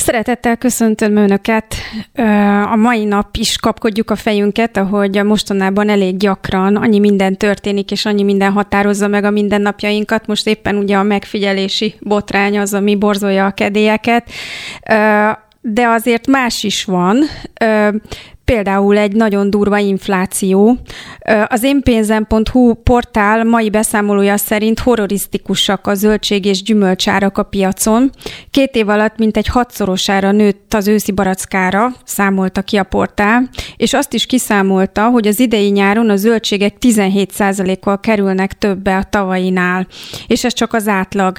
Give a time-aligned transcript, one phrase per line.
[0.00, 1.74] Szeretettel köszöntöm Önöket.
[2.70, 8.04] A mai nap is kapkodjuk a fejünket, ahogy mostanában elég gyakran annyi minden történik, és
[8.04, 10.26] annyi minden határozza meg a mindennapjainkat.
[10.26, 14.30] Most éppen ugye a megfigyelési botrány az, ami borzolja a kedélyeket.
[15.60, 17.16] De azért más is van
[18.50, 20.76] például egy nagyon durva infláció.
[21.46, 28.10] Az énpénzem.hu portál mai beszámolója szerint horrorisztikusak a zöldség és gyümölcsárak a piacon.
[28.50, 34.14] Két év alatt mintegy hatszorosára nőtt az őszi barackára, számolta ki a portál, és azt
[34.14, 39.86] is kiszámolta, hogy az idei nyáron a zöldségek 17%-kal kerülnek többe a tavainál,
[40.26, 41.38] és ez csak az átlag.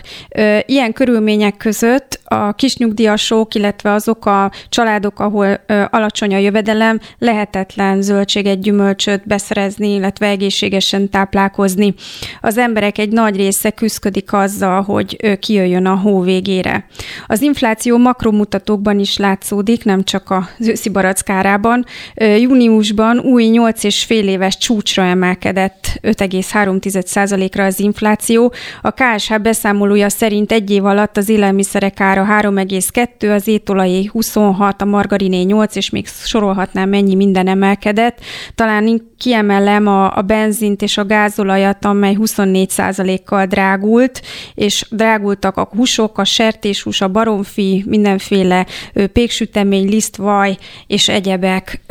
[0.66, 8.62] Ilyen körülmények között a kisnyugdíjasok, illetve azok a családok, ahol alacsony a jövedelem, lehetetlen zöldséget,
[8.62, 11.94] gyümölcsöt beszerezni, illetve egészségesen táplálkozni.
[12.42, 16.86] Az emberek egy nagy része küzdik azzal, hogy kijöjjön a hó végére.
[17.28, 21.86] Az infláció makromutatókban is látszódik, nem csak a őszi barackárában.
[22.16, 28.54] Júniusban új 8 fél éves csúcsra emelkedett 5,3%-ra az infláció.
[28.82, 34.86] A KSH beszámolója szerint egy év alatt az élelmiszerek ára 3,2, az étolajé 26, a
[34.86, 38.20] margariné 8, és még sorolhatnám mennyi minden emelkedett.
[38.56, 44.22] Talán kiemelem a, a benzint és a gázolajat, amely 24%-kal drágult,
[44.56, 48.66] és drágultak a húsok, a sertéshús, a baromfi, mindenféle
[49.14, 51.82] péksütemény, lisztvaj és egyebek.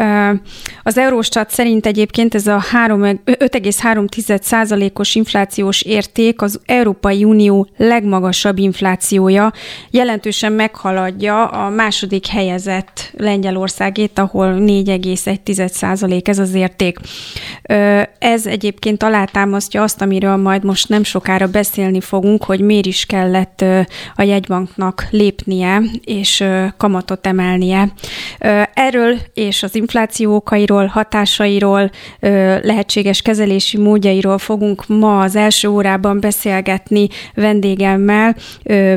[0.82, 9.52] Az Eurostat szerint egyébként ez a 5,3%-os inflációs érték az Európai Unió legmagasabb inflációja,
[9.90, 16.98] jelentősen meghaladja a második helyezett Lengyelországét, ahol 4 4,1% ez az érték.
[18.18, 23.64] Ez egyébként alátámasztja azt, amiről majd most nem sokára beszélni fogunk, hogy miért is kellett
[24.14, 26.44] a jegybanknak lépnie és
[26.76, 27.92] kamatot emelnie.
[28.74, 31.90] Erről és az infláció okairól, hatásairól,
[32.62, 38.36] lehetséges kezelési módjairól fogunk ma az első órában beszélgetni vendégemmel,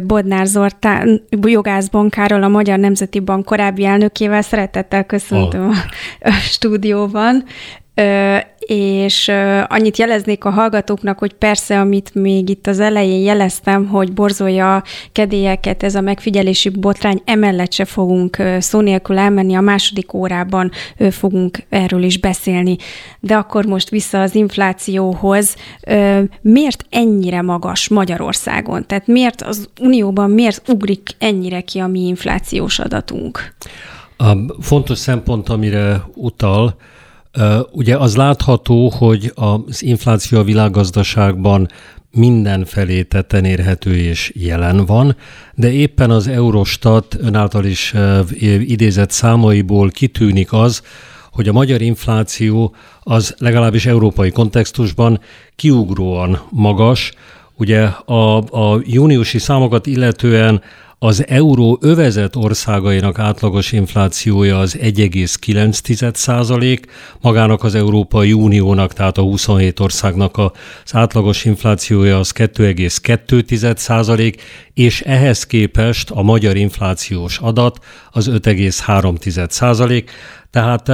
[0.03, 4.41] Bodnár Zoltán, jogászbankáról, a Magyar Nemzeti Bank korábbi elnökével.
[4.41, 5.72] Szeretettel köszöntöm
[6.51, 7.43] stúdióban,
[8.59, 9.31] és
[9.67, 14.83] annyit jeleznék a hallgatóknak, hogy persze, amit még itt az elején jeleztem, hogy borzolja a
[15.11, 20.71] kedélyeket ez a megfigyelési botrány, emellett se fogunk szó nélkül elmenni, a második órában
[21.11, 22.75] fogunk erről is beszélni.
[23.19, 25.55] De akkor most vissza az inflációhoz.
[26.41, 28.87] Miért ennyire magas Magyarországon?
[28.87, 33.53] Tehát miért az Unióban miért ugrik ennyire ki a mi inflációs adatunk?
[34.17, 36.75] A fontos szempont, amire utal,
[37.71, 41.67] ugye az látható, hogy az infláció a világgazdaságban
[42.11, 45.15] mindenfelé tetten érhető és jelen van,
[45.55, 47.93] de éppen az Eurostat önáltal is
[48.59, 50.81] idézett számaiból kitűnik az,
[51.31, 55.19] hogy a magyar infláció az legalábbis európai kontextusban
[55.55, 57.13] kiugróan magas.
[57.57, 60.61] Ugye a, a júniusi számokat illetően
[61.03, 66.85] az euró övezet országainak átlagos inflációja az 1,9 százalék,
[67.21, 70.51] magának az Európai Uniónak, tehát a 27 országnak az
[70.91, 74.41] átlagos inflációja az 2,2 százalék,
[74.73, 77.79] és ehhez képest a magyar inflációs adat
[78.11, 80.11] az 5,3 százalék.
[80.53, 80.91] Tehát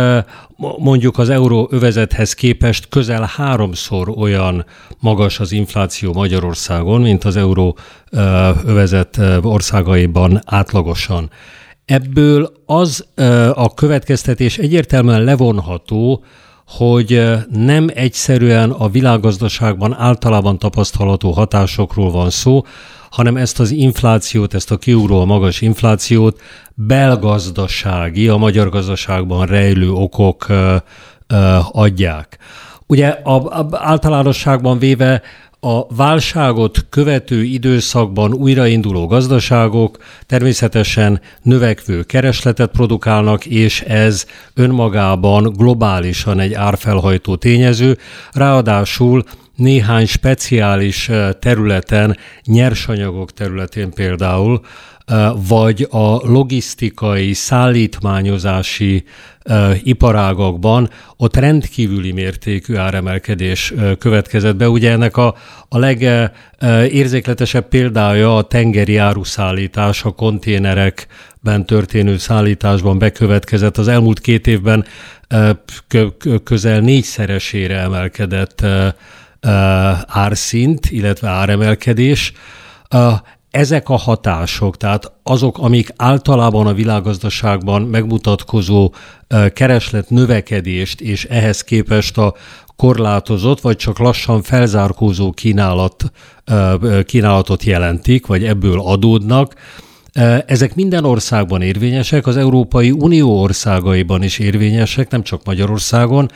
[0.77, 4.65] mondjuk az euróövezethez képest közel háromszor olyan
[4.99, 11.29] magas az infláció Magyarországon, mint az euróövezet országaiban átlagosan.
[11.85, 13.05] Ebből az
[13.53, 16.23] a következtetés egyértelműen levonható,
[16.69, 22.63] hogy nem egyszerűen a világgazdaságban általában tapasztalható hatásokról van szó,
[23.09, 26.41] hanem ezt az inflációt, ezt a kiugró magas inflációt
[26.73, 30.47] belgazdasági, a magyar gazdaságban rejlő okok
[31.71, 32.37] adják.
[32.87, 35.21] Ugye a, a, általánosságban véve
[35.59, 46.53] a válságot követő időszakban újrainduló gazdaságok természetesen növekvő keresletet produkálnak, és ez önmagában globálisan egy
[46.53, 47.97] árfelhajtó tényező.
[48.31, 49.23] Ráadásul
[49.55, 51.09] néhány speciális
[51.39, 54.61] területen, nyersanyagok területén például,
[55.47, 59.03] vagy a logisztikai, szállítmányozási
[59.83, 64.69] iparágakban ott rendkívüli mértékű áremelkedés következett be.
[64.69, 65.35] Ugye ennek a,
[65.69, 73.77] a legérzékletesebb példája a tengeri áruszállítás, a konténerekben történő szállításban bekövetkezett.
[73.77, 74.85] Az elmúlt két évben
[76.43, 78.65] közel négyszeresére emelkedett
[80.07, 82.33] árszint, illetve áremelkedés
[83.51, 88.93] ezek a hatások, tehát azok, amik általában a világgazdaságban megmutatkozó
[89.53, 92.33] kereslet növekedést és ehhez képest a
[92.75, 96.11] korlátozott, vagy csak lassan felzárkózó kínálat,
[97.05, 99.53] kínálatot jelentik, vagy ebből adódnak,
[100.45, 106.31] ezek minden országban érvényesek, az Európai Unió országaiban is érvényesek, nem csak Magyarországon.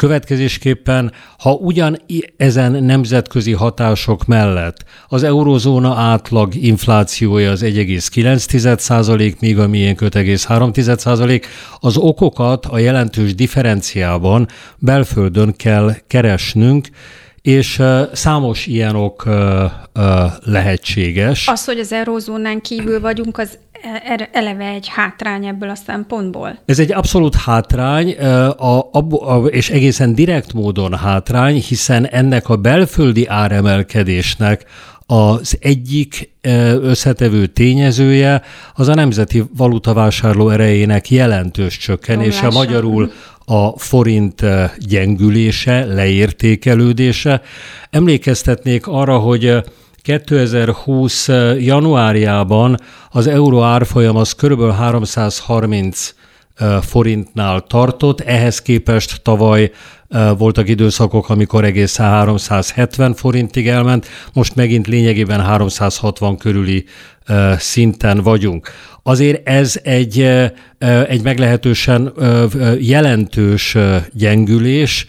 [0.00, 1.96] Következésképpen, ha ugyan
[2.36, 11.42] ezen nemzetközi hatások mellett az eurozóna átlag inflációja az 1,9 míg a miénk 5,3%
[11.80, 14.48] az okokat a jelentős differenciában
[14.78, 16.88] belföldön kell keresnünk,
[17.42, 17.82] és
[18.12, 19.28] számos ilyen ok
[20.44, 21.48] lehetséges.
[21.48, 23.58] Az, hogy az eurózónán kívül vagyunk, az
[24.32, 26.58] eleve egy hátrány ebből a szempontból?
[26.64, 28.12] Ez egy abszolút hátrány,
[28.56, 34.64] a, a, a, és egészen direkt módon hátrány, hiszen ennek a belföldi áremelkedésnek
[35.06, 36.30] az egyik
[36.82, 38.42] összetevő tényezője
[38.74, 42.58] az a nemzeti valutavásárló erejének jelentős csökkenése, Romlása.
[42.58, 43.12] magyarul
[43.44, 44.42] a forint
[44.78, 47.42] gyengülése, leértékelődése.
[47.90, 49.62] Emlékeztetnék arra, hogy
[50.02, 52.76] 2020 januárjában
[53.10, 54.72] az euró árfolyam az kb.
[54.72, 56.14] 330
[56.80, 59.70] forintnál tartott, ehhez képest tavaly
[60.38, 66.84] voltak időszakok, amikor egészen 370 forintig elment, most megint lényegében 360 körüli
[67.58, 68.70] szinten vagyunk.
[69.02, 70.20] Azért ez egy,
[71.08, 72.12] egy meglehetősen
[72.78, 73.76] jelentős
[74.12, 75.06] gyengülés,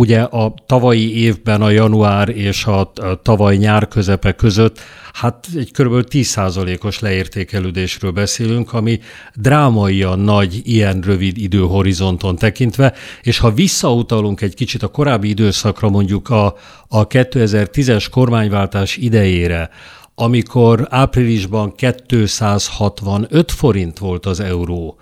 [0.00, 2.92] Ugye a tavalyi évben a január és a
[3.22, 4.78] tavaly nyár közepe között
[5.12, 6.06] hát egy kb.
[6.10, 9.00] 10%-os leértékelődésről beszélünk, ami
[9.34, 16.30] drámaian nagy ilyen rövid időhorizonton tekintve, és ha visszautalunk egy kicsit a korábbi időszakra, mondjuk
[16.30, 16.56] a,
[16.88, 19.70] a 2010-es kormányváltás idejére,
[20.14, 24.98] amikor áprilisban 265 forint volt az euró,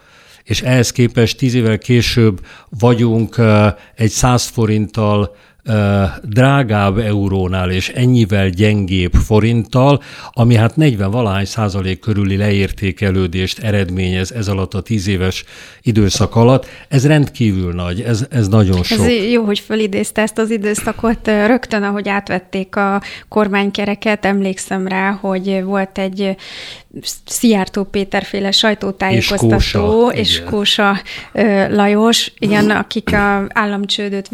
[0.48, 2.46] és ehhez képest tíz évvel később
[2.78, 3.36] vagyunk
[3.94, 5.36] egy 100 forinttal
[6.22, 10.02] drágább eurónál és ennyivel gyengébb forinttal,
[10.32, 15.44] ami hát 40 valahány százalék körüli leértékelődést eredményez ez alatt a tíz éves
[15.82, 16.66] időszak alatt.
[16.88, 18.98] Ez rendkívül nagy, ez, ez nagyon sok.
[18.98, 21.26] Ez jó, hogy fölidézte ezt az időszakot.
[21.26, 26.36] Rögtön, ahogy átvették a kormánykereket, emlékszem rá, hogy volt egy
[27.24, 31.00] Szijjártó Péterféle sajtótájékoztató, és, és Kósa
[31.68, 34.28] Lajos, igen, akik a államcsődöt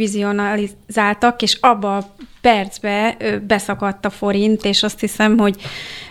[1.25, 2.07] vizionalizáltak, és abba a
[2.41, 3.17] percbe
[3.47, 5.57] beszakadt a forint, és azt hiszem, hogy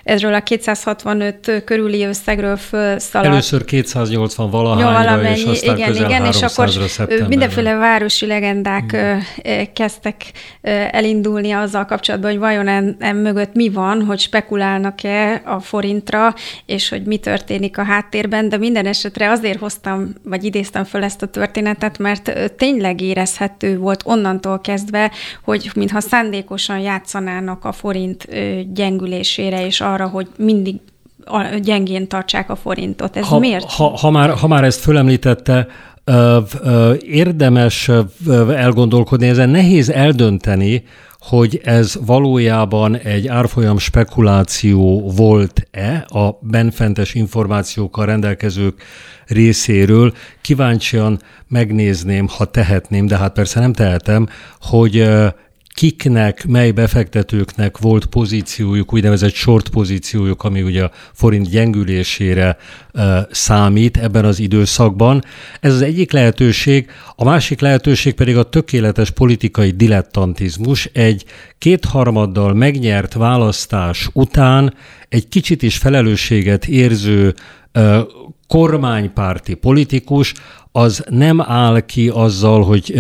[0.03, 3.31] ezről a 265 körüli összegről felszaladt.
[3.31, 6.69] Először 280 valahányra, és aztán igen, közel igen, és akkor
[7.27, 9.73] mindenféle városi legendák igen.
[9.73, 10.15] kezdtek
[10.91, 16.33] elindulni azzal kapcsolatban, hogy vajon en, en mögött mi van, hogy spekulálnak-e a forintra,
[16.65, 21.21] és hogy mi történik a háttérben, de minden esetre azért hoztam, vagy idéztem föl ezt
[21.21, 25.11] a történetet, mert tényleg érezhető volt onnantól kezdve,
[25.43, 28.27] hogy mintha szándékosan játszanának a forint
[28.73, 30.75] gyengülésére, és arra, hogy mindig
[31.61, 33.17] gyengén tartsák a forintot.
[33.17, 33.71] Ez ha, miért?
[33.71, 35.67] Ha, ha, már, ha már ezt fölemlítette,
[37.01, 37.91] érdemes
[38.49, 40.83] elgondolkodni, ezen nehéz eldönteni,
[41.19, 48.83] hogy ez valójában egy árfolyam spekuláció volt-e a benfentes információkkal rendelkezők
[49.25, 50.13] részéről.
[50.41, 54.27] Kíváncsian megnézném, ha tehetném, de hát persze nem tehetem,
[54.61, 55.09] hogy
[55.73, 62.57] kiknek, mely befektetőknek volt pozíciójuk, úgynevezett short pozíciójuk, ami ugye a forint gyengülésére
[62.93, 65.23] e, számít ebben az időszakban.
[65.59, 70.85] Ez az egyik lehetőség, a másik lehetőség pedig a tökéletes politikai dilettantizmus.
[70.85, 71.25] Egy
[71.57, 74.73] kétharmaddal megnyert választás után
[75.09, 77.33] egy kicsit is felelősséget érző
[77.71, 78.05] e,
[78.47, 80.33] kormánypárti politikus
[80.75, 82.93] az nem áll ki azzal, hogy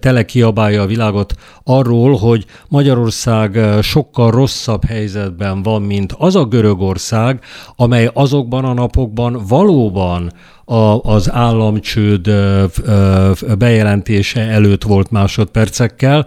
[0.00, 1.34] tele kiabálja a világot
[1.64, 7.40] arról, hogy Magyarország sokkal rosszabb helyzetben van, mint az a Görögország,
[7.76, 10.32] amely azokban a napokban valóban
[10.70, 12.30] a, az államcsőd
[13.58, 16.26] bejelentése előtt volt másodpercekkel,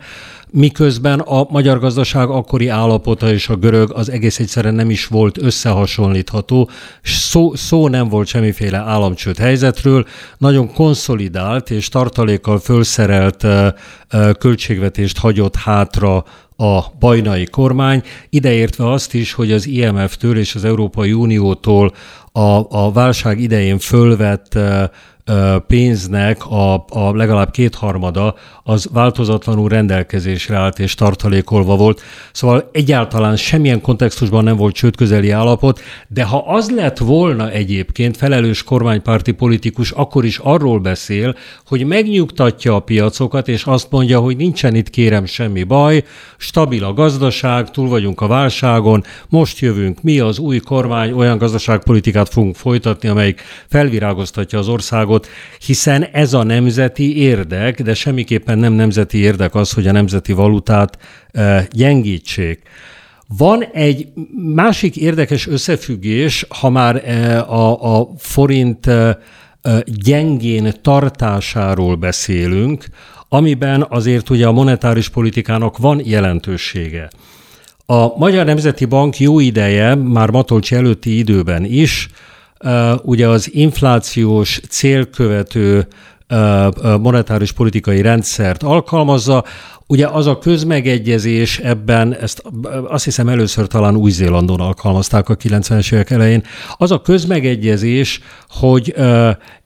[0.51, 5.38] miközben a magyar gazdaság akkori állapota és a görög az egész egyszerűen nem is volt
[5.38, 6.69] összehasonlítható.
[7.03, 10.05] Szó, szó nem volt semmiféle államcsőd helyzetről,
[10.38, 13.45] nagyon konszolidált és tartalékkal fölszerelt
[14.39, 16.23] költségvetést hagyott hátra
[16.63, 21.93] a bajnai kormány, ideértve azt is, hogy az IMF-től és az Európai Uniótól
[22.32, 24.60] a, a válság idején fölvett
[25.68, 32.01] pénznek a, a legalább kétharmada az változatlanul rendelkezésre állt és tartalékolva volt.
[32.32, 38.63] Szóval egyáltalán semmilyen kontextusban nem volt csődközeli állapot, de ha az lett volna egyébként felelős
[38.63, 44.75] kormánypárti politikus, akkor is arról beszél, hogy megnyugtatja a piacokat, és azt mondja, hogy nincsen
[44.75, 46.03] itt kérem semmi baj,
[46.38, 52.30] stabil a gazdaság, túl vagyunk a válságon, most jövünk mi, az új kormány, olyan gazdaságpolitikát
[52.30, 55.12] fogunk folytatni, amelyik felvirágoztatja az országot,
[55.65, 60.98] hiszen ez a nemzeti érdek, de semmiképpen nem nemzeti érdek az, hogy a nemzeti valutát
[61.72, 62.62] gyengítsék.
[63.38, 64.08] Van egy
[64.53, 67.10] másik érdekes összefüggés, ha már
[67.50, 68.89] a, a forint
[69.86, 72.86] gyengén tartásáról beszélünk,
[73.29, 77.10] amiben azért ugye a monetáris politikának van jelentősége.
[77.86, 82.10] A Magyar Nemzeti Bank jó ideje, már Matolcsi előtti időben is,
[83.01, 85.88] ugye az inflációs célkövető
[87.00, 89.43] monetáris politikai rendszert alkalmazza.
[89.88, 92.43] Ugye az a közmegegyezés ebben, ezt
[92.88, 96.43] azt hiszem először talán Új-Zélandon alkalmazták a 90-es évek elején,
[96.77, 98.96] az a közmegegyezés, hogy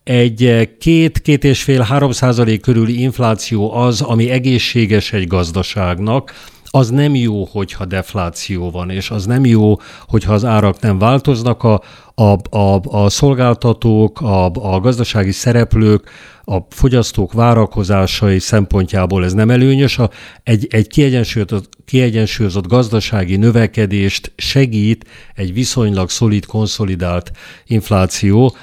[0.03, 6.33] egy két, két és fél, három százalék körüli infláció az, ami egészséges egy gazdaságnak,
[6.69, 9.75] az nem jó, hogyha defláció van, és az nem jó,
[10.07, 11.81] hogyha az árak nem változnak, a,
[12.15, 16.09] a, a, a szolgáltatók, a, a gazdasági szereplők,
[16.43, 19.97] a fogyasztók várakozásai szempontjából ez nem előnyös.
[19.97, 20.09] A,
[20.43, 25.05] egy, egy kiegyensúlyozott, kiegyensúlyozott gazdasági növekedést segít
[25.35, 27.31] egy viszonylag szolid, konszolidált
[27.65, 28.55] infláció,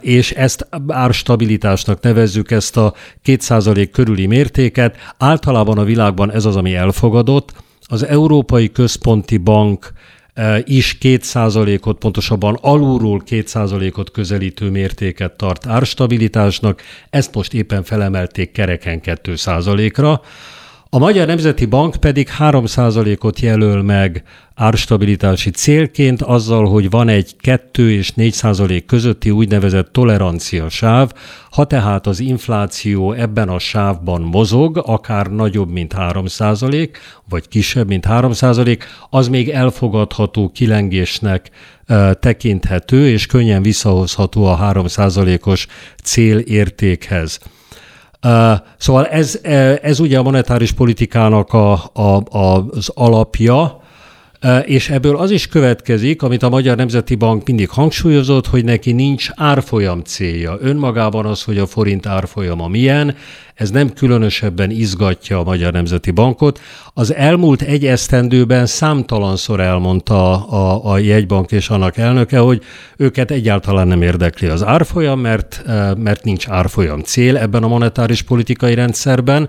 [0.00, 4.96] és ezt árstabilitásnak nevezzük, ezt a 2% körüli mértéket.
[5.18, 7.52] Általában a világban ez az, ami elfogadott.
[7.82, 9.92] Az Európai Központi Bank
[10.64, 20.20] is 2%-ot, pontosabban alulról 2%-ot közelítő mértéket tart árstabilitásnak, ezt most éppen felemelték kereken 2%-ra.
[20.92, 24.22] A Magyar Nemzeti Bank pedig 3%-ot jelöl meg
[24.54, 31.12] árstabilitási célként azzal, hogy van egy 2 és 4 százalék közötti úgynevezett tolerancia sáv,
[31.50, 37.88] ha tehát az infláció ebben a sávban mozog, akár nagyobb, mint 3 százalék, vagy kisebb,
[37.88, 41.50] mint 3 százalék, az még elfogadható kilengésnek
[42.20, 45.66] tekinthető, és könnyen visszahozható a 3 százalékos
[46.02, 47.38] célértékhez.
[48.76, 49.38] Szóval ez,
[49.82, 53.80] ez ugye a monetáris politikának a, a, az alapja,
[54.64, 59.28] és ebből az is következik, amit a Magyar Nemzeti Bank mindig hangsúlyozott, hogy neki nincs
[59.34, 60.58] árfolyam célja.
[60.60, 63.16] Önmagában az, hogy a forint árfolyama milyen,
[63.54, 66.60] ez nem különösebben izgatja a Magyar Nemzeti Bankot.
[66.94, 72.62] Az elmúlt egy esztendőben számtalanszor elmondta a, a jegybank és annak elnöke, hogy
[72.96, 75.62] őket egyáltalán nem érdekli az árfolyam, mert,
[75.96, 79.48] mert nincs árfolyam cél ebben a monetáris politikai rendszerben.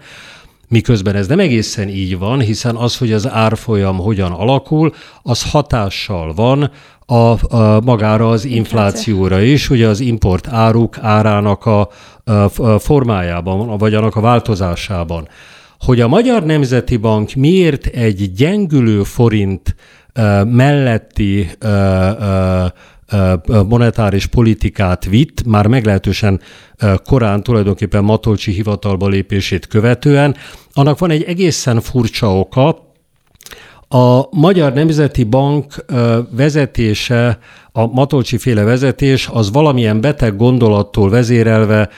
[0.72, 6.34] Miközben ez nem egészen így van, hiszen az, hogy az árfolyam hogyan alakul, az hatással
[6.34, 6.72] van
[7.06, 11.90] a, a magára az inflációra is, ugye az import áruk árának a,
[12.56, 15.28] a formájában, vagy annak a változásában.
[15.80, 19.76] Hogy a Magyar Nemzeti Bank miért egy gyengülő forint
[20.46, 21.50] melletti
[23.68, 26.42] monetáris politikát vitt, már meglehetősen
[27.04, 30.36] korán tulajdonképpen Matolcsi hivatalba lépését követően.
[30.74, 32.90] Annak van egy egészen furcsa oka,
[33.88, 35.86] a Magyar Nemzeti Bank
[36.30, 37.40] vezetése,
[37.72, 41.90] a Matolcsi féle vezetés, az valamilyen beteg gondolattól vezérelve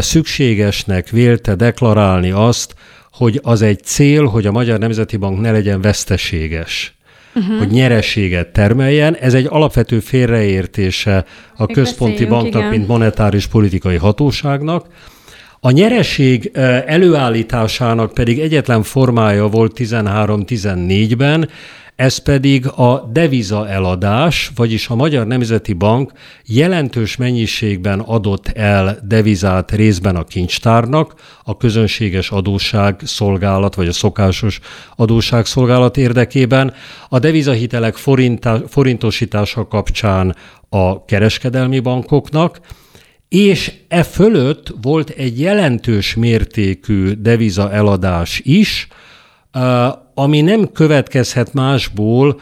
[0.00, 2.74] szükségesnek vélte deklarálni azt,
[3.12, 6.94] hogy az egy cél, hogy a Magyar Nemzeti Bank ne legyen veszteséges
[7.34, 7.58] uh-huh.
[7.58, 9.16] hogy nyereséget termeljen.
[9.16, 11.24] Ez egy alapvető félreértése
[11.56, 12.68] a Még központi banknak, igen.
[12.68, 14.86] mint monetáris politikai hatóságnak.
[15.62, 16.50] A nyereség
[16.86, 21.48] előállításának pedig egyetlen formája volt 13-14-ben,
[21.96, 26.12] ez pedig a deviza eladás, vagyis a Magyar Nemzeti Bank
[26.46, 31.14] jelentős mennyiségben adott el devizát részben a kincstárnak,
[31.44, 34.60] a közönséges adósság szolgálat, vagy a szokásos
[34.96, 36.74] adósság szolgálat érdekében,
[37.08, 37.96] a devizahitelek
[38.68, 40.36] forintosítása kapcsán
[40.68, 42.60] a kereskedelmi bankoknak,
[43.30, 48.88] és e fölött volt egy jelentős mértékű deviza eladás is,
[50.14, 52.40] ami nem következhet másból,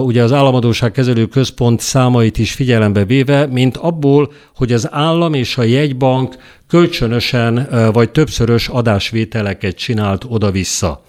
[0.00, 5.56] ugye az Államadóság Kezelő Központ számait is figyelembe véve, mint abból, hogy az állam és
[5.56, 11.04] a jegybank kölcsönösen vagy többszörös adásvételeket csinált oda-vissza.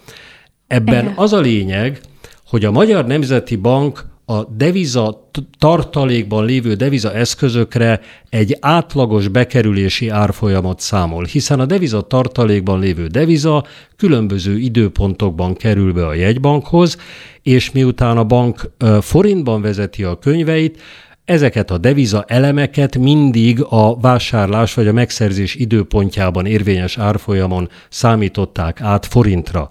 [0.66, 2.00] Ebben az a lényeg,
[2.46, 10.80] hogy a Magyar Nemzeti Bank a deviza tartalékban lévő deviza eszközökre egy átlagos bekerülési árfolyamot
[10.80, 13.64] számol, hiszen a deviza tartalékban lévő deviza
[13.96, 16.96] különböző időpontokban kerül be a jegybankhoz,
[17.42, 18.70] és miután a bank
[19.00, 20.82] forintban vezeti a könyveit,
[21.24, 29.06] ezeket a deviza elemeket mindig a vásárlás vagy a megszerzés időpontjában érvényes árfolyamon számították át
[29.06, 29.70] forintra.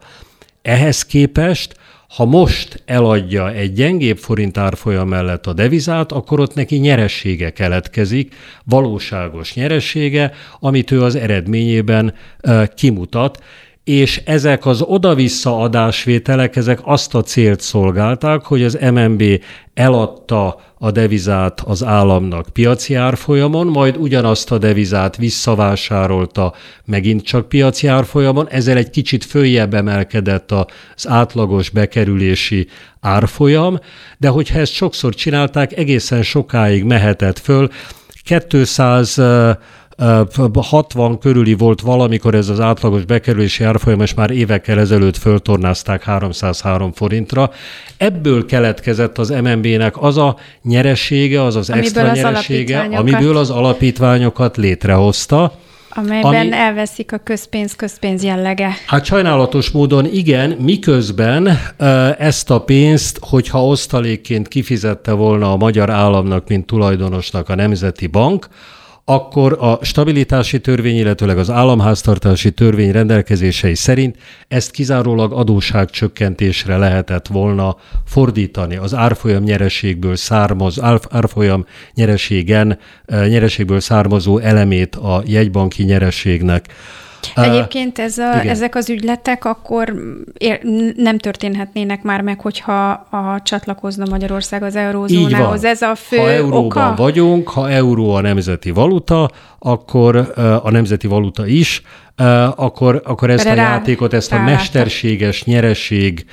[0.61, 1.77] Ehhez képest
[2.15, 8.35] ha most eladja egy gyengébb forint árfolyam mellett a devizát, akkor ott neki nyeressége keletkezik,
[8.63, 12.13] valóságos nyeressége, amit ő az eredményében
[12.75, 13.43] kimutat,
[13.89, 19.23] és ezek az oda-vissza adásvételek, ezek azt a célt szolgálták, hogy az MNB
[19.73, 26.53] eladta a devizát az államnak piaci árfolyamon, majd ugyanazt a devizát visszavásárolta
[26.85, 32.67] megint csak piaci árfolyamon, ezzel egy kicsit följebb emelkedett az átlagos bekerülési
[32.99, 33.79] árfolyam,
[34.17, 37.69] de hogyha ezt sokszor csinálták, egészen sokáig mehetett föl,
[38.47, 39.21] 200
[40.53, 46.91] 60 körüli volt valamikor ez az átlagos bekerülési árfolyam, és már évekkel ezelőtt föltornázták 303
[46.91, 47.51] forintra.
[47.97, 53.49] Ebből keletkezett az MNB-nek az a nyeresége, az az amiből extra az nyeresége, amiből az
[53.49, 55.53] alapítványokat létrehozta.
[55.89, 58.71] Amelyben ami, elveszik a közpénz, közpénz jellege.
[58.85, 61.59] Hát sajnálatos módon igen, miközben
[62.17, 68.47] ezt a pénzt, hogyha osztalékként kifizette volna a magyar államnak, mint tulajdonosnak a Nemzeti Bank,
[69.09, 77.75] akkor a stabilitási törvény, illetőleg az államháztartási törvény rendelkezései szerint ezt kizárólag adóságcsökkentésre lehetett volna
[78.05, 78.75] fordítani.
[78.75, 86.65] Az árfolyam nyereségből származ, árfolyam nyereségen, eh, nyereségből származó elemét a jegybanki nyereségnek
[87.35, 89.93] Egyébként ez a, ezek az ügyletek akkor
[90.37, 90.59] ér,
[90.95, 95.63] nem történhetnének már meg, hogyha a csatlakozna Magyarország az eurózónához.
[95.63, 96.93] Ez a fő Ha euróban oka?
[96.97, 101.81] vagyunk, ha euró a nemzeti valuta, akkor a nemzeti valuta is,
[102.55, 106.25] akkor, akkor ezt Erre a játékot, ezt a mesterséges nyereség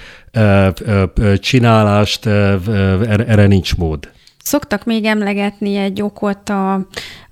[1.38, 4.14] csinálást, erre nincs mód.
[4.46, 6.74] Szoktak még emlegetni egy okot a,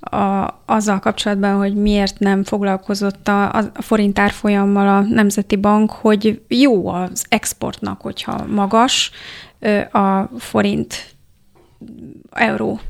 [0.00, 6.42] a, azzal kapcsolatban, hogy miért nem foglalkozott a, a forint árfolyammal a Nemzeti Bank, hogy
[6.48, 9.10] jó az exportnak, hogyha magas
[9.92, 11.14] a forint
[12.30, 12.80] euró.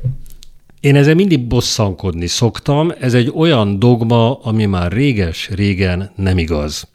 [0.80, 2.92] Én ezzel mindig bosszankodni szoktam.
[3.00, 6.88] Ez egy olyan dogma, ami már réges-régen nem igaz.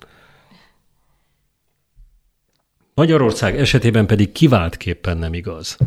[2.94, 5.78] Magyarország esetében pedig kiváltképpen nem igaz.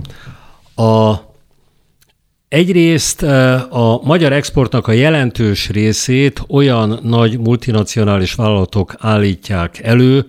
[0.74, 1.31] A
[2.53, 3.23] Egyrészt
[3.71, 10.27] a magyar exportnak a jelentős részét olyan nagy multinacionális vállalatok állítják elő,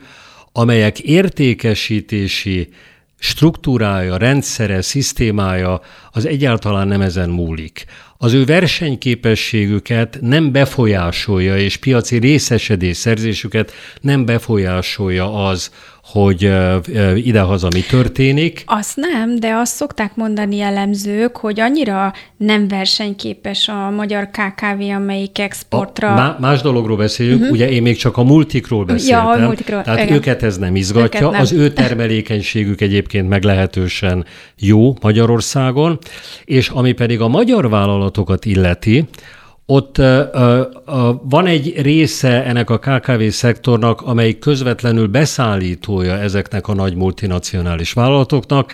[0.52, 2.70] amelyek értékesítési
[3.20, 5.82] struktúrája, rendszere, szisztémája
[6.12, 7.86] az egyáltalán nem ezen múlik.
[8.18, 15.72] Az ő versenyképességüket nem befolyásolja, és piaci részesedés szerzésüket nem befolyásolja az,
[16.04, 16.52] hogy
[17.16, 18.64] idehaza mi történik.
[18.66, 25.40] Azt nem, de azt szokták mondani elemzők, hogy annyira nem versenyképes a magyar KKV, amelyik
[25.40, 26.14] exportra...
[26.14, 27.56] A, más dologról beszéljünk, uh-huh.
[27.56, 29.26] ugye én még csak a multikról beszéltem.
[29.26, 29.82] Ja, a multikról.
[29.82, 30.14] Tehát igen.
[30.16, 31.30] őket ez nem izgatja.
[31.30, 31.42] Nem.
[31.42, 34.26] Az ő termelékenységük egyébként meglehetősen
[34.60, 36.00] jó Magyarországon,
[36.46, 39.08] és ami pedig a magyar vállalatokat illeti,
[39.66, 46.74] ott uh, uh, van egy része ennek a KKV szektornak, amely közvetlenül beszállítója ezeknek a
[46.74, 48.74] nagy multinacionális vállalatoknak.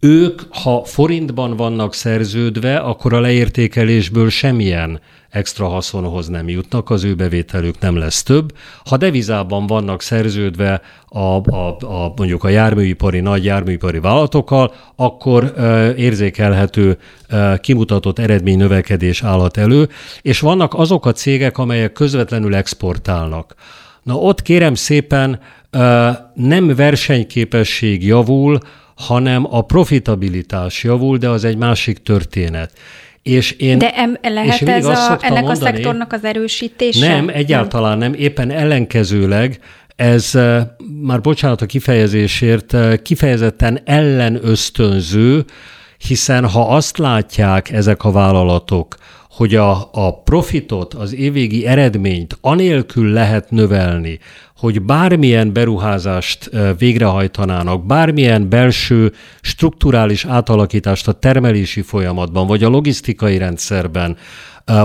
[0.00, 5.00] Ők, ha forintban vannak szerződve, akkor a leértékelésből semmilyen
[5.30, 8.52] extra haszonhoz nem jutnak, az ő bevételük nem lesz több.
[8.84, 15.94] Ha devizában vannak szerződve a, a, a mondjuk a járműipari, nagy járműipari vállalatokkal, akkor e,
[15.94, 19.88] érzékelhető e, kimutatott eredmény növekedés állat elő,
[20.22, 23.54] és vannak azok a cégek, amelyek közvetlenül exportálnak.
[24.02, 25.40] Na ott kérem szépen
[25.70, 28.58] e, nem versenyképesség javul,
[28.94, 32.72] hanem a profitabilitás javul, de az egy másik történet.
[33.30, 37.08] És én, De em, lehet és ez a, ennek mondani, a szektornak az erősítése?
[37.08, 38.14] Nem, egyáltalán nem.
[38.14, 39.58] Éppen ellenkezőleg
[39.96, 40.38] ez
[41.02, 45.44] már bocsánat a kifejezésért, kifejezetten ellenösztönző,
[45.98, 48.96] hiszen ha azt látják ezek a vállalatok,
[49.30, 54.18] hogy a, a profitot, az évvégi eredményt anélkül lehet növelni,
[54.60, 64.16] hogy bármilyen beruházást végrehajtanának, bármilyen belső strukturális átalakítást a termelési folyamatban, vagy a logisztikai rendszerben,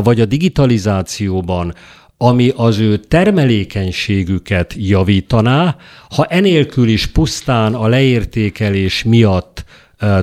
[0.04, 1.74] vagy a digitalizációban,
[2.18, 5.76] ami az ő termelékenységüket javítaná,
[6.10, 9.64] ha enélkül is pusztán a leértékelés miatt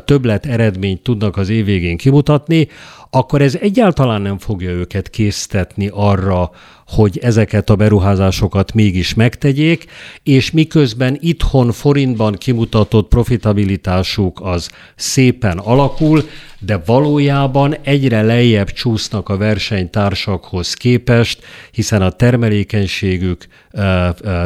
[0.04, 2.68] többlet eredményt tudnak az év végén kimutatni,
[3.10, 6.50] akkor ez egyáltalán nem fogja őket késztetni arra,
[6.94, 9.84] hogy ezeket a beruházásokat mégis megtegyék,
[10.22, 16.22] és miközben itthon forintban kimutatott profitabilitásuk az szépen alakul,
[16.58, 23.46] de valójában egyre lejjebb csúsznak a versenytársakhoz képest, hiszen a termelékenységük,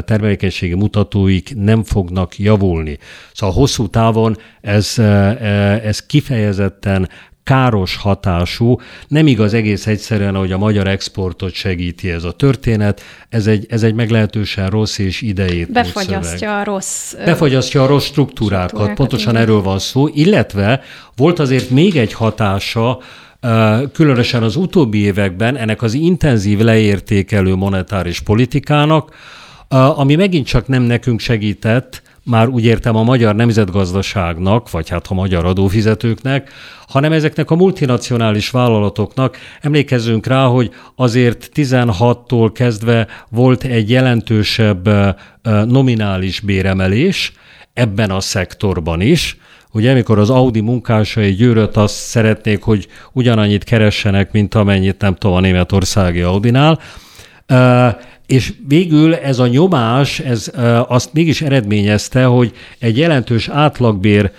[0.05, 2.99] termelékenységi mutatóik nem fognak javulni.
[3.33, 4.99] Szóval hosszú távon ez,
[5.83, 7.09] ez kifejezetten
[7.47, 13.47] káros hatású, nem igaz egész egyszerűen, hogy a magyar exportot segíti ez a történet, ez
[13.47, 17.15] egy, ez egy meglehetősen rossz és idejét Befagyasztja a rossz...
[17.25, 19.43] Befagyasztja a rossz struktúrákat, struktúrákat pontosan igen.
[19.43, 20.81] erről van szó, illetve
[21.17, 22.99] volt azért még egy hatása,
[23.93, 29.15] különösen az utóbbi években ennek az intenzív leértékelő monetáris politikának,
[29.69, 35.15] ami megint csak nem nekünk segített, már úgy értem a magyar nemzetgazdaságnak, vagy hát a
[35.15, 36.51] magyar adófizetőknek,
[36.89, 39.37] hanem ezeknek a multinacionális vállalatoknak.
[39.61, 44.89] Emlékezzünk rá, hogy azért 16-tól kezdve volt egy jelentősebb
[45.67, 47.33] nominális béremelés
[47.73, 49.39] ebben a szektorban is,
[49.73, 55.37] Ugye, amikor az Audi munkásai győrött azt szeretnék, hogy ugyanannyit keressenek, mint amennyit nem tudom
[55.37, 56.79] a németországi Audinál,
[58.27, 60.51] és végül ez a nyomás, ez
[60.89, 64.31] azt mégis eredményezte, hogy egy jelentős átlagbér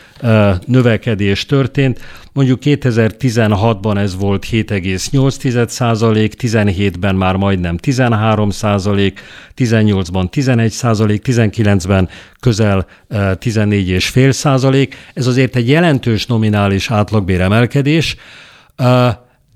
[0.66, 2.00] növekedés történt.
[2.34, 9.22] Mondjuk 2016-ban ez volt 7,8 százalék, 17-ben már majdnem 13 százalék,
[9.58, 14.96] 18-ban 11 százalék, 19-ben közel 14,5 százalék.
[15.14, 18.16] Ez azért egy jelentős nominális átlagbér emelkedés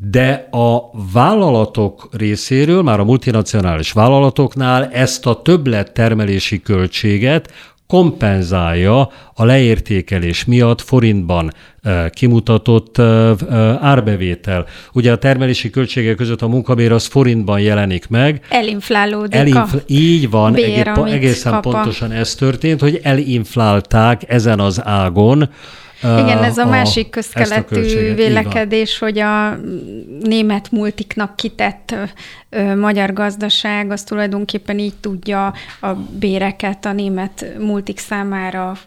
[0.09, 0.79] de a
[1.13, 7.53] vállalatok részéről, már a multinacionális vállalatoknál ezt a többlet termelési költséget
[7.87, 11.51] kompenzálja a leértékelés miatt forintban
[12.09, 12.99] kimutatott
[13.79, 14.65] árbevétel.
[14.93, 18.45] Ugye a termelési költségek között a munkabér az forintban jelenik meg.
[18.49, 24.85] Elinflálódik Elinfl- a Így van, bér, egészen kap pontosan ez történt, hogy elinflálták ezen az
[24.85, 25.49] ágon
[26.03, 29.57] igen, ez a, a másik közkeletű a vélekedés, hogy a
[30.23, 31.95] német multiknak kitett
[32.49, 38.77] ö, magyar gazdaság az tulajdonképpen így tudja a béreket a német multik számára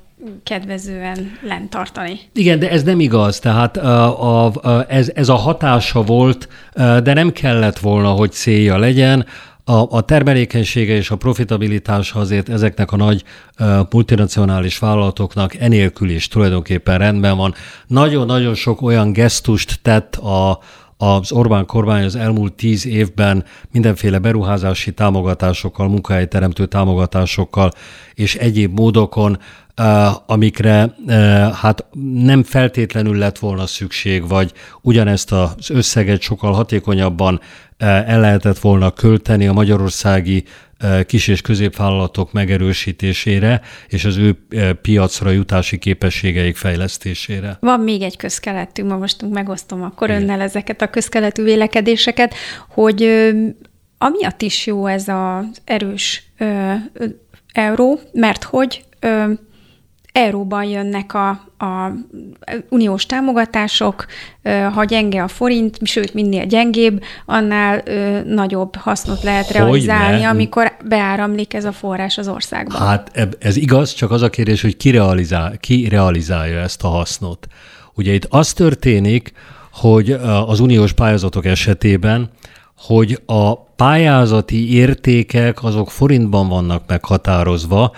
[0.45, 2.21] kedvezően lent tartani.
[2.33, 3.39] Igen, de ez nem igaz.
[3.39, 9.27] Tehát a, a, ez, ez a hatása volt, de nem kellett volna, hogy célja legyen.
[9.67, 13.25] A, a termelékenysége és a profitabilitása azért ezeknek a nagy
[13.59, 17.55] uh, multinacionális vállalatoknak enélkül is tulajdonképpen rendben van.
[17.87, 20.59] Nagyon-nagyon sok olyan gesztust tett a,
[20.97, 27.71] az Orbán kormány az elmúlt tíz évben mindenféle beruházási támogatásokkal, munkahelyteremtő támogatásokkal
[28.15, 29.39] és egyéb módokon,
[30.27, 30.95] amikre
[31.53, 37.41] hát nem feltétlenül lett volna szükség, vagy ugyanezt az összeget sokkal hatékonyabban
[37.79, 40.45] el lehetett volna költeni a magyarországi
[41.07, 44.37] kis- és középvállalatok megerősítésére, és az ő
[44.83, 47.57] piacra jutási képességeik fejlesztésére.
[47.61, 50.23] Van még egy közkeletű, ma most megosztom akkor Igen.
[50.23, 52.35] önnel ezeket a közkeletű vélekedéseket,
[52.69, 53.03] hogy
[53.99, 56.33] amiatt is jó ez az erős
[57.53, 58.85] euró, mert hogy
[60.15, 61.93] euróban jönnek a, a
[62.69, 64.07] uniós támogatások,
[64.73, 67.83] ha gyenge a forint, sőt, minél gyengébb, annál
[68.27, 70.29] nagyobb hasznot lehet realizálni, Hogyne?
[70.29, 72.79] amikor beáramlik ez a forrás az országba.
[72.79, 77.47] Hát ez igaz, csak az a kérdés, hogy ki, realizál, ki realizálja ezt a hasznot.
[77.95, 79.33] Ugye itt az történik,
[79.73, 80.11] hogy
[80.47, 82.31] az uniós pályázatok esetében,
[82.77, 87.93] hogy a pályázati értékek azok forintban vannak meghatározva,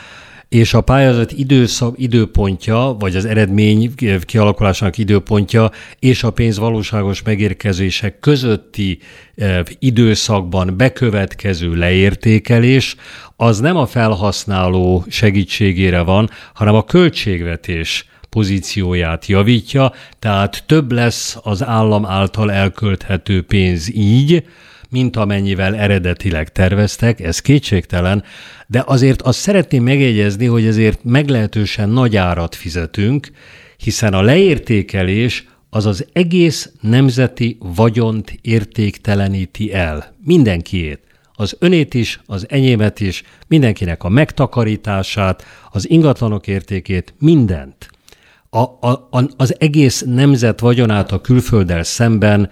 [0.57, 8.19] és a pályázat időszak, időpontja, vagy az eredmény kialakulásának időpontja és a pénz valóságos megérkezések
[8.19, 8.99] közötti
[9.35, 12.97] eh, időszakban bekövetkező leértékelés,
[13.37, 21.65] az nem a felhasználó segítségére van, hanem a költségvetés pozícióját javítja, tehát több lesz az
[21.65, 24.45] állam által elkölthető pénz így,
[24.91, 28.25] mint amennyivel eredetileg terveztek, ez kétségtelen,
[28.67, 33.31] de azért azt szeretném megjegyezni, hogy ezért meglehetősen nagy árat fizetünk,
[33.77, 40.15] hiszen a leértékelés az az egész nemzeti vagyont értékteleníti el.
[40.25, 41.01] Mindenkiét.
[41.35, 47.91] Az önét is, az enyémet is, mindenkinek a megtakarítását, az ingatlanok értékét, mindent
[48.57, 52.51] a, a, az egész nemzet vagyonát a külfölddel szemben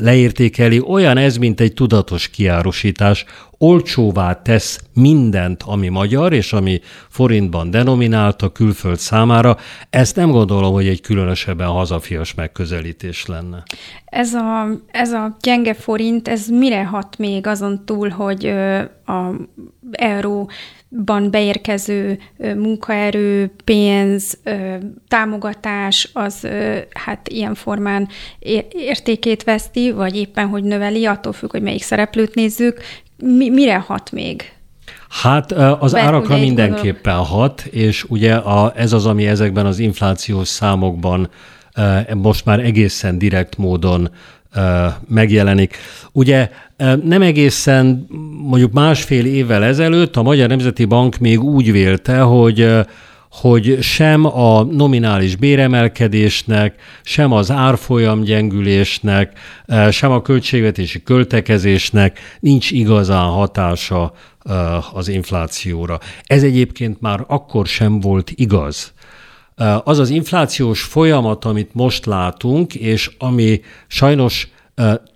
[0.00, 3.24] leértékeli, olyan ez, mint egy tudatos kiárusítás,
[3.58, 9.56] olcsóvá tesz mindent, ami magyar, és ami forintban denominált a külföld számára.
[9.90, 13.62] Ezt nem gondolom, hogy egy különösebben hazafias megközelítés lenne.
[14.04, 18.46] Ez a, ez a gyenge forint, ez mire hat még azon túl, hogy
[19.06, 19.30] a
[19.90, 20.50] euró
[21.04, 24.38] ban beérkező munkaerő, pénz,
[25.08, 26.48] támogatás, az
[26.90, 28.08] hát ilyen formán
[28.70, 32.80] értékét veszti, vagy éppen, hogy növeli, attól függ, hogy melyik szereplőt nézzük.
[33.18, 34.52] Mi, mire hat még?
[35.08, 37.40] Hát az Be, árakra mindenképpen gondolom.
[37.40, 41.28] hat, és ugye a, ez az, ami ezekben az inflációs számokban
[42.14, 44.10] most már egészen direkt módon
[45.08, 45.76] megjelenik.
[46.12, 46.50] Ugye
[47.02, 48.06] nem egészen
[48.48, 52.68] mondjuk másfél évvel ezelőtt a Magyar Nemzeti Bank még úgy vélte, hogy
[53.40, 59.38] hogy sem a nominális béremelkedésnek, sem az árfolyam gyengülésnek,
[59.90, 64.12] sem a költségvetési költekezésnek nincs igazán hatása
[64.92, 65.98] az inflációra.
[66.22, 68.92] Ez egyébként már akkor sem volt igaz.
[69.84, 74.48] Az az inflációs folyamat, amit most látunk, és ami sajnos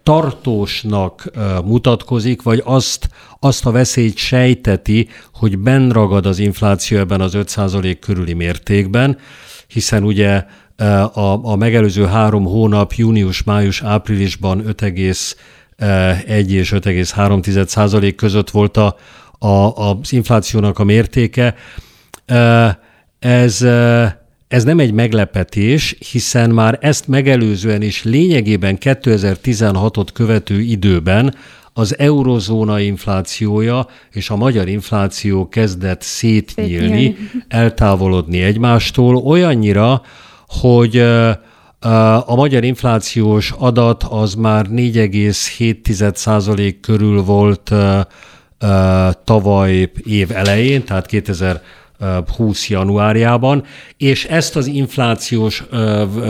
[0.02, 1.30] tartósnak
[1.64, 3.08] mutatkozik, vagy azt,
[3.40, 9.18] azt a veszélyt sejteti, hogy benragad az infláció ebben az 5% körüli mértékben,
[9.66, 10.44] hiszen ugye
[11.12, 18.96] a, a megelőző három hónap, június, május, áprilisban 5,1 és 5,3 százalék között volt a,
[19.38, 21.54] a, az inflációnak a mértéke.
[23.18, 23.66] Ez
[24.48, 31.34] ez nem egy meglepetés, hiszen már ezt megelőzően is lényegében 2016-ot követő időben
[31.72, 37.16] az eurozóna inflációja és a magyar infláció kezdett szétnyílni,
[37.48, 40.02] eltávolodni egymástól olyannyira,
[40.46, 40.98] hogy
[42.26, 47.72] a magyar inflációs adat az már 4,7% körül volt
[49.24, 51.62] tavaly év elején, tehát 2000
[52.36, 53.64] 20 januárjában,
[53.96, 55.64] és ezt az inflációs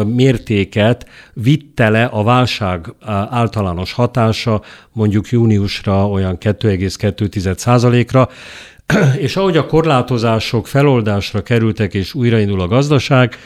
[0.06, 2.94] mértéket vitte le a válság
[3.30, 8.28] általános hatása mondjuk júniusra olyan 2,2%-ra,
[9.18, 13.36] és ahogy a korlátozások feloldásra kerültek és újraindul a gazdaság,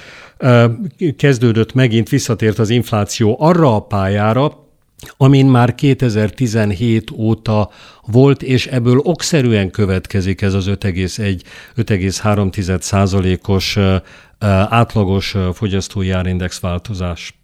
[1.16, 4.62] kezdődött megint, visszatért az infláció arra a pályára,
[5.16, 7.70] amin már 2017 óta
[8.06, 13.78] volt, és ebből okszerűen következik ez az 5,1-5,3 százalékos
[14.68, 17.34] átlagos fogyasztói árindex változás.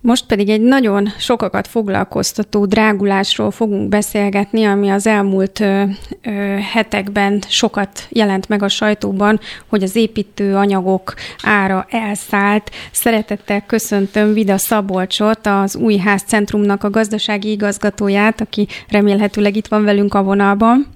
[0.00, 5.82] Most pedig egy nagyon sokakat foglalkoztató drágulásról fogunk beszélgetni, ami az elmúlt ö,
[6.22, 6.30] ö,
[6.72, 12.70] hetekben sokat jelent meg a sajtóban, hogy az építőanyagok ára elszállt.
[12.92, 19.84] Szeretettel köszöntöm Vida Szabolcsot, az Új Ház Centrumnak a gazdasági igazgatóját, aki remélhetőleg itt van
[19.84, 20.86] velünk a vonalban.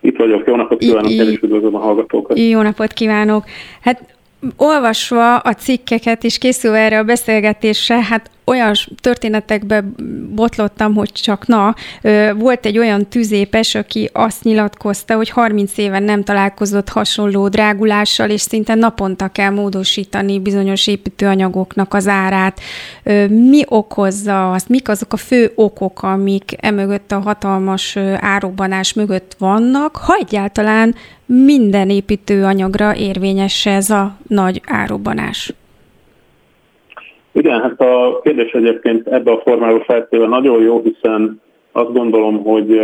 [0.00, 2.38] Itt vagyok, jó napot kívánok, én is üdvözlöm a hallgatókat.
[2.38, 3.44] Jó napot kívánok!
[3.80, 4.18] Hát
[4.56, 9.84] olvasva a cikkeket és készülve erre a beszélgetésre, hát olyan történetekbe
[10.34, 11.74] botlottam, hogy csak na,
[12.36, 18.40] volt egy olyan tüzépes, aki azt nyilatkozta, hogy 30 éven nem találkozott hasonló drágulással, és
[18.40, 22.60] szinte naponta kell módosítani bizonyos építőanyagoknak az árát.
[23.28, 24.68] Mi okozza azt?
[24.68, 30.94] Mik azok a fő okok, amik emögött a hatalmas árobbanás mögött vannak, ha egyáltalán
[31.32, 35.52] minden építőanyagra érvényes ez a nagy árobbanás?
[37.32, 41.40] Igen, hát a kérdés egyébként ebbe a formába feltéve nagyon jó, hiszen
[41.72, 42.78] azt gondolom, hogy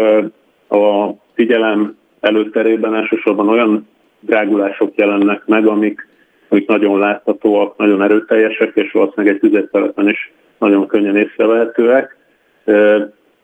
[0.69, 3.89] a figyelem előterében elsősorban olyan
[4.21, 6.09] drágulások jelennek meg, amik,
[6.49, 12.17] amik nagyon láthatóak, nagyon erőteljesek, és valószínűleg egy tüzetelepen is nagyon könnyen észrevehetőek.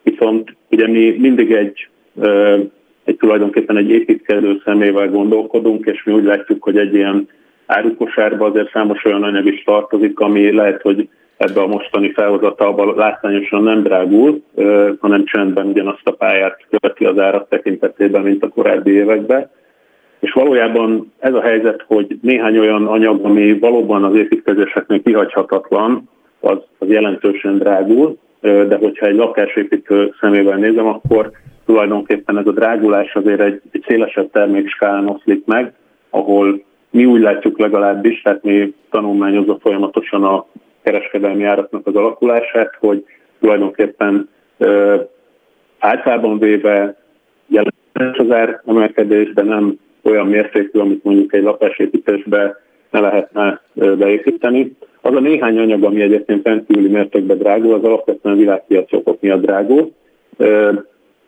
[0.02, 1.88] Viszont ugye mi mindig egy,
[3.04, 7.28] egy tulajdonképpen egy építkező szemével gondolkodunk, és mi úgy látjuk, hogy egy ilyen
[7.66, 13.62] árukosárba azért számos olyan anyag is tartozik, ami lehet, hogy ebbe a mostani felhozatalban látványosan
[13.62, 14.42] nem drágul,
[15.00, 19.50] hanem csendben ugyanazt a pályát követi az árak tekintetében, mint a korábbi években.
[20.20, 26.08] És valójában ez a helyzet, hogy néhány olyan anyag, ami valóban az építkezéseknek kihagyhatatlan,
[26.40, 31.30] az, az jelentősen drágul, de hogyha egy lakásépítő szemével nézem, akkor
[31.66, 35.72] tulajdonképpen ez a drágulás azért egy, egy szélesebb termékskálán oszlik meg,
[36.10, 40.46] ahol mi úgy látjuk legalábbis, tehát mi tanulmányozza folyamatosan a
[40.82, 43.04] kereskedelmi áraknak az alakulását, hogy
[43.40, 44.28] tulajdonképpen
[44.58, 45.00] ö,
[45.78, 46.96] általában véve
[47.46, 52.60] jelentős az ár emelkedés, de nem olyan mértékű, amit mondjuk egy lakásépítésbe
[52.92, 54.76] ne lehetne beépíteni.
[55.00, 59.92] Az a néhány anyag, ami egyébként rendkívüli mértékben drágul, az alapvetően világpiacokok miatt drágul.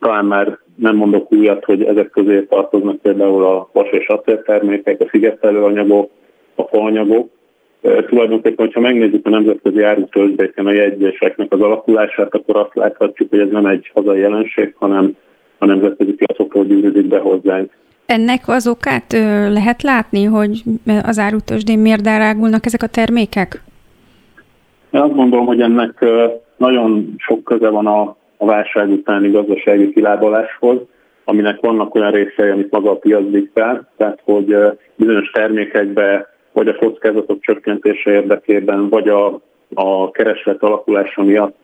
[0.01, 5.09] Talán már nem mondok újat, hogy ezek közé tartoznak például a vas és acéltermékek, a
[5.11, 6.11] szigetelő anyagok,
[6.55, 7.29] a faanyagok.
[8.07, 13.51] Tulajdonképpen, ha megnézzük a nemzetközi árutőzsdéken a jegyzéseknek az alakulását, akkor azt láthatjuk, hogy ez
[13.51, 15.17] nem egy hazai jelenség, hanem
[15.59, 17.73] a nemzetközi piacokról gyűrűdik be hozzánk.
[18.07, 19.13] Ennek az okát
[19.49, 20.63] lehet látni, hogy
[21.03, 23.63] az árutősdén miért drágulnak ezek a termékek?
[24.91, 26.05] Én azt gondolom, hogy ennek
[26.57, 30.79] nagyon sok köze van a, a válság utáni gazdasági kilábaláshoz,
[31.25, 34.57] aminek vannak olyan részei, amit maga a piac diktál, tehát hogy
[34.95, 39.41] bizonyos termékekbe vagy a kockázatok csökkentése érdekében, vagy a,
[39.75, 41.57] a kereslet alakulása miatt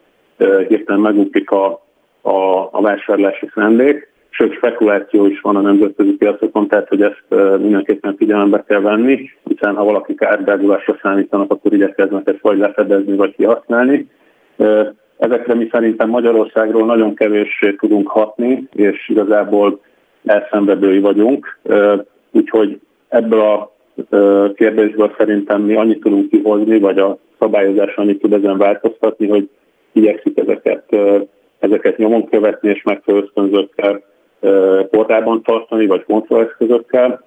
[0.69, 1.83] hirtelen megugrik a,
[2.21, 7.25] a, a vásárlási szándék, sőt spekuláció is van a nemzetközi piacokon, tehát hogy ezt
[7.61, 13.35] mindenképpen figyelembe kell venni, hiszen ha valaki árdrágulásra számítanak, akkor igyekeznek ezt vagy lefedezni, vagy
[13.35, 14.09] kihasználni.
[15.19, 19.81] Ezekre mi szerintem Magyarországról nagyon kevéssé tudunk hatni, és igazából
[20.25, 21.59] elszenvedői vagyunk.
[22.31, 23.73] Úgyhogy ebből a
[24.55, 29.49] kérdésből szerintem mi annyit tudunk kihozni, vagy a szabályozás annyit tud ezen változtatni, hogy
[29.93, 30.97] igyekszik ezeket,
[31.59, 34.03] ezeket nyomon követni, és megfelelő ösztönzőkkel
[34.91, 37.25] kordában tartani, vagy kontrolleszközökkel.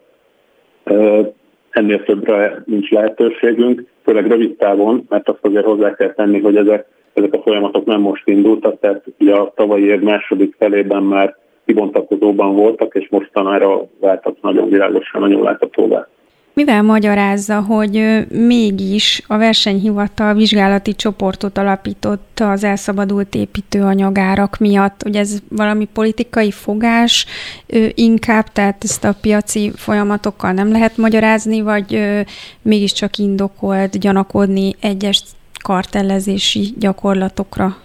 [1.70, 6.86] Ennél többre nincs lehetőségünk, főleg rövid távon, mert azt azért hozzá kell tenni, hogy ezek,
[7.14, 12.56] ezek a folyamatok nem most indultak, tehát ugye a tavalyi év második felében már kibontakozóban
[12.56, 16.08] voltak, és mostanára váltak nagyon világosan, nagyon láthatóvá.
[16.56, 25.40] Mivel magyarázza, hogy mégis a versenyhivatal vizsgálati csoportot alapított az elszabadult építőanyagárak miatt, hogy ez
[25.50, 27.26] valami politikai fogás
[27.94, 32.00] inkább, tehát ezt a piaci folyamatokkal nem lehet magyarázni, vagy
[32.62, 35.24] mégiscsak indokolt gyanakodni egyes
[35.64, 37.76] kartellezési gyakorlatokra?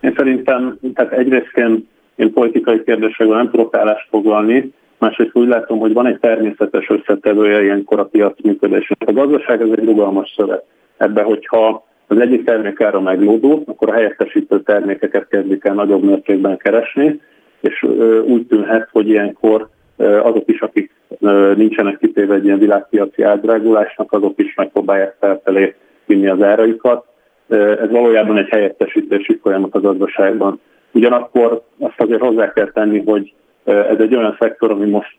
[0.00, 5.78] Én szerintem, tehát egyrészt én, én politikai kérdésekben nem tudok állást foglalni, Másrészt úgy látom,
[5.78, 8.98] hogy van egy természetes összetevője ilyenkor a piac működésnek.
[9.06, 10.64] A gazdaság ez egy rugalmas szövet.
[10.96, 16.56] Ebben, hogyha az egyik termék ára meglódul, akkor a helyettesítő termékeket kezdik el nagyobb mértékben
[16.56, 17.20] keresni,
[17.60, 17.86] és
[18.24, 20.92] úgy tűnhet, hogy ilyenkor azok is, akik
[21.54, 25.74] nincsenek kitéve egy ilyen világpiaci átdrágulásnak, azok is megpróbálják felfelé
[26.06, 27.04] vinni az áraikat.
[27.48, 30.60] Ez valójában egy helyettesítési folyamat a gazdaságban.
[30.92, 33.32] Ugyanakkor azt azért hozzá kell tenni, hogy
[33.64, 35.16] ez egy olyan szektor, ami most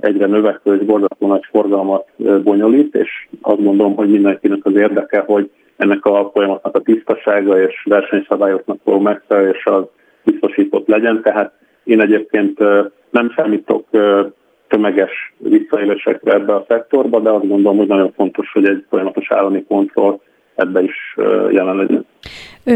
[0.00, 2.08] egyre növekvő és borzasztó nagy forgalmat
[2.42, 7.82] bonyolít, és azt gondolom, hogy mindenkinek az érdeke, hogy ennek a folyamatnak a tisztasága és
[7.84, 9.84] versenyszabályoknak való megfelelés az
[10.24, 11.22] biztosított legyen.
[11.22, 11.52] Tehát
[11.84, 12.58] én egyébként
[13.10, 13.86] nem számítok
[14.68, 19.64] tömeges visszaélésekre ebbe a szektorba, de azt gondolom, hogy nagyon fontos, hogy egy folyamatos állami
[19.68, 20.20] kontroll
[20.56, 21.16] ebbe is
[21.50, 22.06] jelen legyen.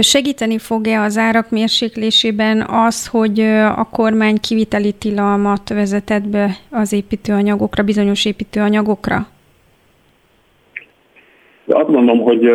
[0.01, 3.41] Segíteni fog-e az árak mérséklésében az, hogy
[3.77, 9.27] a kormány kiviteli tilalmat vezetett be az építőanyagokra, bizonyos építőanyagokra?
[11.67, 12.51] Azt mondom, hogy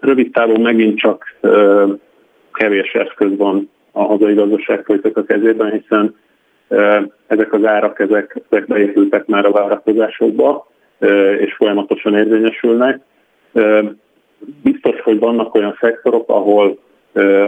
[0.00, 1.36] rövid távon megint csak
[2.52, 6.14] kevés eszköz van a hazai gazdaságpolitika kezében, hiszen
[7.26, 10.66] ezek az árak, ezek, ezek beépültek már a várakozásokba,
[11.38, 13.00] és folyamatosan érvényesülnek
[14.62, 16.78] biztos, hogy vannak olyan szektorok, ahol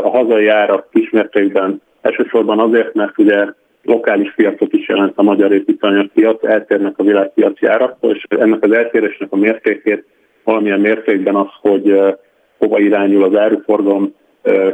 [0.03, 3.46] a hazai árak kismértékben elsősorban azért, mert ugye
[3.83, 9.33] lokális piacot is jelent a magyar építőanyagpiac, eltérnek a világpiaci áraktól, és ennek az eltérésnek
[9.33, 10.05] a mértékét
[10.44, 12.00] valamilyen mértékben az, hogy
[12.59, 14.14] hova irányul az áruforgalom,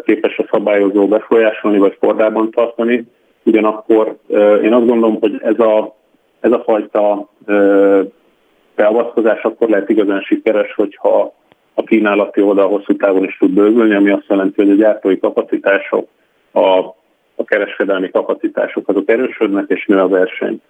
[0.04, 3.04] képes a szabályozó befolyásolni vagy kordában tartani.
[3.44, 4.16] Ugyanakkor
[4.62, 5.96] én azt gondolom, hogy ez a,
[6.40, 7.28] ez a fajta
[8.74, 11.34] beavatkozás akkor lehet igazán sikeres, hogyha
[11.78, 16.08] a kínálati oldal hosszú távon is tud bővülni, ami azt jelenti, hogy a gyártói kapacitások,
[16.52, 16.78] a,
[17.34, 20.60] a kereskedelmi kapacitások azok erősödnek, és nő a verseny.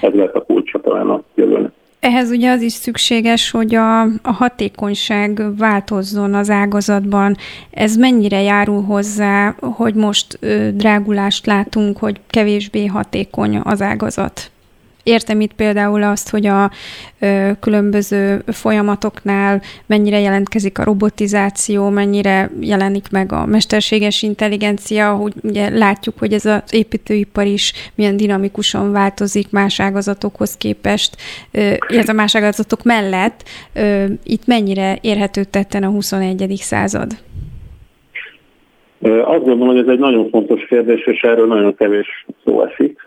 [0.00, 1.72] Ez lehet a kulcsa talán a jövőnek.
[2.00, 7.36] Ehhez ugye az is szükséges, hogy a, a hatékonyság változzon az ágazatban.
[7.70, 14.50] Ez mennyire járul hozzá, hogy most ö, drágulást látunk, hogy kevésbé hatékony az ágazat?
[15.04, 16.70] Értem itt például azt, hogy a
[17.18, 25.68] ö, különböző folyamatoknál mennyire jelentkezik a robotizáció, mennyire jelenik meg a mesterséges intelligencia, hogy ugye
[25.68, 31.16] látjuk, hogy ez az építőipar is milyen dinamikusan változik más ágazatokhoz képest,
[31.88, 33.48] ez a más ágazatok mellett.
[33.72, 36.58] Ö, itt mennyire érhető tetten a 21.
[36.60, 37.16] század?
[39.04, 43.04] Azt gondolom, hogy ez egy nagyon fontos kérdés, és erről nagyon kevés szó esik,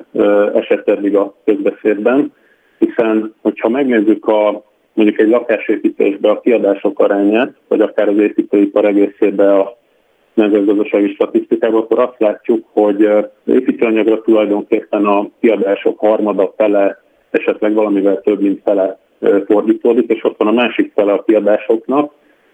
[0.53, 2.33] esett eddig a közbeszédben,
[2.79, 9.53] hiszen hogyha megnézzük a, mondjuk egy lakásépítésbe a kiadások arányát, vagy akár az építőipar egészébe
[9.53, 9.77] a
[10.33, 13.09] nemzetgazdasági statisztikában, akkor azt látjuk, hogy
[13.45, 18.99] építőanyagra tulajdonképpen a kiadások harmada fele, esetleg valamivel több, mint fele
[19.45, 22.11] fordítódik, és ott van a másik fele a kiadásoknak,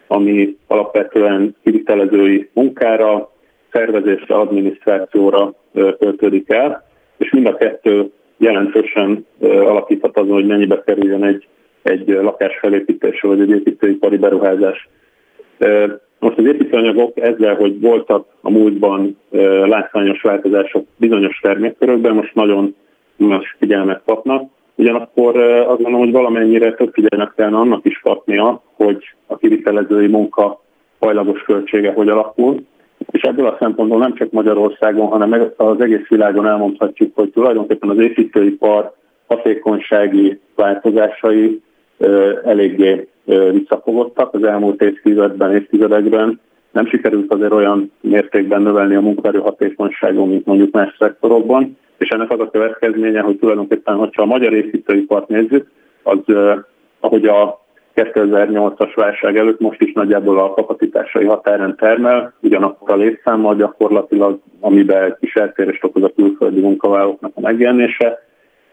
[0.08, 3.32] ami alapvetően kivitelezői munkára,
[3.74, 6.86] szervezésre, adminisztrációra költődik el,
[7.18, 11.48] és mind a kettő jelentősen alakíthat azon, hogy mennyibe kerüljön egy,
[11.82, 14.90] egy lakás felépítése vagy egy építőipari beruházás.
[16.20, 19.18] Most az építőanyagok ezzel, hogy voltak a múltban
[19.66, 22.76] látványos változások bizonyos termékkörökben, most nagyon
[23.16, 24.52] más figyelmet kapnak.
[24.76, 30.62] Ugyanakkor azt gondolom, hogy valamennyire több figyelmet kellene annak is kapnia, hogy a kivitelezői munka
[31.00, 32.64] hajlagos költsége hogy alakul,
[33.12, 37.98] és ebből a szempontból nem csak Magyarországon, hanem az egész világon elmondhatjuk, hogy tulajdonképpen az
[37.98, 38.94] építőipar
[39.28, 41.62] hatékonysági változásai
[42.44, 43.08] eléggé
[43.52, 46.40] visszafogottak az elmúlt évtizedben, évtizedekben.
[46.72, 52.32] Nem sikerült azért olyan mértékben növelni a munkaerő hatékonyságon, mint mondjuk más szektorokban, és ennek
[52.32, 55.72] az a következménye, hogy tulajdonképpen, hogyha a magyar építőipart nézzük,
[56.04, 56.18] az
[57.00, 57.63] ahogy a
[57.96, 65.18] 2008-as válság előtt most is nagyjából a kapacitásai határen termel, ugyanakkor a létszámmal gyakorlatilag, amiben
[65.20, 68.20] kis eltérést okoz a külföldi munkavállalóknak a megjelenése,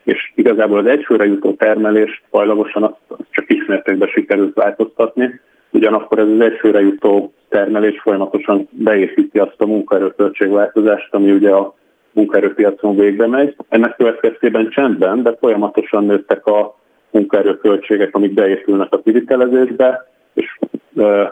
[0.02, 5.40] és igazából az egyfőre jutó termelést hajlagosan azt, azt csak kismértékben sikerült változtatni,
[5.70, 11.74] ugyanakkor ez az egyfőre jutó termelés folyamatosan beépíti azt a munkaerőköltségváltozást, ami ugye a
[12.12, 13.56] munkaerőpiacon végbe megy.
[13.68, 16.79] Ennek következtében csendben, de folyamatosan nőttek a
[17.10, 20.58] munkaerőköltségek, amik beépülnek a kivitelezésbe, és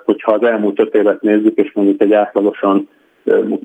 [0.04, 2.88] hogyha az elmúlt öt évet nézzük, és mondjuk egy átlagosan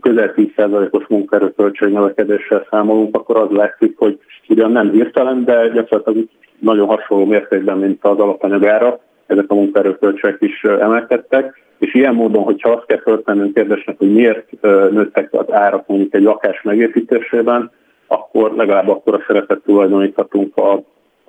[0.02, 6.28] közel 10%-os munkaerőköltség növekedéssel számolunk, akkor az látszik, hogy ugyan nem hirtelen, de gyakorlatilag
[6.60, 12.70] nagyon hasonló mértékben, mint az alapanyagára, ezek a munkaerőköltségek is emelkedtek, és ilyen módon, hogyha
[12.70, 14.62] azt kell föltennünk kérdésnek, hogy miért
[14.92, 17.72] nőttek az árak mondjuk egy lakás megépítésében,
[18.08, 20.72] akkor legalább akkor a szerepet tulajdoníthatunk a,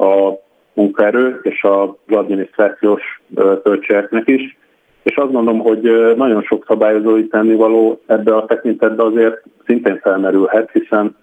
[0.04, 0.38] a
[0.74, 3.22] munkaerő és az adminisztrációs
[3.62, 4.56] költségeknek is.
[5.02, 11.16] És azt mondom, hogy nagyon sok szabályozói tennivaló ebbe a tekintetbe azért szintén felmerülhet, hiszen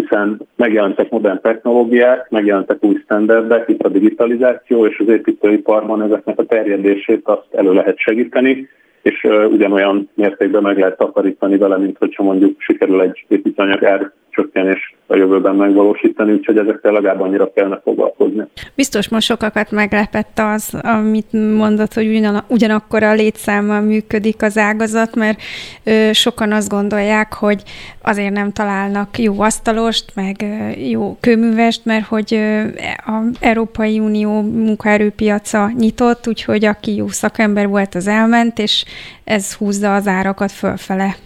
[0.00, 6.44] hiszen megjelentek modern technológiák, megjelentek új standardek, itt a digitalizáció, és az építőiparban ezeknek a
[6.44, 8.68] terjedését azt elő lehet segíteni,
[9.02, 14.94] és ugyanolyan mértékben meg lehet takarítani vele, mint hogyha mondjuk sikerül egy építőanyag ár csökkenés
[15.06, 18.42] a jövőben megvalósítani, úgyhogy ezekkel legalább annyira kellene foglalkozni.
[18.74, 25.16] Biztos most sokakat meglepett az, amit mondott, hogy ugyan, ugyanakkor a létszámmal működik az ágazat,
[25.16, 25.40] mert
[25.84, 27.62] ö, sokan azt gondolják, hogy
[28.02, 32.62] azért nem találnak jó asztalost, meg ö, jó kőművest, mert hogy ö,
[32.96, 38.84] a Európai Unió munkaerőpiaca nyitott, úgyhogy aki jó szakember volt, az elment, és
[39.24, 41.16] ez húzza az árakat fölfele.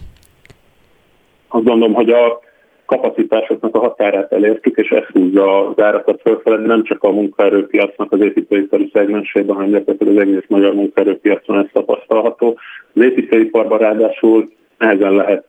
[1.47, 2.41] Azt gondolom, hogy a
[2.85, 8.19] kapacitásoknak a határát elértük, és ez húzza az árakat fölfelé, nem csak a munkaerőpiacnak az
[8.19, 12.57] építőipari szegmensében, hanem gyakorlatilag az egész magyar munkaerőpiacon ez tapasztalható.
[12.93, 15.45] Az építőiparban ráadásul nehezen lehet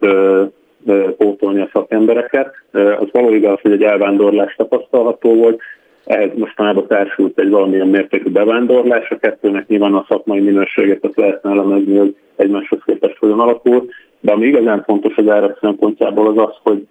[1.16, 2.54] pótolni a szakembereket.
[2.72, 5.60] Az való igaz, hogy egy elvándorlás tapasztalható volt,
[6.04, 11.50] ehhez mostanában társult egy valamilyen mértékű bevándorlás, a kettőnek nyilván a szakmai minőséget azt lehetne
[11.50, 13.88] elemezni, hogy egymáshoz képest hogyan alakul,
[14.20, 16.86] de ami igazán fontos az árak szempontjából az az, hogy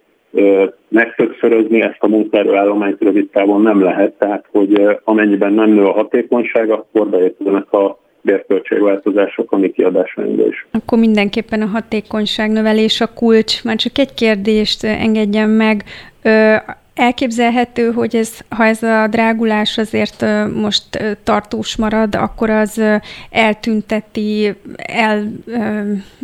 [0.88, 6.70] megtöbbszörözni ezt a munkaerőállományt rövid távon nem lehet, tehát hogy amennyiben nem nő a hatékonyság,
[6.70, 10.66] akkor beépülnek a bérköltségváltozások a mi kiadásainkba is.
[10.70, 13.64] Akkor mindenképpen a hatékonyság növelés a kulcs.
[13.64, 15.84] Már csak egy kérdést engedjen meg.
[16.94, 20.24] Elképzelhető, hogy ez, ha ez a drágulás azért
[20.54, 20.84] most
[21.22, 22.82] tartós marad, akkor az
[23.30, 25.32] eltünteti, el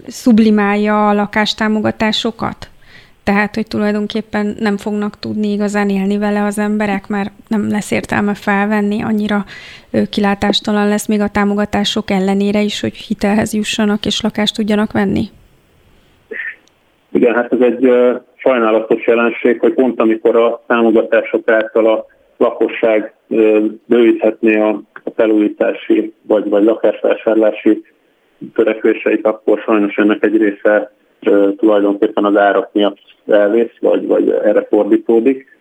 [0.07, 2.70] szublimálja a lakástámogatásokat?
[3.31, 8.35] Tehát, hogy tulajdonképpen nem fognak tudni igazán élni vele az emberek, mert nem lesz értelme
[8.35, 9.45] felvenni, annyira
[10.11, 15.25] kilátástalan lesz még a támogatások ellenére is, hogy hitelhez jussanak és lakást tudjanak venni.
[17.13, 17.93] Igen, hát ez egy
[18.37, 22.07] sajnálatos jelenség, hogy pont amikor a támogatások által a
[22.37, 23.15] lakosság
[23.87, 24.81] bővíthetné a
[25.17, 27.83] felújítási vagy, vagy lakásvásárlási
[28.55, 30.93] törekvéseit, akkor sajnos ennek egy része
[31.57, 35.59] tulajdonképpen az árak miatt elvész, vagy, vagy erre fordítódik.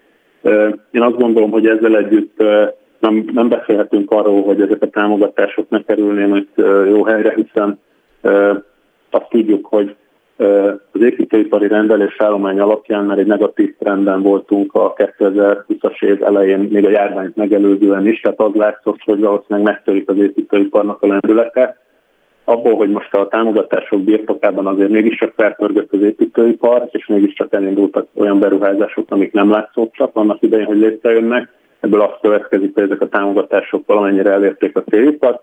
[0.92, 2.44] Én azt gondolom, hogy ezzel együtt
[3.00, 6.46] nem, nem beszélhetünk arról, hogy ezek a támogatások ne kerülnének
[6.88, 7.80] jó helyre, hiszen
[9.10, 9.96] azt tudjuk, hogy
[10.92, 16.86] az építőipari rendelés állomány alapján már egy negatív trendben voltunk a 2020-as év elején, még
[16.86, 21.78] a járványt megelőzően is, tehát az látszott, hogy valószínűleg megtörik az építőiparnak a lendülete.
[22.50, 28.40] Abból, hogy most a támogatások birtokában azért mégiscsak felpörgött az építőipar, és mégiscsak elindultak olyan
[28.40, 33.86] beruházások, amik nem látszottak annak idején, hogy létrejönnek, ebből azt következik, hogy ezek a támogatások
[33.86, 35.42] valamennyire elérték a céljukat.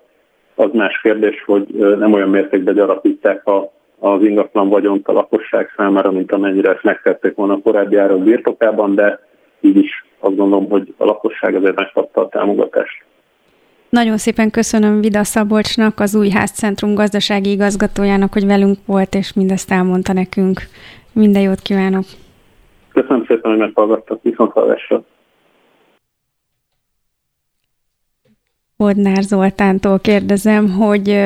[0.54, 1.66] Az más kérdés, hogy
[1.98, 7.34] nem olyan mértékben gyarapítják a az ingatlan vagyont a lakosság számára, mint amennyire ezt megtették
[7.34, 9.20] volna a korábbi árak birtokában, de
[9.60, 13.04] így is azt gondolom, hogy a lakosság azért megkapta a támogatást.
[13.96, 19.70] Nagyon szépen köszönöm Vida Szabolcsnak, az Új Házcentrum gazdasági igazgatójának, hogy velünk volt, és mindezt
[19.70, 20.60] elmondta nekünk.
[21.12, 22.04] Minden jót kívánok!
[22.92, 25.04] Köszönöm szépen, hogy meghallgattak, viszont hallásra!
[28.78, 31.18] Bodnár Zoltántól kérdezem, hogy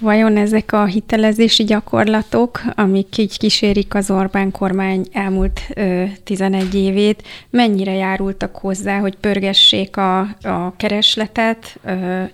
[0.00, 5.60] vajon ezek a hitelezési gyakorlatok, amik így kísérik az Orbán kormány elmúlt
[6.24, 11.80] 11 évét, mennyire járultak hozzá, hogy pörgessék a, a keresletet,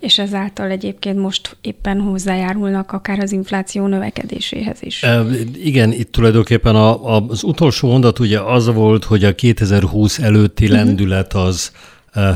[0.01, 5.03] és ezáltal egyébként most éppen hozzájárulnak akár az infláció növekedéséhez is?
[5.03, 5.23] E,
[5.63, 10.65] igen, itt tulajdonképpen a, a, az utolsó mondat ugye az volt, hogy a 2020 előtti
[10.65, 10.79] uh-huh.
[10.79, 11.73] lendület az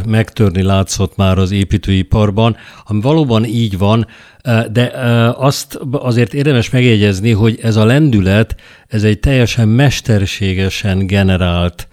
[0.07, 4.07] megtörni látszott már az építőiparban, ami valóban így van,
[4.73, 4.93] de
[5.37, 8.57] azt azért érdemes megjegyezni, hogy ez a lendület,
[8.87, 11.89] ez egy teljesen mesterségesen generált,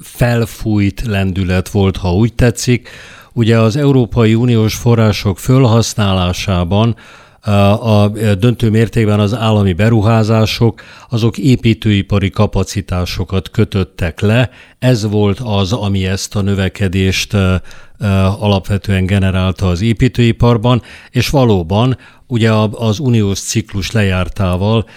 [0.00, 2.88] felfújt lendület volt, ha úgy tetszik.
[3.32, 6.96] Ugye az Európai Uniós források fölhasználásában
[7.80, 14.50] a döntő mértékben az állami beruházások, azok építőipari kapacitásokat kötöttek le.
[14.78, 17.36] Ez volt az, ami ezt a növekedést
[18.38, 21.96] alapvetően generálta az építőiparban, és valóban
[22.26, 24.88] ugye az uniós ciklus lejártával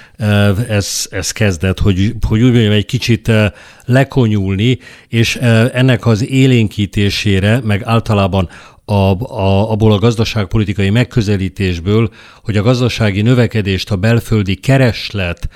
[0.68, 3.32] ez, ez kezdett, hogy, hogy úgy mondjam, egy kicsit
[3.86, 4.78] lekonyulni,
[5.08, 5.36] és
[5.74, 8.50] ennek az élénkítésére, meg általában
[8.92, 12.10] a, a, abból a gazdaságpolitikai megközelítésből,
[12.44, 15.50] hogy a gazdasági növekedést a belföldi kereslet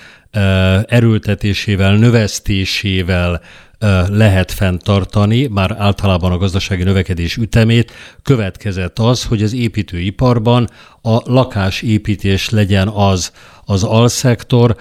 [0.88, 3.42] erőltetésével, növesztésével
[4.08, 7.92] lehet fenntartani, már általában a gazdasági növekedés ütemét,
[8.24, 10.70] következett az, hogy az építőiparban
[11.02, 13.32] a lakásépítés legyen az
[13.68, 14.76] az alszektor,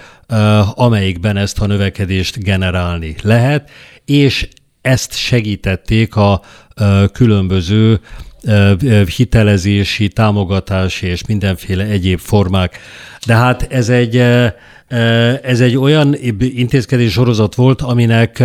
[0.75, 3.71] amelyikben ezt a növekedést generálni lehet,
[4.05, 4.49] és
[4.81, 6.41] ezt segítették a
[7.13, 8.01] különböző
[9.17, 12.79] hitelezési, támogatási és mindenféle egyéb formák.
[13.27, 14.17] De hát ez egy,
[15.43, 18.43] ez egy olyan intézkedés sorozat volt, aminek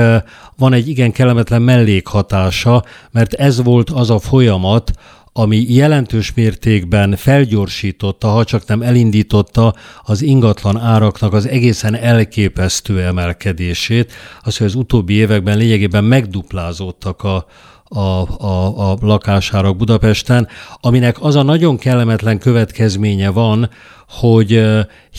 [0.57, 4.91] van egy igen kellemetlen mellékhatása, mert ez volt az a folyamat,
[5.33, 9.73] ami jelentős mértékben felgyorsította, ha csak nem elindította
[10.03, 17.45] az ingatlan áraknak az egészen elképesztő emelkedését, az, hogy az utóbbi években lényegében megduplázódtak a,
[17.89, 20.47] a, a, a lakásárak Budapesten,
[20.81, 23.69] aminek az a nagyon kellemetlen következménye van,
[24.07, 24.63] hogy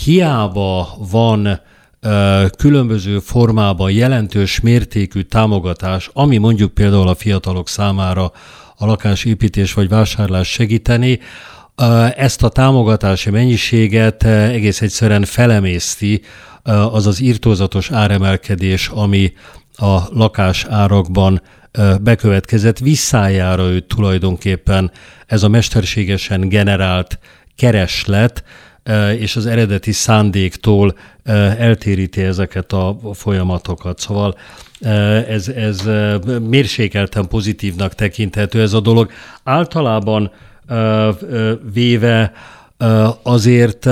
[0.05, 1.61] hiába van
[2.57, 8.33] különböző formában jelentős mértékű támogatás, ami mondjuk például a fiatalok számára
[8.77, 11.21] a lakásépítés vagy vásárlás segíteni,
[12.17, 16.23] ezt a támogatási mennyiséget egész egyszerűen felemészti
[16.93, 19.33] az az írtózatos áremelkedés, ami
[19.81, 21.43] a lakás árakban
[22.01, 24.91] bekövetkezett, visszájára őt tulajdonképpen
[25.27, 27.19] ez a mesterségesen generált
[27.57, 28.45] kereslet,
[29.19, 30.95] és az eredeti szándéktól
[31.59, 33.99] eltéríti ezeket a folyamatokat.
[33.99, 34.35] Szóval
[35.29, 35.89] ez, ez
[36.49, 39.11] mérsékelten pozitívnak tekinthető ez a dolog.
[39.43, 40.31] Általában
[41.73, 42.33] véve
[43.23, 43.89] azért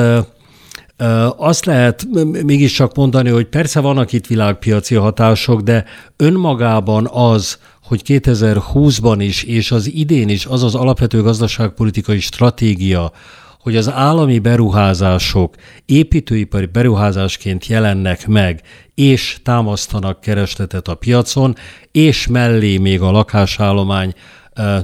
[1.36, 2.07] azt lehet
[2.44, 5.84] mégiscsak mondani, hogy persze vannak itt világpiaci hatások, de
[6.16, 13.12] önmagában az, hogy 2020-ban is és az idén is az az alapvető gazdaságpolitikai stratégia,
[13.61, 15.55] hogy az állami beruházások
[15.86, 18.61] építőipari beruházásként jelennek meg,
[18.94, 21.55] és támasztanak keresletet a piacon,
[21.92, 24.12] és mellé még a lakásállomány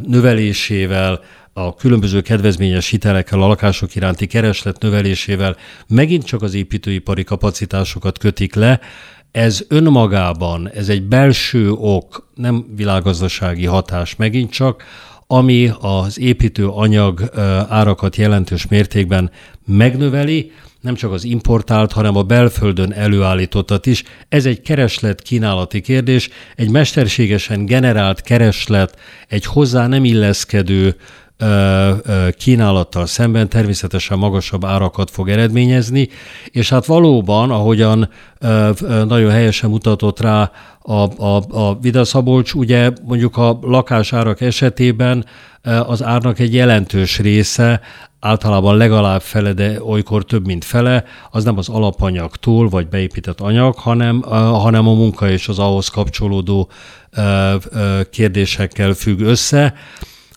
[0.03, 1.21] növelésével,
[1.57, 8.55] a különböző kedvezményes hitelekkel, a lakások iránti kereslet növelésével megint csak az építőipari kapacitásokat kötik
[8.55, 8.81] le,
[9.31, 14.85] ez önmagában, ez egy belső ok, nem világgazdasági hatás megint csak,
[15.27, 17.31] ami az építő anyag
[17.69, 19.31] árakat jelentős mértékben
[19.67, 24.03] megnöveli, nem csak az importált, hanem a belföldön előállítottat is.
[24.29, 28.99] Ez egy kereslet-kínálati kérdés, egy mesterségesen generált kereslet,
[29.29, 30.97] egy hozzá nem illeszkedő
[32.37, 36.09] kínálattal szemben természetesen magasabb árakat fog eredményezni,
[36.45, 38.09] és hát valóban, ahogyan
[39.07, 45.25] nagyon helyesen mutatott rá a, a, a Vida Szabolcs, ugye mondjuk a lakásárak esetében
[45.63, 47.81] az árnak egy jelentős része,
[48.21, 53.75] általában legalább fele, de olykor több, mint fele, az nem az alapanyagtól, vagy beépített anyag,
[53.75, 56.69] hanem, hanem a munka és az ahhoz kapcsolódó
[58.11, 59.75] kérdésekkel függ össze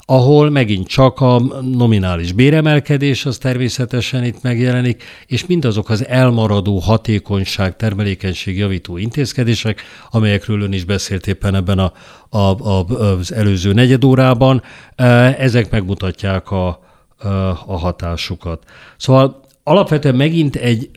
[0.09, 7.75] ahol megint csak a nominális béremelkedés az természetesen itt megjelenik, és mindazok az elmaradó hatékonyság,
[7.75, 11.93] termelékenység javító intézkedések, amelyekről ön is beszélt éppen ebben a,
[12.29, 14.61] a, a, az előző negyedórában,
[14.95, 15.05] e,
[15.39, 16.79] ezek megmutatják a,
[17.19, 18.63] e, a hatásukat.
[18.97, 20.89] Szóval alapvetően megint egy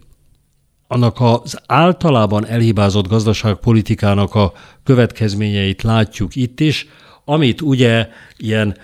[0.87, 4.53] annak az általában elhibázott gazdaságpolitikának a
[4.85, 6.87] következményeit látjuk itt is,
[7.31, 8.77] amit ugye ilyen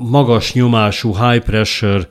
[0.00, 2.08] magas nyomású high pressure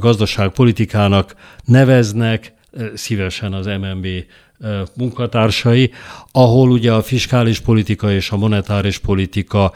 [0.00, 1.34] gazdaságpolitikának
[1.64, 2.52] neveznek,
[2.94, 4.06] szívesen az MNB
[4.96, 5.90] munkatársai,
[6.32, 9.72] ahol ugye a fiskális politika és a monetáris politika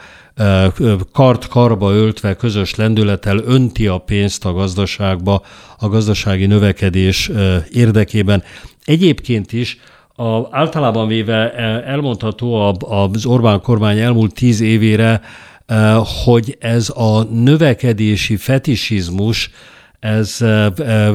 [1.11, 5.41] kart-karba öltve közös lendülettel önti a pénzt a gazdaságba
[5.77, 7.31] a gazdasági növekedés
[7.71, 8.43] érdekében.
[8.85, 9.77] Egyébként is
[10.19, 15.21] a, általában véve e, elmondható az Orbán kormány elmúlt tíz évére,
[15.65, 15.93] e,
[16.23, 19.51] hogy ez a növekedési fetisizmus,
[19.99, 20.37] ez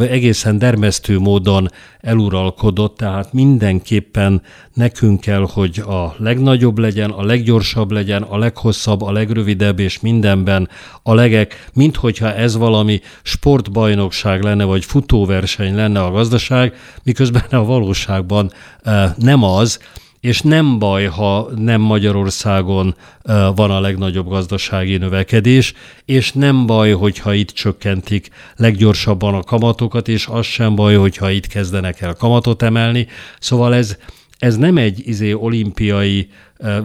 [0.01, 1.69] egészen dermesztő módon
[2.01, 4.43] eluralkodott, tehát mindenképpen
[4.75, 10.69] nekünk kell, hogy a legnagyobb legyen, a leggyorsabb legyen, a leghosszabb, a legrövidebb, és mindenben
[11.03, 17.65] a legek, mint hogyha ez valami sportbajnokság lenne, vagy futóverseny lenne a gazdaság, miközben a
[17.65, 18.51] valóságban
[19.17, 19.79] nem az,
[20.25, 22.95] és nem baj, ha nem Magyarországon
[23.55, 30.27] van a legnagyobb gazdasági növekedés, és nem baj, hogyha itt csökkentik leggyorsabban a kamatokat, és
[30.27, 33.07] az sem baj, hogyha itt kezdenek el kamatot emelni.
[33.39, 33.97] Szóval ez,
[34.39, 36.29] ez nem egy izé, olimpiai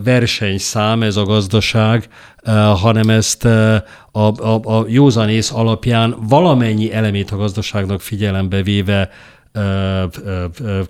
[0.03, 2.07] versenyszám ez a gazdaság,
[2.75, 9.09] hanem ezt a, a, a józanész alapján valamennyi elemét a gazdaságnak figyelembe véve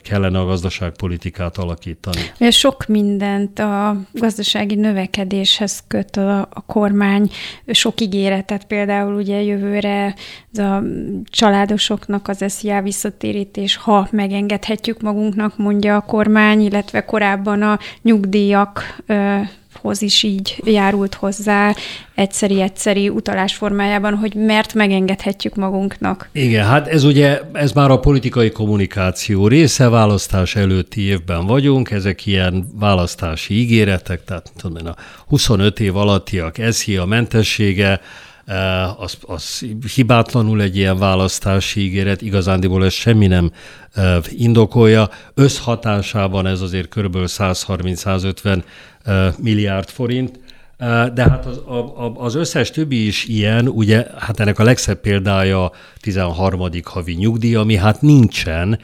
[0.01, 2.21] kellene a gazdaságpolitikát alakítani.
[2.49, 7.29] Sok mindent a gazdasági növekedéshez köt a, a kormány,
[7.67, 10.15] sok ígéretet például ugye jövőre
[10.53, 10.83] a
[11.23, 19.01] családosoknak az SZIA visszatérítés, ha megengedhetjük magunknak, mondja a kormány, illetve korábban a nyugdíjak
[19.81, 21.75] hoz is így járult hozzá
[22.15, 26.29] egyszeri-egyszeri utalás formájában, hogy mert megengedhetjük magunknak.
[26.31, 32.25] Igen, hát ez ugye, ez már a politikai kommunikáció része, választás előtti évben vagyunk, ezek
[32.25, 34.95] ilyen választási ígéretek, tehát tudom én, a
[35.27, 38.01] 25 év alattiak eszi a mentessége,
[38.97, 43.51] az, az hibátlanul egy ilyen választási ígéret, igazándiból ez semmi nem
[43.93, 45.09] eh, indokolja.
[45.33, 47.17] Összhatásában ez azért kb.
[47.17, 48.63] 130-150
[49.37, 50.39] milliárd forint,
[51.13, 51.61] de hát az,
[52.13, 55.71] az összes többi is ilyen, ugye, hát ennek a legszebb példája a
[56.01, 56.61] 13.
[56.83, 58.79] havi nyugdíj, ami hát nincsen,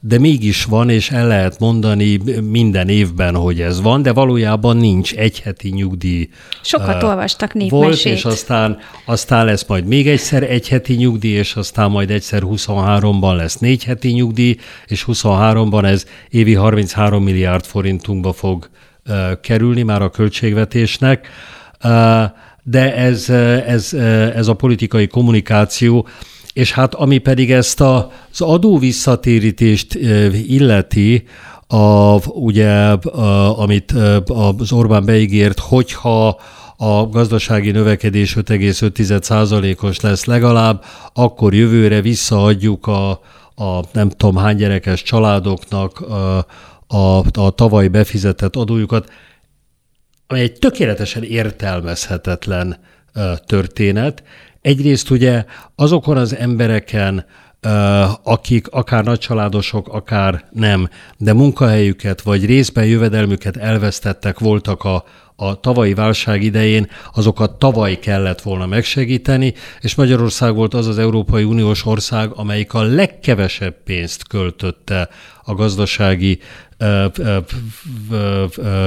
[0.00, 2.20] de mégis van, és el lehet mondani
[2.50, 6.28] minden évben, hogy ez van, de valójában nincs egy heti nyugdíj.
[6.62, 7.80] Sokat olvastak népmesét.
[7.80, 12.42] Volt, és aztán, aztán lesz majd még egyszer egy heti nyugdíj, és aztán majd egyszer
[12.44, 18.68] 23-ban lesz négy heti nyugdíj, és 23-ban ez évi 33 milliárd forintunkba fog
[19.40, 21.28] kerülni már a költségvetésnek,
[22.62, 23.28] de ez,
[23.66, 23.92] ez,
[24.34, 26.08] ez a politikai kommunikáció,
[26.52, 29.94] és hát ami pedig ezt a, az adó visszatérítést
[30.46, 31.24] illeti,
[31.66, 33.94] a, ugye, a, amit
[34.26, 36.40] az Orbán beígért, hogyha
[36.76, 43.10] a gazdasági növekedés 5,5%-os lesz legalább, akkor jövőre visszaadjuk a,
[43.54, 46.46] a nem tudom hány gyerekes családoknak a,
[46.90, 49.12] a, a tavaly befizetett adójukat,
[50.26, 52.78] ami egy tökéletesen értelmezhetetlen
[53.46, 54.22] történet.
[54.60, 57.26] Egyrészt ugye azokon az embereken
[58.22, 65.04] akik akár nagycsaládosok, akár nem, de munkahelyüket vagy részben jövedelmüket elvesztettek voltak a,
[65.36, 71.44] a tavalyi válság idején, azokat tavaly kellett volna megsegíteni, és Magyarország volt az az Európai
[71.44, 75.08] Uniós ország, amelyik a legkevesebb pénzt költötte
[75.42, 76.38] a gazdasági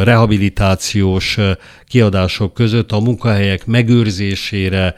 [0.04, 1.38] rehabilitációs
[1.88, 4.96] kiadások között a munkahelyek megőrzésére,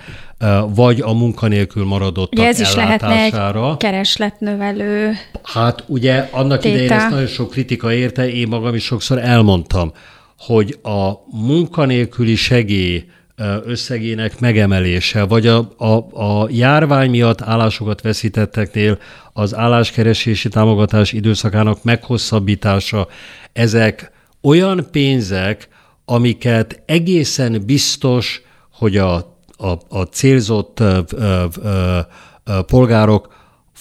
[0.68, 3.34] vagy a munkanélkül maradottak ugye ez is lehetne egy
[3.78, 6.74] keresletnövelő Hát ugye annak téta.
[6.74, 9.92] idején ezt nagyon sok kritika érte, én magam is sokszor elmondtam,
[10.38, 13.06] hogy a munkanélküli segély
[13.66, 19.00] összegének megemelése, vagy a, a, a járvány miatt állásokat veszítetteknél
[19.34, 23.08] az álláskeresési támogatás időszakának meghosszabbítása,
[23.54, 24.12] ezek
[24.42, 25.68] olyan pénzek,
[26.06, 29.16] amiket egészen biztos, hogy a,
[29.58, 32.00] a, a célzott ö, ö, ö,
[32.66, 33.35] polgárok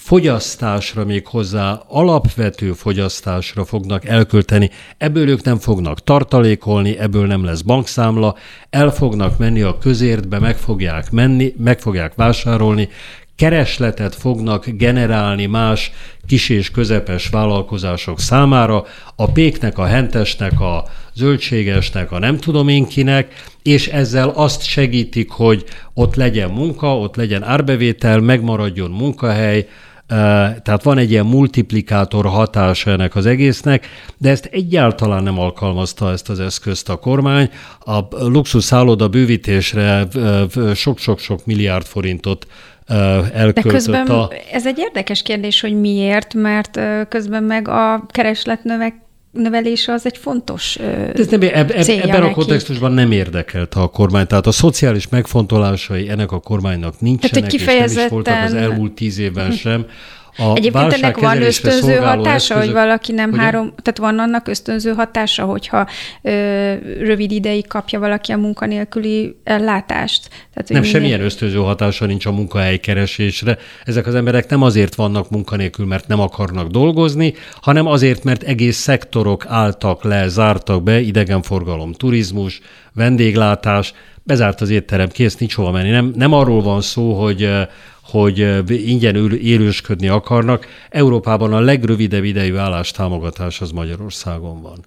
[0.05, 7.61] fogyasztásra még hozzá, alapvető fogyasztásra fognak elkölteni, ebből ők nem fognak tartalékolni, ebből nem lesz
[7.61, 8.35] bankszámla,
[8.69, 12.89] el fognak menni a közértbe, meg fogják menni, meg fogják vásárolni,
[13.35, 15.91] keresletet fognak generálni más
[16.27, 18.83] kis és közepes vállalkozások számára,
[19.15, 23.33] a péknek, a hentesnek, a zöldségesnek, a nem tudom én kinek,
[23.63, 29.67] és ezzel azt segítik, hogy ott legyen munka, ott legyen árbevétel, megmaradjon munkahely,
[30.07, 33.87] tehát van egy ilyen multiplikátor hatása ennek az egésznek,
[34.17, 37.49] de ezt egyáltalán nem alkalmazta ezt az eszközt a kormány.
[37.79, 40.07] A luxus szálloda bővítésre
[40.73, 42.47] sok-sok-sok milliárd forintot
[42.87, 44.29] elköltött De közben a...
[44.51, 46.79] ez egy érdekes kérdés, hogy miért, mert
[47.09, 49.04] közben meg a keresletnövek
[49.35, 52.31] növelése az egy fontos De ez nem, eb, eb, Ebben neki.
[52.31, 54.27] a kontextusban nem érdekelte a kormány.
[54.27, 58.91] Tehát a szociális megfontolásai ennek a kormánynak nincsenek, Tehát, és nem is voltak az elmúlt
[58.91, 59.85] tíz évben sem.
[60.37, 63.41] A Egyébként ennek van ösztönző hatása, eszközök, hogy valaki nem ugye?
[63.41, 65.87] három, tehát van annak ösztönző hatása, hogyha
[66.21, 70.27] ö, rövid ideig kapja valaki a munkanélküli ellátást.
[70.27, 70.91] Tehát, nem, minél...
[70.91, 73.57] semmilyen ösztönző hatása nincs a munkahely keresésre.
[73.83, 78.77] Ezek az emberek nem azért vannak munkanélkül, mert nem akarnak dolgozni, hanem azért, mert egész
[78.77, 82.61] szektorok álltak le, zártak be, idegenforgalom, turizmus,
[82.93, 85.89] vendéglátás, bezárt az étterem, kész, nincs hova menni.
[85.89, 87.49] Nem, nem arról van szó, hogy
[88.05, 90.67] hogy ingyen élősködni akarnak.
[90.89, 94.85] Európában a legrövidebb idejű állástámogatás az Magyarországon van.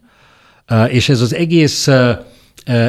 [0.89, 1.89] És ez az egész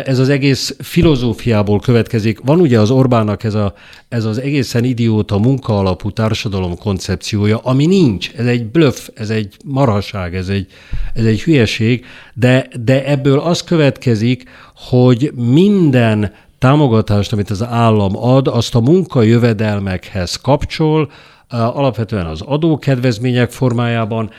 [0.06, 2.40] ez az egész filozófiából következik.
[2.40, 3.74] Van ugye az Orbánnak ez, a,
[4.10, 8.32] ez az egészen idióta munka alapú társadalom koncepciója, ami nincs.
[8.36, 10.68] Ez egy blöff, ez egy marhaság, ez egy,
[11.14, 14.44] ez egy hülyeség, de, de ebből az következik,
[14.76, 21.12] hogy minden támogatást, amit az állam ad, azt a munkajövedelmekhez kapcsol,
[21.50, 24.30] alapvetően az adókedvezmények formájában,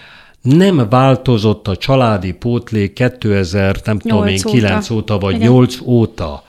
[0.42, 5.48] nem változott a családi pótlék 2000, nem tudom én, 9 óta, vagy Igen.
[5.48, 6.42] 8 óta.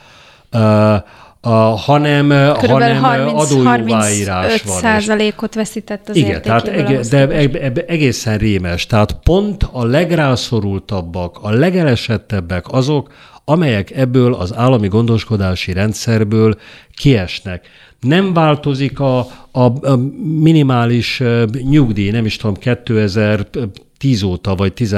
[0.54, 0.96] Uh,
[1.44, 4.78] a, hanem, hanem 30, adójóváírás van.
[4.78, 8.86] százalékot veszített az Igen, tehát eg- de egészen rémes.
[8.86, 13.12] Tehát pont a legrászorultabbak, a legelesettebbek azok,
[13.52, 16.60] amelyek ebből az állami gondoskodási rendszerből
[16.96, 17.68] kiesnek.
[18.00, 19.20] Nem változik a,
[19.52, 19.96] a, a
[20.40, 24.96] minimális nyugdíj, nem is tudom, 2010 óta, vagy 10,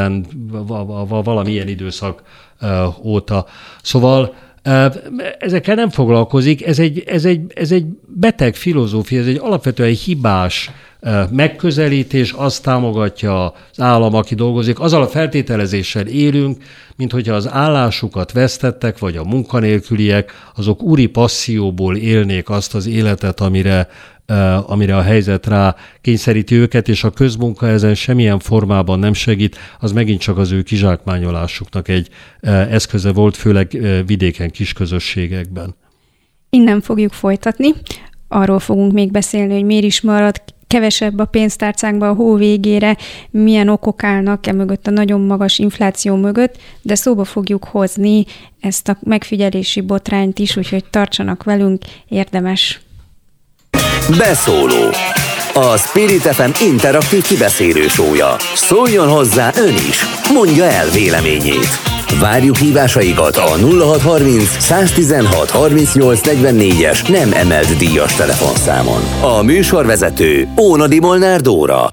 [1.07, 2.23] valamilyen időszak
[3.03, 3.45] óta.
[3.81, 4.33] Szóval
[5.39, 10.71] ezekkel nem foglalkozik, ez egy, ez, egy, ez egy beteg filozófia, ez egy alapvetően hibás
[11.31, 14.79] megközelítés, azt támogatja az állam, aki dolgozik.
[14.79, 16.63] Azzal a feltételezéssel élünk,
[16.95, 23.39] mint hogyha az állásukat vesztettek, vagy a munkanélküliek, azok úri passzióból élnék azt az életet,
[23.39, 23.87] amire,
[24.65, 29.91] amire a helyzet rá kényszeríti őket, és a közmunka ezen semmilyen formában nem segít, az
[29.91, 32.09] megint csak az ő kizsákmányolásuknak egy
[32.69, 35.75] eszköze volt, főleg vidéken, kisközösségekben.
[36.49, 37.73] Innen fogjuk folytatni.
[38.27, 40.41] Arról fogunk még beszélni, hogy miért is marad
[40.73, 42.97] kevesebb a pénztárcánkban a hó végére,
[43.29, 48.25] milyen okok állnak e mögött a nagyon magas infláció mögött, de szóba fogjuk hozni
[48.59, 52.81] ezt a megfigyelési botrányt is, úgyhogy tartsanak velünk, érdemes.
[54.17, 54.89] Beszóló
[55.53, 58.35] a Spirit FM interaktív kibeszélő sója.
[58.55, 60.03] Szóljon hozzá ön is,
[60.33, 61.92] mondja el véleményét.
[62.19, 66.27] Várjuk hívásaikat a 0630 116 38
[66.83, 69.01] es nem emelt díjas telefonszámon.
[69.21, 71.89] A műsorvezető Ónadi Molnár Dóra.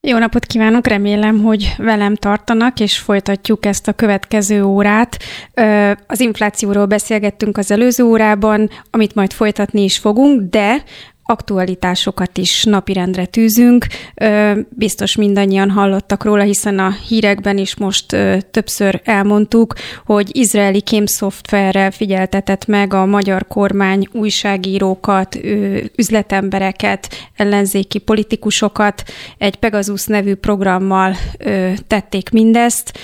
[0.00, 5.16] Jó napot kívánok, remélem, hogy velem tartanak, és folytatjuk ezt a következő órát.
[6.06, 10.82] Az inflációról beszélgettünk az előző órában, amit majd folytatni is fogunk, de
[11.26, 13.86] aktualitásokat is napirendre tűzünk.
[14.68, 18.06] Biztos mindannyian hallottak róla, hiszen a hírekben is most
[18.50, 19.74] többször elmondtuk,
[20.04, 25.38] hogy izraeli kémszoftverrel figyeltetett meg a magyar kormány újságírókat,
[25.96, 29.02] üzletembereket, ellenzéki politikusokat.
[29.38, 31.14] Egy Pegasus nevű programmal
[31.86, 32.98] tették mindezt.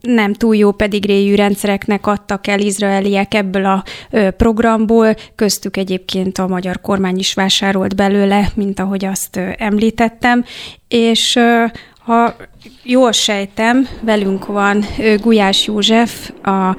[0.00, 3.84] Nem túl jó pedigréjű rendszereknek adtak el izraeliek ebből a
[4.36, 10.44] programból, köztük egyébként a magyar kormány is vásárolt belőle, mint ahogy azt említettem,
[10.88, 11.38] és
[12.04, 12.34] ha
[12.82, 14.84] jól sejtem, velünk van
[15.22, 16.76] Gulyás József, a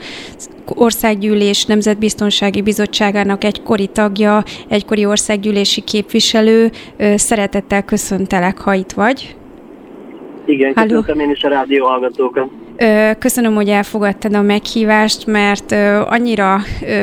[0.68, 6.72] Országgyűlés Nemzetbiztonsági Bizottságának egykori tagja, egykori országgyűlési képviselő.
[7.16, 9.36] Szeretettel köszöntelek, ha itt vagy.
[10.46, 12.50] Igen, köszöntöm én is a rádió hallgatókat.
[13.20, 15.72] Köszönöm, hogy elfogadtad a meghívást, mert
[16.06, 16.62] annyira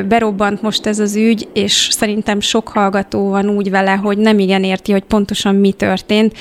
[0.08, 4.64] berobbant most ez az ügy, és szerintem sok hallgató van úgy vele, hogy nem igen
[4.64, 6.36] érti, hogy pontosan mi történt.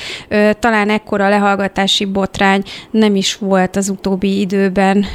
[0.60, 5.06] Talán ekkora lehallgatási botrány nem is volt az utóbbi időben,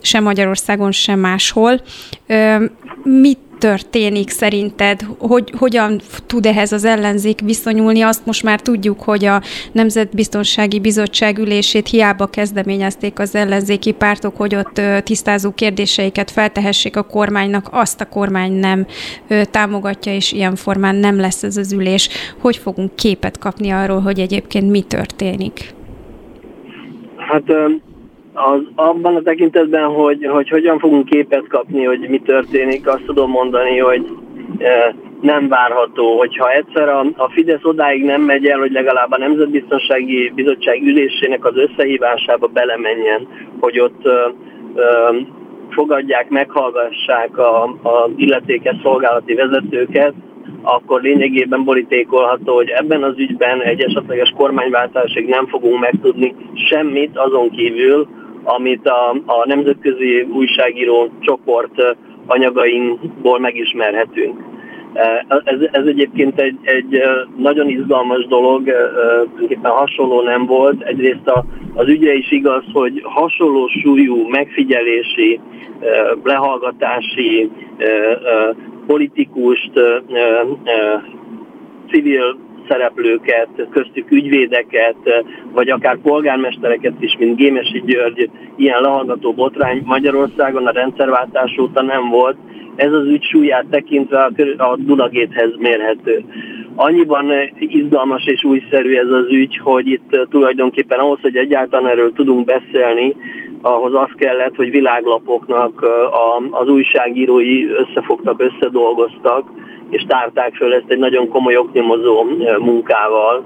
[0.00, 1.80] sem Magyarországon, sem máshol.
[3.02, 5.00] Mit történik szerinted?
[5.18, 8.00] Hogy, hogyan tud ehhez az ellenzék viszonyulni?
[8.00, 9.42] Azt most már tudjuk, hogy a
[9.72, 17.68] Nemzetbiztonsági Bizottság ülését hiába kezdeményezték az ellenzéki pártok, hogy ott tisztázó kérdéseiket feltehessék a kormánynak,
[17.70, 18.86] azt a kormány nem
[19.50, 22.08] támogatja, és ilyen formán nem lesz ez az ülés.
[22.38, 25.74] Hogy fogunk képet kapni arról, hogy egyébként mi történik?
[27.16, 27.42] Hát
[28.34, 33.30] az, abban a tekintetben, hogy, hogy hogyan fogunk képet kapni, hogy mi történik, azt tudom
[33.30, 34.06] mondani, hogy
[34.58, 39.18] e, nem várható, hogyha egyszer a, a Fidesz odáig nem megy el, hogy legalább a
[39.18, 43.28] Nemzetbiztonsági Bizottság ülésének az összehívásába belemenjen,
[43.60, 45.14] hogy ott e, e,
[45.70, 47.76] fogadják, meghallgassák a,
[48.16, 50.14] illetékes szolgálati vezetőket,
[50.62, 57.50] akkor lényegében borítékolható, hogy ebben az ügyben egy esetleges kormányváltásig nem fogunk megtudni semmit azon
[57.50, 58.08] kívül,
[58.44, 64.42] amit a, a nemzetközi újságíró csoport anyagainkból megismerhetünk.
[65.44, 67.02] Ez, ez egyébként egy, egy
[67.36, 70.82] nagyon izgalmas dolog, tulajdonképpen hasonló nem volt.
[70.82, 75.40] Egyrészt a, az ügyre is igaz, hogy hasonló súlyú megfigyelési,
[76.22, 77.50] lehallgatási,
[78.86, 79.70] politikust,
[81.90, 82.36] civil
[82.68, 90.70] szereplőket, köztük ügyvédeket, vagy akár polgármestereket is, mint Gémesi György, ilyen lehallgató botrány Magyarországon a
[90.70, 92.36] rendszerváltás óta nem volt.
[92.76, 96.24] Ez az ügy súlyát tekintve a Dunagéthez mérhető.
[96.74, 102.44] Annyiban izgalmas és újszerű ez az ügy, hogy itt tulajdonképpen ahhoz, hogy egyáltalán erről tudunk
[102.44, 103.16] beszélni,
[103.64, 105.86] ahhoz az kellett, hogy világlapoknak
[106.50, 109.48] az újságírói összefogtak, összedolgoztak,
[109.90, 112.24] és tárták föl ezt egy nagyon komoly oknyomozó
[112.58, 113.44] munkával,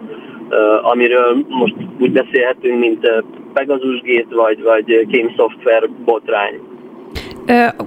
[0.83, 6.61] amiről most úgy beszélhetünk, mint Pegasus Gate vagy, vagy Game Software botrány.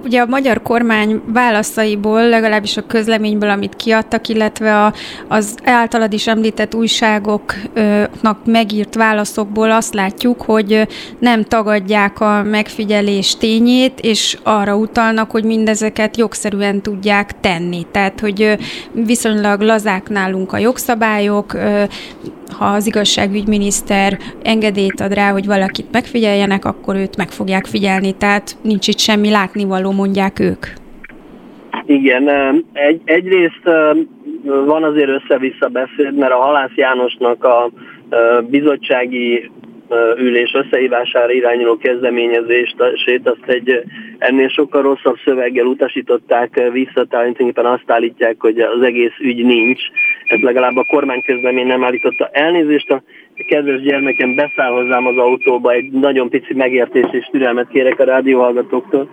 [0.04, 4.92] Ugye a magyar kormány válaszaiból, legalábbis a közleményből, amit kiadtak, illetve
[5.28, 10.88] az általad is említett újságoknak megírt válaszokból azt látjuk, hogy
[11.18, 17.86] nem tagadják a megfigyelés tényét, és arra utalnak, hogy mindezeket jogszerűen tudják tenni.
[17.90, 18.58] Tehát, hogy
[18.92, 21.56] viszonylag lazák nálunk a jogszabályok,
[22.52, 28.56] ha az igazságügyminiszter engedélyt ad rá, hogy valakit megfigyeljenek, akkor őt meg fogják figyelni, tehát
[28.62, 30.66] nincs itt semmi látnivaló, mondják ők.
[31.86, 32.28] Igen,
[32.72, 33.62] egy, egyrészt
[34.44, 37.70] van azért össze-vissza beszéd, mert a Halász Jánosnak a
[38.50, 39.50] bizottsági
[40.18, 42.74] ülés összehívására irányuló kezdeményezést,
[43.26, 43.82] azt egy
[44.18, 47.36] ennél sokkal rosszabb szöveggel utasították vissza, tehát
[47.66, 49.80] azt állítják, hogy az egész ügy nincs.
[50.26, 52.28] Ez legalább a kormány közlemény nem állította.
[52.32, 53.02] Elnézést, a
[53.48, 59.08] kedves gyermekem beszáll hozzám az autóba, egy nagyon pici megértés és türelmet kérek a rádióhallgatóktól.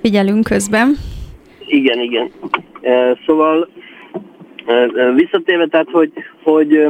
[0.00, 0.96] Figyelünk közben.
[1.66, 2.30] Igen, igen.
[3.26, 3.68] Szóval
[5.14, 6.12] visszatérve, tehát, hogy,
[6.42, 6.86] hogy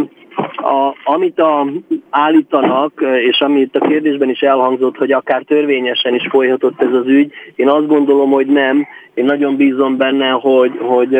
[0.56, 1.66] a, amit a,
[2.10, 7.32] állítanak, és amit a kérdésben is elhangzott, hogy akár törvényesen is folyhatott ez az ügy,
[7.54, 8.86] én azt gondolom, hogy nem.
[9.14, 11.18] Én nagyon bízom benne, hogy, hogy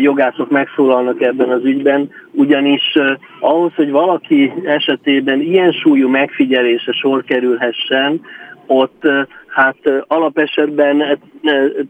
[0.00, 2.98] jogászok megszólalnak ebben az ügyben, ugyanis
[3.40, 8.20] ahhoz, hogy valaki esetében ilyen súlyú megfigyelése sor kerülhessen,
[8.70, 9.02] ott
[9.46, 11.18] hát alapesetben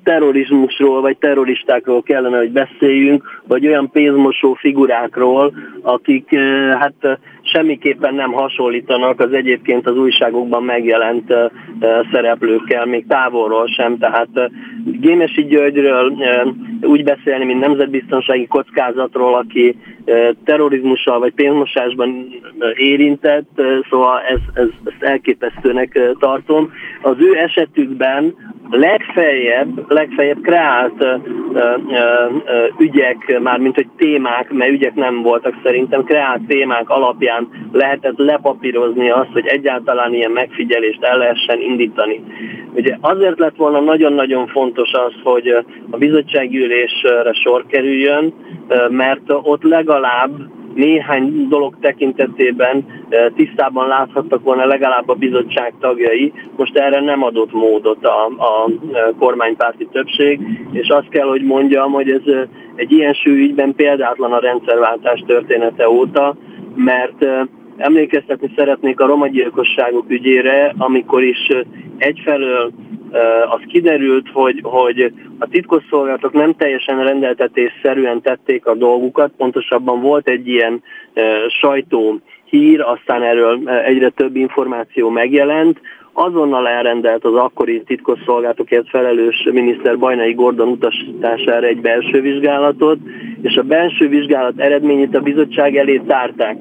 [0.05, 5.53] terrorizmusról vagy terroristákról kellene, hogy beszéljünk, vagy olyan pénzmosó figurákról,
[5.83, 6.39] akik
[6.79, 7.19] hát
[7.53, 11.35] semmiképpen nem hasonlítanak az egyébként az újságokban megjelent
[12.13, 13.99] szereplőkkel, még távolról sem.
[13.99, 14.29] Tehát
[14.85, 16.13] Gémesi Györgyről
[16.83, 19.77] úgy beszélni, mint nemzetbiztonsági kockázatról, aki
[20.45, 22.29] terrorizmussal vagy pénzmosásban
[22.75, 26.73] érintett, szóval ez, ez, ezt elképesztőnek tartom.
[27.03, 28.35] Az ő esetükben
[28.71, 31.15] legfeljebb, legfeljebb kreált ö,
[31.55, 31.77] ö,
[32.45, 39.11] ö, ügyek, mármint hogy témák, mert ügyek nem voltak szerintem, kreált témák alapján lehetett lepapírozni
[39.11, 42.21] azt, hogy egyáltalán ilyen megfigyelést el lehessen indítani.
[42.75, 45.49] Ugye azért lett volna nagyon-nagyon fontos az, hogy
[45.91, 48.35] a bizottsággyűlésre sor kerüljön,
[48.89, 50.31] mert ott legalább
[50.75, 52.85] néhány dolog tekintetében
[53.35, 58.71] tisztában láthattak volna legalább a bizottság tagjai, most erre nem adott módot a, a
[59.19, 60.41] kormánypárti többség,
[60.73, 62.35] és azt kell, hogy mondjam, hogy ez
[62.75, 66.37] egy ilyen ügyben példátlan a rendszerváltás története óta,
[66.75, 67.27] mert
[67.81, 71.49] emlékeztetni szeretnék a romagyilkosságok ügyére, amikor is
[71.97, 72.73] egyfelől
[73.51, 80.49] az kiderült, hogy, hogy a titkosszolgálatok nem teljesen rendeltetésszerűen tették a dolgukat, pontosabban volt egy
[80.49, 80.83] ilyen
[81.61, 85.81] sajtó hír, aztán erről egyre több információ megjelent,
[86.13, 92.99] azonnal elrendelt az akkori titkosszolgálatokért felelős miniszter Bajnai Gordon utasítására egy belső vizsgálatot,
[93.43, 96.57] és a belső vizsgálat eredményét a bizottság elé tárták.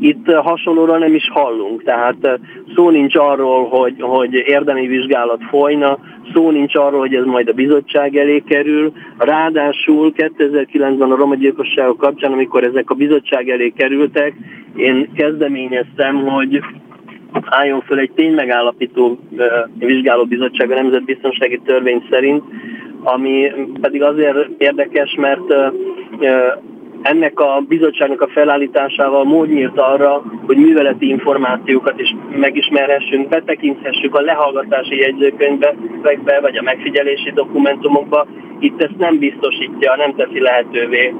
[0.00, 2.40] Itt hasonlóra nem is hallunk, tehát
[2.74, 5.98] szó nincs arról, hogy, hogy érdemi vizsgálat folyna,
[6.34, 8.92] szó nincs arról, hogy ez majd a bizottság elé kerül.
[9.18, 14.34] Ráadásul 2009-ben a romagyilkosságok kapcsán, amikor ezek a bizottság elé kerültek,
[14.76, 16.60] én kezdeményeztem, hogy
[17.44, 19.18] álljon föl egy ténymegállapító
[19.78, 22.42] vizsgálóbizottság a Nemzetbiztonsági Törvény szerint,
[23.02, 25.54] ami pedig azért érdekes, mert
[27.02, 34.20] ennek a bizottságnak a felállításával mód nyílt arra, hogy műveleti információkat is megismerhessünk, betekinthessük a
[34.20, 35.74] lehallgatási jegyzőkönyvbe,
[36.40, 38.26] vagy a megfigyelési dokumentumokba.
[38.58, 41.14] Itt ezt nem biztosítja, nem teszi lehetővé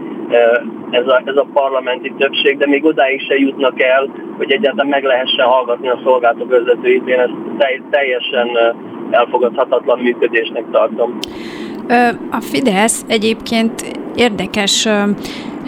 [0.90, 5.04] ez a, ez a parlamenti többség, de még odáig se jutnak el, hogy egyáltalán meg
[5.04, 7.08] lehessen hallgatni a szolgáltató vezetőit.
[7.08, 8.48] Én ezt teljesen
[9.10, 11.18] elfogadhatatlan működésnek tartom.
[12.30, 13.84] A Fidesz egyébként
[14.16, 14.88] érdekes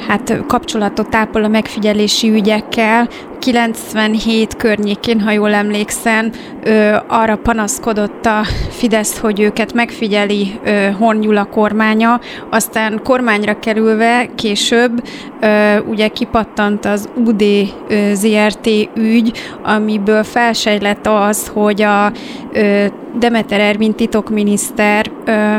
[0.09, 3.09] hát kapcsolatot ápol a megfigyelési ügyekkel.
[3.39, 6.31] 97 környékén, ha jól emlékszem,
[6.65, 12.21] ö, arra panaszkodott a Fidesz, hogy őket megfigyeli ö, Hornyula kormánya,
[12.51, 15.03] aztán kormányra kerülve később
[15.41, 17.43] ö, ugye kipattant az UD
[17.89, 22.13] ö, ZRT ügy, amiből felsejlett az, hogy a
[22.53, 22.85] ö,
[23.19, 25.57] Demeter Ervin titokminiszter ö,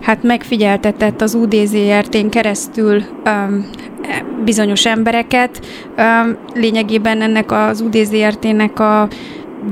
[0.00, 3.70] hát megfigyeltetett az UDZRT-n keresztül um,
[4.44, 5.66] bizonyos embereket.
[6.54, 9.08] Lényegében ennek az UDZRT-nek a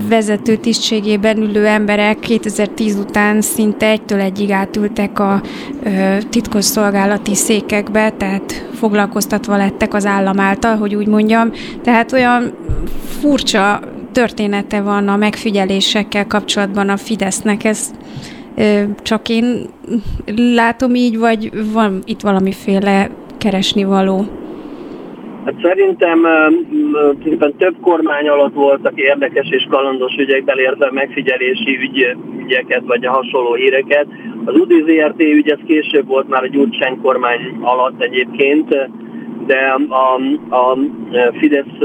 [0.08, 5.42] vezető tisztségében ülő emberek 2010 után szinte egytől egyig átültek a
[5.82, 11.50] ö, titkos szolgálati székekbe, tehát foglalkoztatva lettek az állam által, hogy úgy mondjam.
[11.82, 12.52] Tehát olyan
[13.20, 13.80] furcsa
[14.12, 17.90] története van a megfigyelésekkel kapcsolatban a Fidesznek, ez
[19.02, 19.66] csak én
[20.36, 23.10] látom így, vagy van itt valamiféle
[23.42, 24.24] keresni való?
[25.44, 26.26] Hát szerintem
[27.58, 33.54] több kormány alatt voltak érdekes és kalandos ügyekben érve megfigyelési ügy, ügyeket, vagy a hasonló
[33.54, 34.06] híreket.
[34.44, 38.74] Az UDZRT ügy ez később volt már a Gyurcsány kormány alatt egyébként,
[39.46, 40.14] de a,
[40.56, 40.78] a
[41.38, 41.78] Fidesz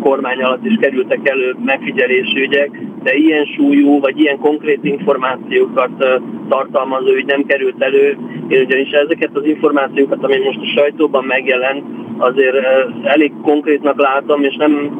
[0.00, 2.70] kormány alatt is kerültek elő megfigyelési ügyek,
[3.02, 8.16] de ilyen súlyú vagy ilyen konkrét információkat tartalmazó ügy nem került elő.
[8.48, 11.84] Én ugyanis ezeket az információkat, ami most a sajtóban megjelent,
[12.18, 12.56] azért
[13.02, 14.90] elég konkrétnak látom, és nem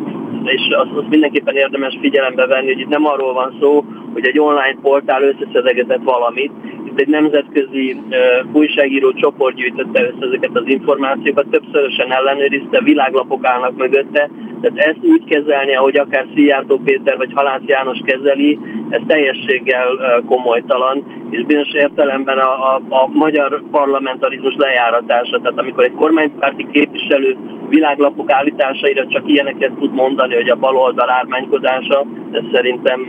[0.45, 4.39] és azt, azt mindenképpen érdemes figyelembe venni, hogy itt nem arról van szó, hogy egy
[4.39, 6.53] online portál összeszedegetett valamit,
[6.93, 8.17] itt egy nemzetközi uh,
[8.53, 14.31] újságíró csoport gyűjtötte össze ezeket az információkat, többszörösen ellenőrizte, világlapok állnak mögötte,
[14.61, 18.59] tehát ezt úgy kezelni, ahogy akár Szijjártó Péter vagy Halász János kezeli,
[18.89, 25.85] ez teljességgel uh, komolytalan, és bizonyos értelemben a, a, a magyar parlamentarizmus lejáratása, tehát amikor
[25.85, 27.37] egy kormánypárti képviselő
[27.69, 33.01] világlapok állításaira csak ilyeneket tud mondani, hogy a baloldal ármánykodása, ez szerintem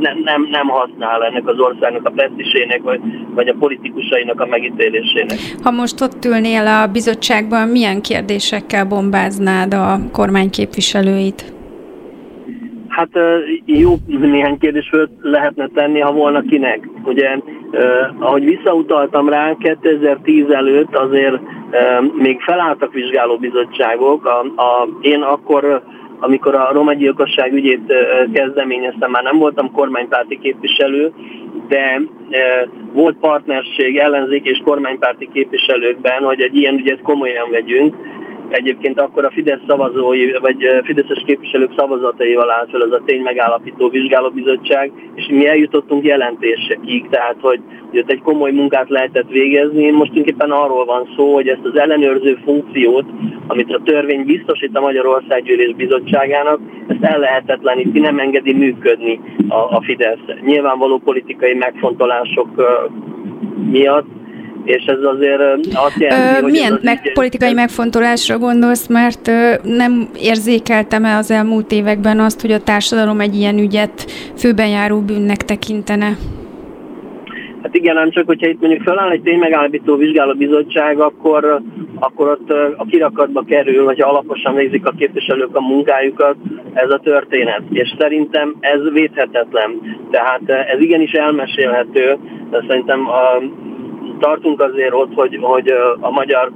[0.00, 3.00] nem, nem, nem használ ennek az országnak a presztisének, vagy,
[3.34, 5.38] vagy a politikusainak a megítélésének.
[5.62, 11.52] Ha most ott ülnél a bizottságban, milyen kérdésekkel bombáznád a kormány képviselőit?
[12.88, 13.08] Hát
[13.64, 16.88] jó néhány kérdés föl lehetne tenni, ha volna kinek.
[17.04, 17.38] Ugye,
[18.18, 21.38] ahogy visszautaltam rá, 2010 előtt azért
[22.14, 24.24] még felálltak vizsgálóbizottságok.
[24.24, 25.82] A, a, én akkor
[26.20, 27.94] amikor a roma gyilkosság ügyét
[28.32, 31.12] kezdeményeztem, már nem voltam kormánypárti képviselő,
[31.68, 32.00] de
[32.92, 37.96] volt partnerség ellenzék és kormánypárti képviselőkben, hogy egy ilyen ügyet komolyan vegyünk,
[38.50, 43.88] Egyébként akkor a Fidesz szavazói, vagy Fideszes képviselők szavazataival állt fel az a tény megállapító
[43.88, 47.60] vizsgálóbizottság, és mi eljutottunk jelentésekig, tehát hogy,
[47.94, 49.90] ott egy komoly munkát lehetett végezni.
[49.90, 53.04] Most tulajdonképpen arról van szó, hogy ezt az ellenőrző funkciót,
[53.46, 59.80] amit a törvény biztosít a Magyarországgyűlés Bizottságának, ezt el lehetetlenít, nem engedi működni a, a
[59.84, 60.18] Fidesz.
[60.44, 62.48] Nyilvánvaló politikai megfontolások
[63.70, 64.19] miatt,
[64.70, 65.40] és ez azért
[65.74, 71.30] azt jelenti, Ö, hogy milyen meg, ügy, politikai megfontolásra gondolsz, mert ö, nem érzékeltem-e az
[71.30, 76.16] elmúlt években azt, hogy a társadalom egy ilyen ügyet főben járó bűnnek tekintene?
[77.62, 81.60] Hát igen, nem csak, hogyha itt mondjuk feláll egy ténymegállapító vizsgálóbizottság, akkor,
[81.98, 86.36] akkor ott a kirakatba kerül, vagy alaposan végzik a képviselők a munkájukat,
[86.72, 87.62] ez a történet.
[87.70, 89.70] És szerintem ez védhetetlen.
[90.10, 92.18] Tehát ez igenis elmesélhető,
[92.50, 93.42] de szerintem a,
[94.20, 96.52] tartunk azért ott, hogy, hogy a magyar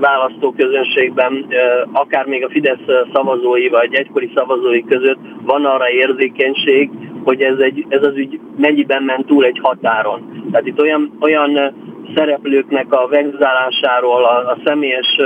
[0.00, 1.46] választóközönségben,
[1.92, 6.90] akár még a Fidesz szavazói vagy egykori szavazói között van arra érzékenység,
[7.24, 10.48] hogy ez, egy, ez az ügy mennyiben ment túl egy határon.
[10.50, 11.74] Tehát itt olyan, olyan
[12.14, 15.16] szereplőknek a vegzálásáról, a, a személyes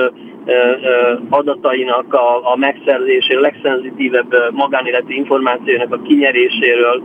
[1.28, 7.02] adatainak a, a megszerzéséről, legszenzitívebb magánéleti információnak a kinyeréséről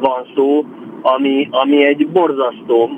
[0.00, 0.64] van szó,
[1.14, 2.90] ami, ami egy borzasztó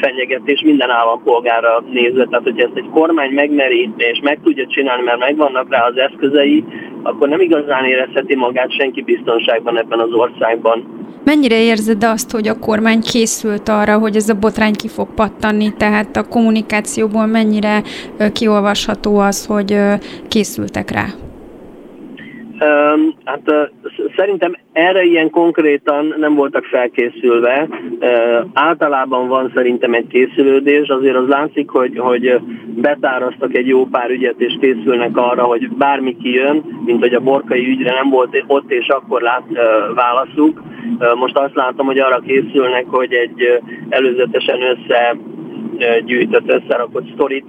[0.00, 2.24] fenyegetés minden állampolgára nézve.
[2.24, 6.64] Tehát, hogyha ezt egy kormány megmeri és meg tudja csinálni, mert megvannak rá az eszközei,
[7.02, 11.06] akkor nem igazán érezheti magát senki biztonságban ebben az országban.
[11.24, 15.72] Mennyire érzed azt, hogy a kormány készült arra, hogy ez a botrány ki fog pattanni,
[15.76, 17.82] tehát a kommunikációból mennyire
[18.32, 19.78] kiolvasható az, hogy
[20.28, 21.06] készültek rá?
[23.24, 23.70] Hát
[24.16, 27.68] szerintem erre ilyen konkrétan nem voltak felkészülve.
[28.52, 32.40] Általában van szerintem egy készülődés, azért az látszik, hogy, hogy
[32.74, 37.68] betáraztak egy jó pár ügyet, és készülnek arra, hogy bármi kijön, mint hogy a borkai
[37.68, 39.44] ügyre nem volt ott, és akkor lát
[39.94, 40.62] válaszuk.
[41.14, 45.16] Most azt látom, hogy arra készülnek, hogy egy előzetesen össze
[46.04, 47.44] gyűjtött, összerakott sztorit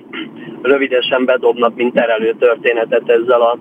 [0.62, 3.58] rövidesen bedobnak, mint terelő történetet ezzel a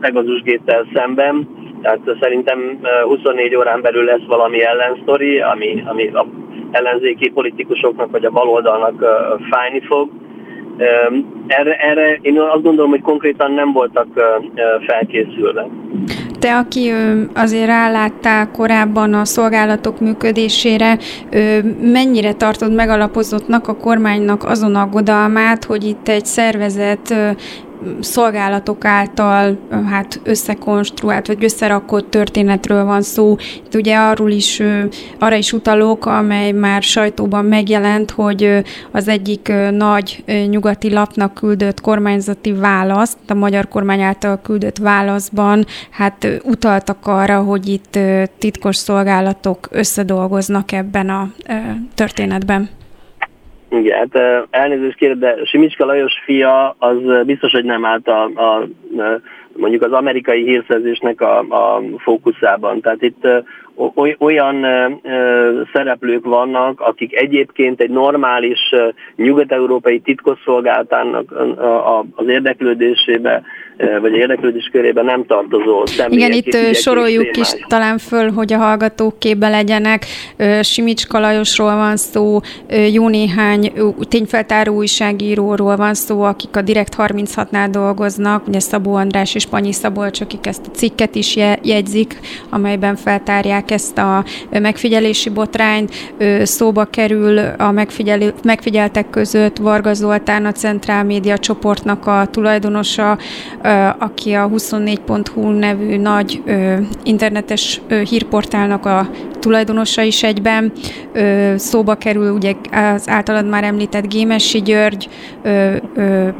[0.00, 1.48] Pegasus géttel szemben.
[1.82, 2.58] Tehát szerintem
[3.06, 6.26] 24 órán belül lesz valami ellensztori, ami, ami a
[6.70, 9.04] ellenzéki politikusoknak vagy a baloldalnak
[9.50, 10.10] fájni fog.
[11.46, 14.06] Erre, erre én azt gondolom, hogy konkrétan nem voltak
[14.86, 15.66] felkészülve.
[16.38, 16.90] Te, aki
[17.34, 20.98] azért ráláttál korábban a szolgálatok működésére,
[21.80, 27.14] mennyire tartod megalapozottnak a kormánynak azon aggodalmát, hogy itt egy szervezet
[28.00, 29.58] szolgálatok által
[29.88, 33.36] hát összekonstruált vagy összerakott történetről van szó.
[33.64, 34.62] Itt ugye arról is,
[35.18, 42.52] arra is utalok, amely már sajtóban megjelent, hogy az egyik nagy nyugati lapnak küldött kormányzati
[42.52, 47.98] választ, a magyar kormány által küldött válaszban, hát utaltak arra, hogy itt
[48.38, 51.30] titkos szolgálatok összedolgoznak ebben a
[51.94, 52.68] történetben.
[53.72, 58.68] Igen, hát elnézést kérek, de Simicska Lajos fia az biztos, hogy nem állt a, a
[59.62, 62.80] mondjuk az amerikai hírszerzésnek a, a fókuszában.
[62.80, 63.26] Tehát itt
[64.18, 64.66] olyan
[65.72, 68.58] szereplők vannak, akik egyébként egy normális
[69.16, 71.32] nyugat-európai titkosszolgáltának
[72.14, 73.42] az érdeklődésébe
[74.00, 76.34] vagy érdeklődés körében nem tartozó személyek.
[76.34, 80.04] Igen, itt soroljuk is talán föl, hogy a hallgatók képbe legyenek.
[80.60, 82.38] Simicska Lajosról van szó,
[82.92, 83.72] jó néhány
[84.08, 90.20] tényfeltáró újságíróról van szó, akik a Direkt 36-nál dolgoznak, ugye Szabó András és Panyi Szabolcs,
[90.20, 92.18] akik ezt a cikket is jegyzik,
[92.50, 95.92] amelyben feltárják ezt a megfigyelési botrányt.
[96.42, 103.18] Szóba kerül a megfigyelő, megfigyeltek között Varga Zoltán, a Centrál Média csoportnak a tulajdonosa,
[103.98, 106.42] aki a 24.hu nevű nagy
[107.02, 110.72] internetes hírportálnak a tulajdonosa is egyben.
[111.56, 112.54] Szóba kerül ugye
[112.94, 115.08] az általad már említett Gémesi György,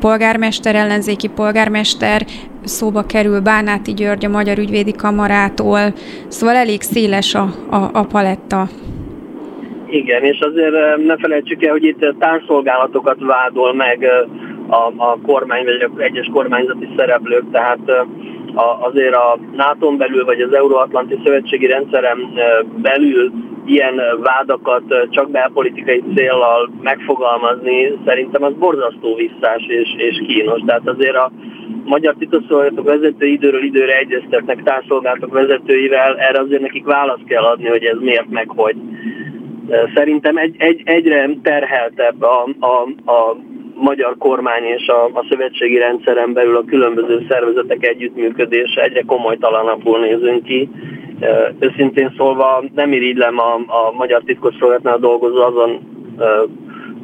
[0.00, 2.26] polgármester, ellenzéki polgármester,
[2.64, 5.80] szóba kerül Bánáti György a Magyar Ügyvédi Kamarától,
[6.28, 8.68] szóval elég széles a, a, a paletta.
[9.86, 14.06] Igen, és azért ne felejtsük el, hogy itt társzolgálatokat vádol meg
[14.68, 17.78] a, a kormány, vagy egyes kormányzati szereplők, tehát
[18.54, 22.18] a, azért a nato belül, vagy az Euróatlanti Szövetségi Rendszeren
[22.82, 23.32] belül
[23.64, 30.60] ilyen vádakat csak belpolitikai célral megfogalmazni, szerintem az borzasztó visszás és, és kínos.
[30.66, 31.30] Tehát azért a
[31.84, 37.84] magyar titkosszolgálatok vezetői időről időre egyeztetnek társzolgálatok vezetőivel, erre azért nekik választ kell adni, hogy
[37.84, 38.76] ez miért meg hogy.
[39.94, 43.36] Szerintem egy, egy, egyre terheltebb a, a, a
[43.74, 50.44] magyar kormány és a, a szövetségi rendszeren belül a különböző szervezetek együttműködése egyre komolytalanabbul nézünk
[50.44, 50.68] ki.
[51.58, 55.80] Őszintén szólva nem irigylem a, a magyar titkosszolgálatnál dolgozó azon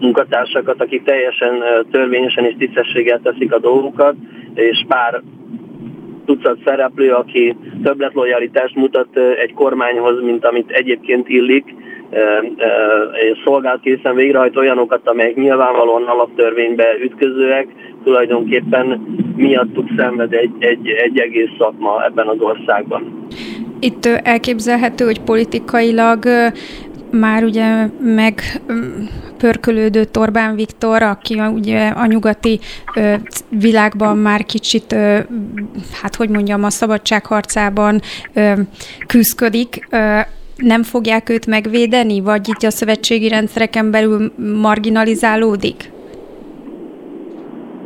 [0.01, 4.15] munkatársakat, akik teljesen törvényesen és tisztességgel teszik a dolgukat,
[4.55, 5.23] és pár
[6.27, 11.75] tucat szereplő, aki többletlojalitást mutat egy kormányhoz, mint amit egyébként illik,
[13.33, 17.67] és szolgált készen végrehajt olyanokat, amelyek nyilvánvalóan alaptörvénybe ütközőek,
[18.05, 19.07] tulajdonképpen
[19.37, 23.27] miattuk szenved egy, egy, egy egész szakma ebben az országban.
[23.81, 26.25] Itt elképzelhető, hogy politikailag
[27.11, 28.41] már ugye meg
[29.39, 32.59] pörkölődött Orbán Viktor, aki ugye a nyugati
[32.97, 33.15] ö,
[33.49, 35.19] világban már kicsit, ö,
[36.03, 38.01] hát hogy mondjam, a szabadságharcában
[38.33, 38.53] ö,
[39.07, 39.89] küzdködik.
[40.63, 45.91] Nem fogják őt megvédeni, vagy itt a szövetségi rendszereken belül marginalizálódik?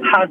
[0.01, 0.31] Hát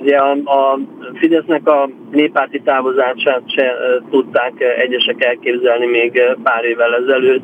[0.00, 0.78] ugye a, a
[1.14, 3.72] Fidesznek a néppárti távozását se
[4.10, 7.42] tudták egyesek elképzelni még pár évvel ezelőtt.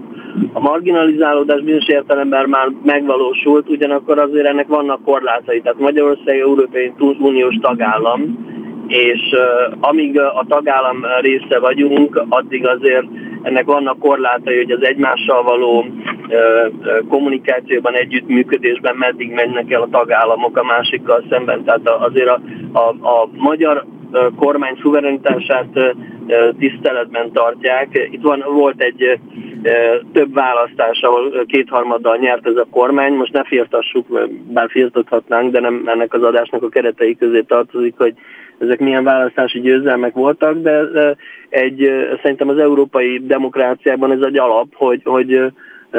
[0.52, 5.60] A marginalizálódás bizonyos értelemben már megvalósult, ugyanakkor azért ennek vannak korlátai.
[5.60, 8.48] Tehát Magyarország Európai Uniós tagállam,
[8.90, 13.06] és uh, amíg a tagállam része vagyunk, addig azért
[13.42, 20.56] ennek vannak korlátai, hogy az egymással való uh, kommunikációban, együttműködésben meddig mennek el a tagállamok
[20.56, 21.64] a másikkal szemben.
[21.64, 22.40] Tehát azért a,
[22.72, 23.84] a, a magyar
[24.36, 25.96] kormány szuverenitását
[26.58, 28.08] tiszteletben tartják.
[28.10, 29.18] Itt van, volt egy
[30.12, 33.12] több választás, ahol kétharmaddal nyert ez a kormány.
[33.12, 34.06] Most ne firtassuk,
[34.52, 38.14] bár firtathatnánk, de nem ennek az adásnak a keretei közé tartozik, hogy
[38.60, 40.80] ezek milyen választási győzelmek voltak, de
[41.48, 41.90] egy,
[42.22, 45.52] szerintem az európai demokráciában ez egy alap, hogy, hogy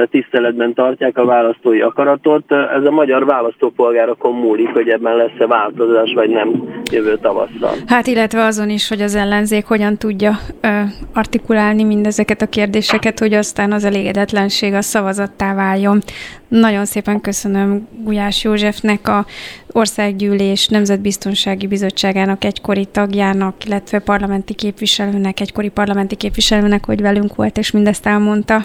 [0.09, 2.51] tiszteletben tartják a választói akaratot.
[2.51, 7.73] Ez a magyar választópolgárokon múlik, hogy ebben lesz-e változás, vagy nem jövő tavasszal.
[7.87, 10.31] Hát illetve azon is, hogy az ellenzék hogyan tudja
[10.61, 10.67] ö,
[11.13, 15.99] artikulálni mindezeket a kérdéseket, hogy aztán az elégedetlenség a szavazattá váljon.
[16.47, 19.25] Nagyon szépen köszönöm Gulyás Józsefnek, a
[19.71, 27.71] Országgyűlés Nemzetbiztonsági Bizottságának egykori tagjának, illetve parlamenti képviselőnek, egykori parlamenti képviselőnek, hogy velünk volt, és
[27.71, 28.63] mindezt elmondta.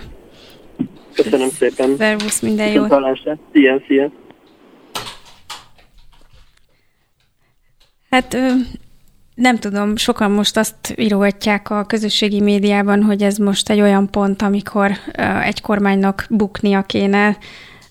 [1.17, 1.97] Köszönöm szépen.
[1.97, 2.95] Szervusz, minden jót.
[3.53, 4.11] Szia, szia.
[8.11, 8.37] Hát
[9.35, 14.43] nem tudom, sokan most azt írogatják a közösségi médiában, hogy ez most egy olyan pont,
[14.43, 14.91] amikor
[15.43, 17.37] egy kormánynak buknia kéne,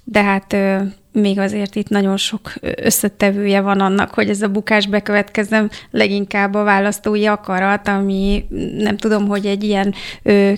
[0.04, 0.56] de hát
[1.16, 6.64] még azért itt nagyon sok összetevője van annak, hogy ez a bukás bekövetkezzen, leginkább a
[6.64, 8.46] választói akarat, ami
[8.78, 9.94] nem tudom, hogy egy ilyen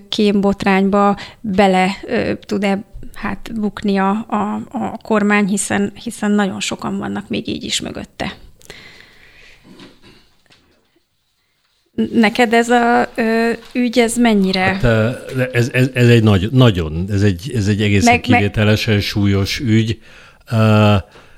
[0.09, 1.97] kémbotrányba bele
[2.39, 7.81] tud-e hát bukni a, a, a kormány, hiszen, hiszen nagyon sokan vannak még így is
[7.81, 8.33] mögötte.
[12.13, 14.59] Neked ez a ö, ügy, ez mennyire?
[14.59, 14.83] Hát,
[15.53, 19.03] ez, ez, ez egy nagy, nagyon, ez egy, ez egy egészen meg, kivételesen meg...
[19.03, 19.99] súlyos ügy.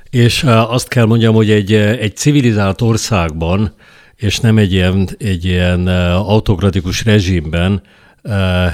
[0.10, 3.74] És azt kell mondjam, hogy egy, egy civilizált országban,
[4.16, 7.82] és nem egy ilyen, egy ilyen autokratikus rezsimben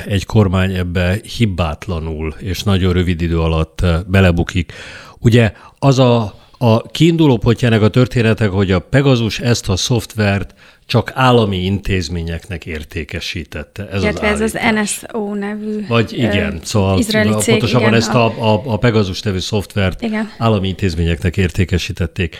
[0.05, 4.73] egy kormány ebbe hibátlanul és nagyon rövid idő alatt belebukik.
[5.19, 10.53] Ugye az a, a kiinduló pontjának a történetek, hogy a Pegasus ezt a szoftvert
[10.85, 13.89] csak állami intézményeknek értékesítette.
[13.89, 18.13] Ez Illetve az ez az NSO nevű Vagy igen, szóval izraeli cég, pontosabban igen, ezt
[18.13, 20.31] a, a, a Pegasus nevű szoftvert igen.
[20.37, 22.37] állami intézményeknek értékesítették.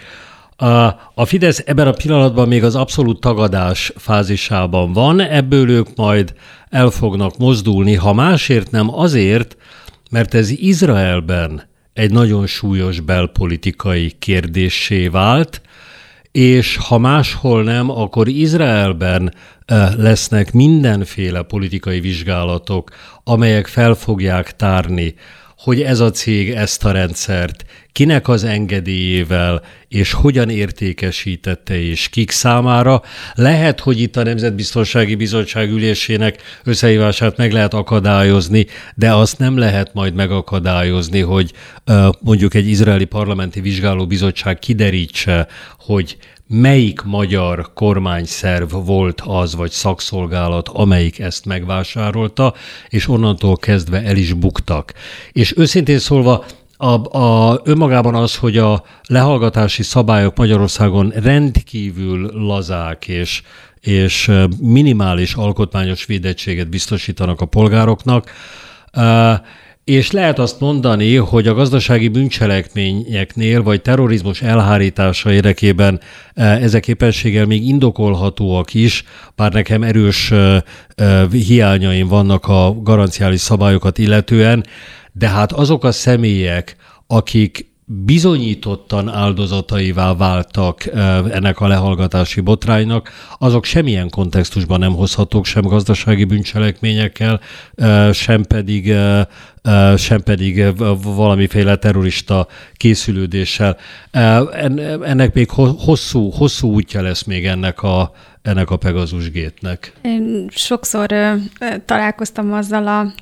[0.56, 0.66] A,
[1.14, 6.34] a Fidesz ebben a pillanatban még az abszolút tagadás fázisában van, ebből ők majd
[6.70, 9.58] el fognak mozdulni, ha másért nem azért,
[10.12, 11.64] mert ez Izraelben
[11.94, 15.62] egy nagyon súlyos belpolitikai kérdésé vált,
[16.36, 19.34] és ha máshol nem, akkor Izraelben
[19.66, 22.90] eh, lesznek mindenféle politikai vizsgálatok,
[23.24, 25.16] amelyek fel fogják tárni,
[25.66, 32.32] hogy ez a cég ezt a rendszert kinek az engedélyével és hogyan értékesítette és kik
[32.32, 33.02] számára.
[33.34, 38.66] Lehet, hogy itt a Nemzetbiztonsági Bizottság ülésének összehívását meg lehet akadályozni,
[38.96, 41.52] de azt nem lehet majd megakadályozni, hogy
[42.20, 45.48] mondjuk egy izraeli parlamenti vizsgálóbizottság kiderítse,
[45.80, 52.54] hogy melyik magyar kormányszerv volt az, vagy szakszolgálat, amelyik ezt megvásárolta,
[52.90, 54.94] és onnantól kezdve el is buktak.
[55.32, 56.46] És őszintén szólva,
[56.78, 63.42] a, a, önmagában az, hogy a lehallgatási szabályok Magyarországon rendkívül lazák és,
[63.80, 68.32] és minimális alkotmányos védettséget biztosítanak a polgároknak,
[69.86, 76.00] és lehet azt mondani, hogy a gazdasági bűncselekményeknél vagy terrorizmus elhárítása érdekében
[76.34, 79.04] ezek képességgel még indokolhatóak is,
[79.36, 80.34] bár nekem erős
[81.32, 84.66] hiányaim vannak a garanciális szabályokat illetően,
[85.12, 86.76] de hát azok a személyek,
[87.08, 90.86] akik bizonyítottan áldozataivá váltak
[91.32, 93.10] ennek a lehallgatási botránynak,
[93.40, 97.40] azok semmilyen kontextusban nem hozhatók sem gazdasági bűncselekményekkel,
[98.12, 98.94] sem pedig,
[99.98, 100.66] sem pedig
[101.04, 103.78] valamiféle terrorista készülődéssel.
[105.02, 105.50] Ennek még
[105.86, 108.12] hosszú, hosszú útja lesz még ennek a,
[108.42, 109.94] ennek a Pegasus gétnek?
[110.02, 111.34] Én sokszor ö,
[111.86, 113.14] találkoztam azzal a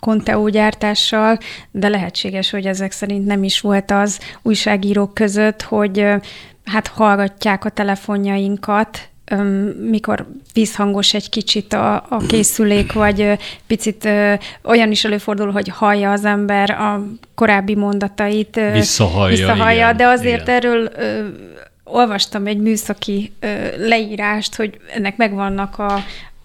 [0.00, 1.38] Conteo gyártással,
[1.70, 6.16] de lehetséges, hogy ezek szerint nem is volt az újságírók között, hogy ö,
[6.64, 9.08] hát hallgatják a telefonjainkat,
[9.90, 14.08] mikor vízhangos egy kicsit a, a készülék, vagy picit
[14.64, 18.60] olyan is előfordul, hogy hallja az ember a korábbi mondatait.
[18.72, 20.54] Visszahallja, visszahallja igen, de azért igen.
[20.54, 20.90] erről
[21.84, 23.46] olvastam egy műszaki ö,
[23.76, 25.92] leírást, hogy ennek megvannak a,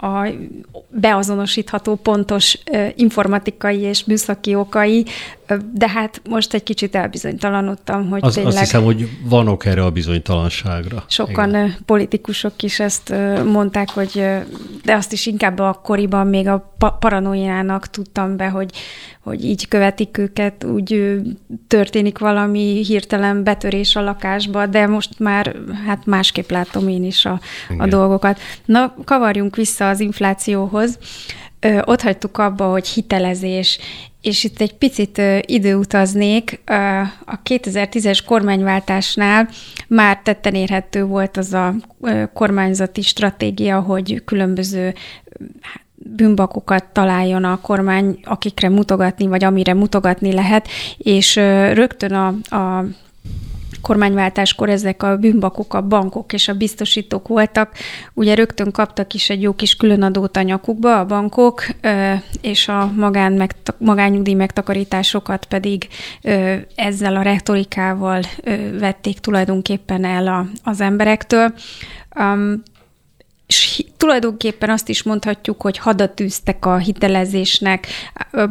[0.08, 0.28] a
[0.90, 5.39] beazonosítható pontos ö, informatikai és műszaki okai, ö,
[5.74, 8.54] de hát most egy kicsit elbizonytalanodtam, hogy az, tényleg...
[8.54, 11.04] Azt hiszem, hogy van ok erre a bizonytalanságra.
[11.08, 11.76] Sokan Igen.
[11.86, 13.14] politikusok is ezt
[13.46, 14.26] mondták, hogy
[14.84, 18.72] de azt is inkább akkoriban még a paranoiának tudtam be, hogy
[19.30, 21.20] hogy így követik őket, úgy
[21.68, 25.56] történik valami hirtelen betörés a lakásba, de most már
[25.86, 27.40] hát másképp látom én is a,
[27.78, 28.40] a dolgokat.
[28.66, 30.98] Na, kavarjunk vissza az inflációhoz.
[31.60, 33.80] Ö, ott hagytuk abba, hogy hitelezés,
[34.22, 36.62] és itt egy picit ö, időutaznék.
[36.66, 36.74] Ö,
[37.26, 39.50] a 2010-es kormányváltásnál
[39.88, 44.94] már tetten érhető volt az a ö, kormányzati stratégia, hogy különböző
[45.62, 50.68] hát, bűnbakokat találjon a kormány, akikre mutogatni, vagy amire mutogatni lehet,
[50.98, 51.36] és
[51.74, 52.86] rögtön a, a
[53.82, 57.72] kormányváltáskor ezek a bűnbakok, a bankok és a biztosítók voltak.
[58.14, 61.66] Ugye rögtön kaptak is egy jó kis különadót a nyakukba a bankok,
[62.42, 65.88] és a magán magányugdíj megtakarításokat pedig
[66.76, 68.22] ezzel a retorikával
[68.80, 71.54] vették tulajdonképpen el a, az emberektől
[73.50, 77.88] és tulajdonképpen azt is mondhatjuk, hogy hadat űztek a hitelezésnek,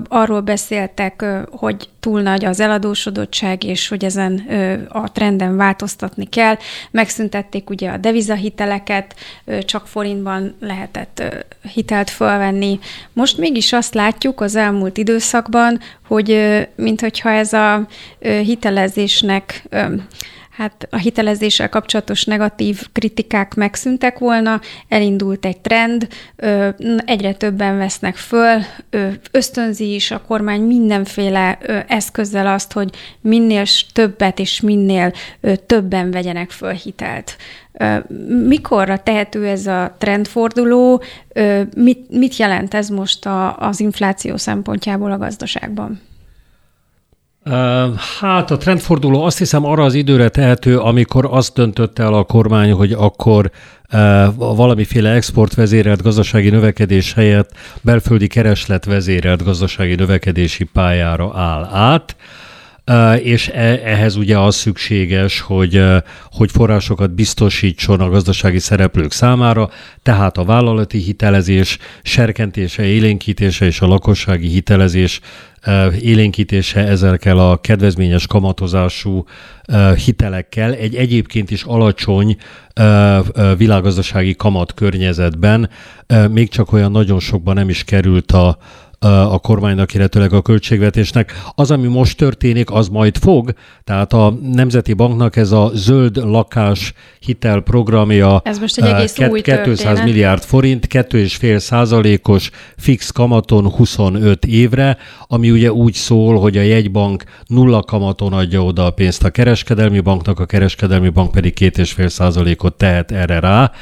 [0.09, 4.39] arról beszéltek, hogy túl nagy az eladósodottság, és hogy ezen
[4.89, 6.57] a trenden változtatni kell.
[6.91, 9.15] Megszüntették ugye a devizahiteleket,
[9.65, 11.23] csak forintban lehetett
[11.73, 12.79] hitelt fölvenni.
[13.13, 17.87] Most mégis azt látjuk az elmúlt időszakban, hogy minthogyha ez a
[18.19, 19.63] hitelezésnek
[20.59, 26.09] hát a hitelezéssel kapcsolatos negatív kritikák megszűntek volna, elindult egy trend,
[27.05, 28.61] egyre többen vesznek föl,
[29.31, 31.59] ösztönzi is a kormány mindenféle
[31.89, 32.91] eszközzel azt, hogy
[33.21, 35.13] minél többet és minél
[35.67, 37.37] többen vegyenek föl hitelt.
[38.47, 41.03] Mikorra tehető ez a trendforduló?
[41.75, 46.01] Mit, mit jelent ez most a, az infláció szempontjából a gazdaságban?
[48.21, 52.73] Hát a trendforduló azt hiszem arra az időre tehető, amikor azt döntötte el a kormány,
[52.73, 53.51] hogy akkor
[54.37, 57.51] valamiféle exportvezérelt gazdasági növekedés helyett
[57.81, 62.17] belföldi kereslet vezérelt gazdasági növekedési pályára áll át
[63.23, 65.83] és e, ehhez ugye az szükséges, hogy,
[66.25, 69.71] hogy forrásokat biztosítson a gazdasági szereplők számára,
[70.03, 75.21] tehát a vállalati hitelezés serkentése, élénkítése és a lakossági hitelezés
[76.01, 79.25] élénkítése ezekkel a kedvezményes kamatozású
[80.05, 82.37] hitelekkel egy egyébként is alacsony
[83.57, 85.71] világgazdasági kamat környezetben
[86.31, 88.59] még csak olyan nagyon sokban nem is került a,
[89.07, 91.43] a kormánynak, illetőleg a költségvetésnek.
[91.55, 93.53] Az, ami most történik, az majd fog,
[93.85, 99.31] tehát a Nemzeti Banknak ez a zöld lakás hitel programja ez most egy egész ke-
[99.31, 100.05] új 200 történet.
[100.05, 104.97] milliárd forint, 2,5 százalékos fix kamaton 25 évre,
[105.27, 110.01] ami ugye úgy szól, hogy a jegybank nulla kamaton adja oda a pénzt a kereskedelmi
[110.01, 113.73] banknak, a kereskedelmi bank pedig 2,5 százalékot tehet erre rá,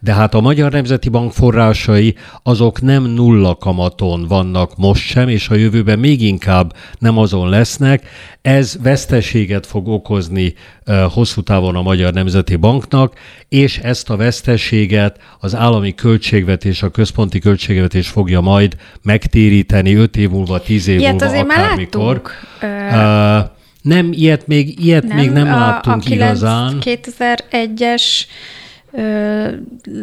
[0.00, 5.28] de hát a Magyar Nemzeti Bank forrásai azok nem nulla kamaton vannak vannak most sem,
[5.28, 8.08] és a jövőben még inkább nem azon lesznek,
[8.42, 10.54] ez veszteséget fog okozni
[11.12, 13.14] hosszú távon a Magyar Nemzeti Banknak,
[13.48, 20.30] és ezt a veszteséget az állami költségvetés, a központi költségvetés fogja majd megtéríteni 5 év
[20.30, 22.22] múlva, 10 év Ilyet múlva, azért akármikor.
[22.60, 23.50] Már uh,
[23.82, 26.78] nem, ilyet még, ilyet nem, még nem a, láttunk a 9, igazán.
[26.80, 28.02] 2001-es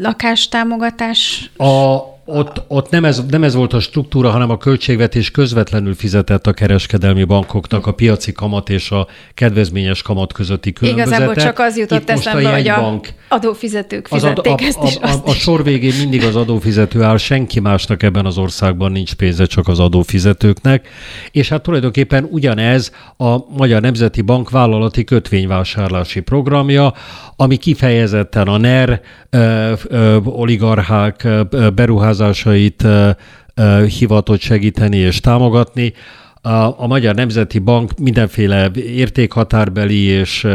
[0.02, 1.52] lakástámogatás.
[1.58, 6.48] A, ott, ott nem, ez, nem ez volt a struktúra, hanem a költségvetés közvetlenül fizetett
[6.48, 11.16] a kereskedelmi bankoknak a piaci kamat és a kedvezményes kamat közötti különbözete.
[11.16, 14.98] Igazából csak az jutott eszembe, hogy a bank, adófizetők fizették az ad, a, ezt is.
[15.02, 18.92] A, a, a, a sor végén mindig az adófizető áll, senki másnak ebben az országban
[18.92, 20.88] nincs pénze, csak az adófizetőknek.
[21.32, 26.94] És hát tulajdonképpen ugyanez a Magyar Nemzeti Bank vállalati kötvényvásárlási programja,
[27.36, 32.88] ami kifejezetten a NER ö, ö, oligarchák ö, beruházását beruházásait
[33.98, 35.94] hivatott segíteni és támogatni.
[36.42, 40.48] A, Magyar Nemzeti Bank mindenféle értékhatárbeli és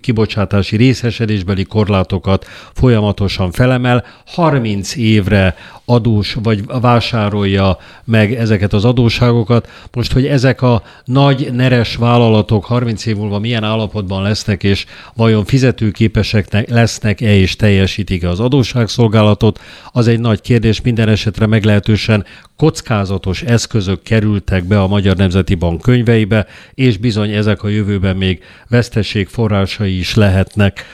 [0.00, 4.04] kibocsátási részesedésbeli korlátokat folyamatosan felemel.
[4.26, 9.68] 30 évre adós, vagy vásárolja meg ezeket az adóságokat.
[9.92, 14.84] Most, hogy ezek a nagy neres vállalatok 30 év múlva milyen állapotban lesznek, és
[15.14, 19.60] vajon fizetőképesek lesznek-e és teljesítik-e az adósságszolgálatot,
[19.92, 20.80] az egy nagy kérdés.
[20.80, 22.24] Minden esetre meglehetősen
[22.56, 28.42] kockázatos eszközök kerültek be a Magyar Nemzeti Bank könyveibe, és bizony ezek a jövőben még
[28.68, 30.84] veszteség forrásai is lehetnek.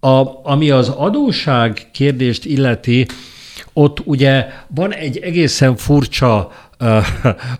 [0.00, 3.06] A, ami az adóság kérdést illeti,
[3.80, 6.50] ott ugye van egy egészen furcsa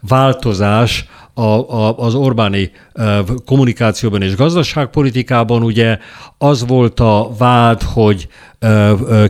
[0.00, 2.70] változás a, a, az Orbáni
[3.44, 5.62] kommunikációban és gazdaságpolitikában.
[5.62, 5.98] Ugye
[6.38, 8.28] az volt a vád, hogy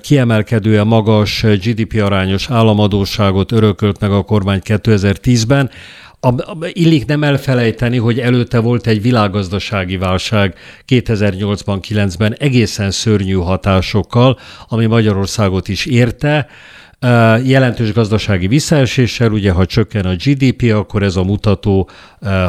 [0.01, 5.71] kiemelkedően magas GDP arányos államadóságot örökölt meg a kormány 2010-ben,
[6.21, 6.35] a,
[6.73, 10.55] illik nem elfelejteni, hogy előtte volt egy világgazdasági válság
[10.89, 14.39] 2008-ban, 9-ben egészen szörnyű hatásokkal,
[14.69, 16.47] ami Magyarországot is érte,
[17.45, 21.89] jelentős gazdasági visszaeséssel, ugye ha csökken a GDP, akkor ez a mutató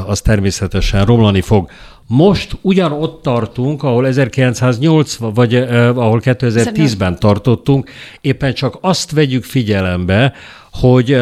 [0.05, 1.69] az természetesen romlani fog.
[2.07, 7.89] Most ugyanott tartunk, ahol 1980, vagy eh, ahol 2010-ben tartottunk,
[8.21, 10.33] éppen csak azt vegyük figyelembe,
[10.71, 11.13] hogy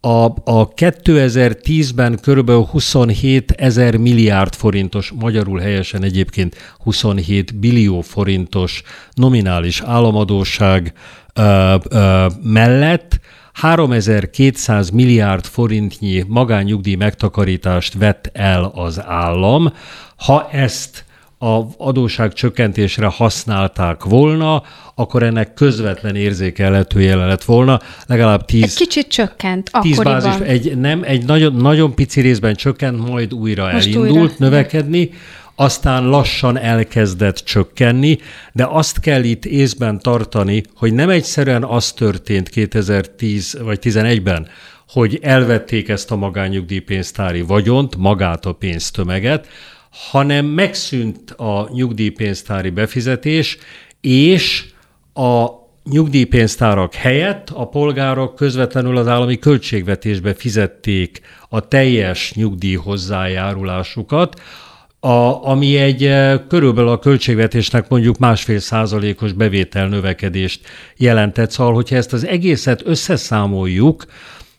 [0.00, 2.50] a, a 2010-ben kb.
[2.50, 8.82] 27 ezer milliárd forintos, magyarul helyesen egyébként 27 billió forintos
[9.14, 10.92] nominális államadóság
[11.34, 13.20] ö, ö, mellett
[13.52, 19.72] 3200 milliárd forintnyi magánnyugdíj megtakarítást vett el az állam.
[20.16, 21.04] Ha ezt
[21.42, 24.62] a adóság csökkentésre használták volna,
[24.94, 28.62] akkor ennek közvetlen érzékelhető jelen lett volna, legalább 10...
[28.62, 33.72] Egy kicsit csökkent 10 bázis, egy, nem, egy nagyon, nagyon pici részben csökkent, majd újra
[33.72, 34.32] Most elindult újra.
[34.38, 35.10] növekedni,
[35.60, 38.18] aztán lassan elkezdett csökkenni,
[38.52, 44.48] de azt kell itt észben tartani, hogy nem egyszerűen az történt 2010 vagy 2011-ben,
[44.88, 49.46] hogy elvették ezt a magányugdíjpénztári vagyont, magát a pénztömeget,
[50.10, 53.58] hanem megszűnt a nyugdíjpénztári befizetés,
[54.00, 54.64] és
[55.14, 55.46] a
[55.84, 64.40] nyugdíjpénztárak helyett a polgárok közvetlenül az állami költségvetésbe fizették a teljes nyugdíj hozzájárulásukat,
[65.00, 70.60] a, ami egy eh, körülbelül a költségvetésnek mondjuk másfél százalékos bevétel növekedést
[70.96, 71.50] jelentett.
[71.50, 74.04] Szóval, hogyha ezt az egészet összeszámoljuk,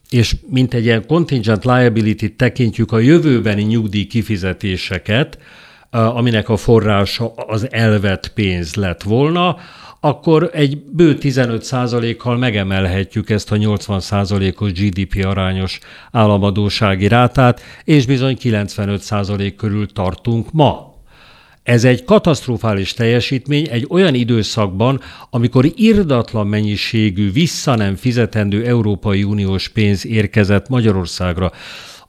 [0.09, 5.37] és mint egy ilyen contingent liability tekintjük a jövőbeni nyugdíj kifizetéseket,
[5.89, 9.57] eh, aminek a forrása az elvett pénz lett volna,
[10.03, 15.79] akkor egy bő 15%-kal megemelhetjük ezt a 80%-os GDP arányos
[16.11, 20.95] államadósági rátát, és bizony 95% körül tartunk ma.
[21.63, 29.69] Ez egy katasztrofális teljesítmény egy olyan időszakban, amikor irdatlan mennyiségű vissza nem fizetendő Európai Uniós
[29.69, 31.51] pénz érkezett Magyarországra.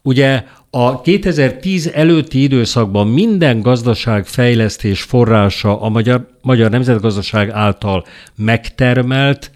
[0.02, 8.04] Ugye a 2010 előtti időszakban minden gazdaságfejlesztés forrása a magyar, magyar nemzetgazdaság által
[8.34, 9.50] megtermelt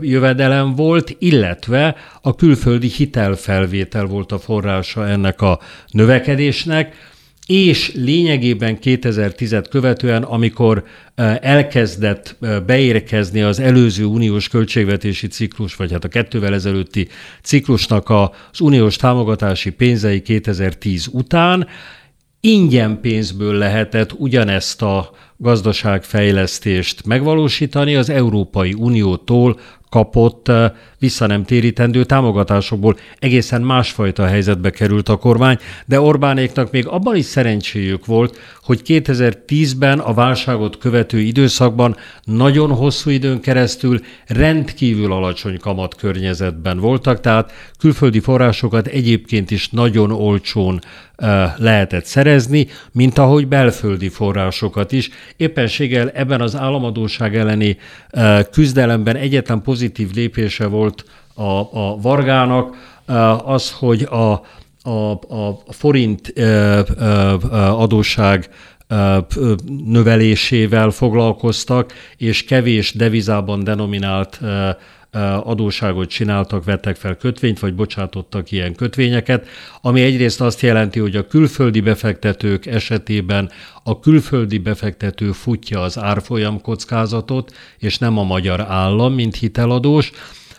[0.00, 5.60] jövedelem volt, illetve a külföldi hitelfelvétel volt a forrása ennek a
[5.90, 6.94] növekedésnek
[7.46, 10.84] és lényegében 2010 követően, amikor
[11.40, 12.36] elkezdett
[12.66, 17.08] beérkezni az előző uniós költségvetési ciklus, vagy hát a kettővel ezelőtti
[17.42, 21.66] ciklusnak az uniós támogatási pénzei 2010 után,
[22.40, 30.50] ingyen pénzből lehetett ugyanezt a gazdaságfejlesztést megvalósítani az Európai Uniótól kapott
[30.98, 32.96] vissza nem térítendő támogatásokból.
[33.18, 39.98] Egészen másfajta helyzetbe került a kormány, de Orbánéknak még abban is szerencséjük volt, hogy 2010-ben
[39.98, 48.20] a válságot követő időszakban nagyon hosszú időn keresztül rendkívül alacsony kamat környezetben voltak, tehát külföldi
[48.20, 50.80] forrásokat egyébként is nagyon olcsón
[51.56, 55.10] lehetett szerezni, mint ahogy belföldi forrásokat is.
[55.36, 57.76] Éppenséggel ebben az államadóság elleni
[58.50, 62.76] küzdelemben egyetlen pozitív lépése volt a, a Vargának,
[63.44, 64.42] az, hogy a,
[64.82, 66.32] a, a forint
[67.52, 68.48] adóság
[69.84, 74.40] növelésével foglalkoztak, és kevés devizában denominált
[75.42, 79.46] adóságot csináltak, vettek fel kötvényt, vagy bocsátottak ilyen kötvényeket,
[79.80, 83.50] ami egyrészt azt jelenti, hogy a külföldi befektetők esetében
[83.82, 90.12] a külföldi befektető futja az árfolyam kockázatot, és nem a magyar állam, mint hiteladós,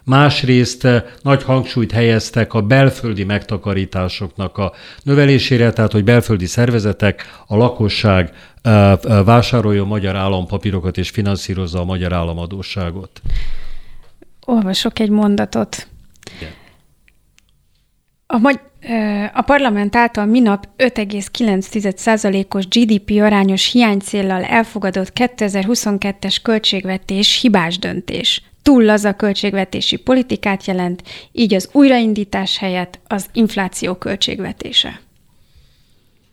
[0.07, 0.87] Másrészt
[1.21, 4.73] nagy hangsúlyt helyeztek a belföldi megtakarításoknak a
[5.03, 8.33] növelésére, tehát hogy belföldi szervezetek, a lakosság
[9.25, 13.21] vásároljon magyar állampapírokat és finanszírozza a magyar államadóságot.
[14.49, 15.87] Olvasok egy mondatot.
[16.37, 16.51] Igen.
[18.27, 18.61] A, magy-
[19.33, 28.41] a parlament által minap 5,9%-os GDP arányos hiánycéllal elfogadott 2022-es költségvetés hibás döntés.
[28.61, 34.99] Túl a költségvetési politikát jelent, így az újraindítás helyett az infláció költségvetése.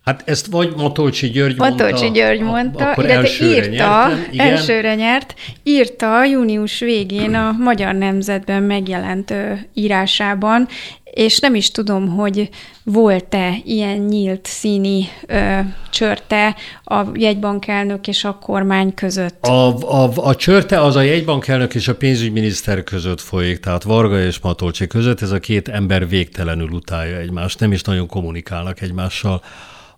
[0.04, 1.84] Hát ezt vagy Matolcsi György mondta.
[1.84, 4.46] Matolcsi György mondta, akkor illetve írta, nyertem, igen.
[4.46, 9.34] elsőre nyert, írta június végén a Magyar Nemzetben megjelent
[9.74, 10.68] írásában,
[11.14, 12.48] és nem is tudom, hogy
[12.82, 15.58] volt-e ilyen nyílt színi ö,
[15.90, 19.46] csörte a jegybankelnök és a kormány között?
[19.46, 24.38] A, a, a csörte az a jegybankelnök és a pénzügyminiszter között folyik, tehát Varga és
[24.38, 29.42] Matolcsi között, ez a két ember végtelenül utálja egymást, nem is nagyon kommunikálnak egymással.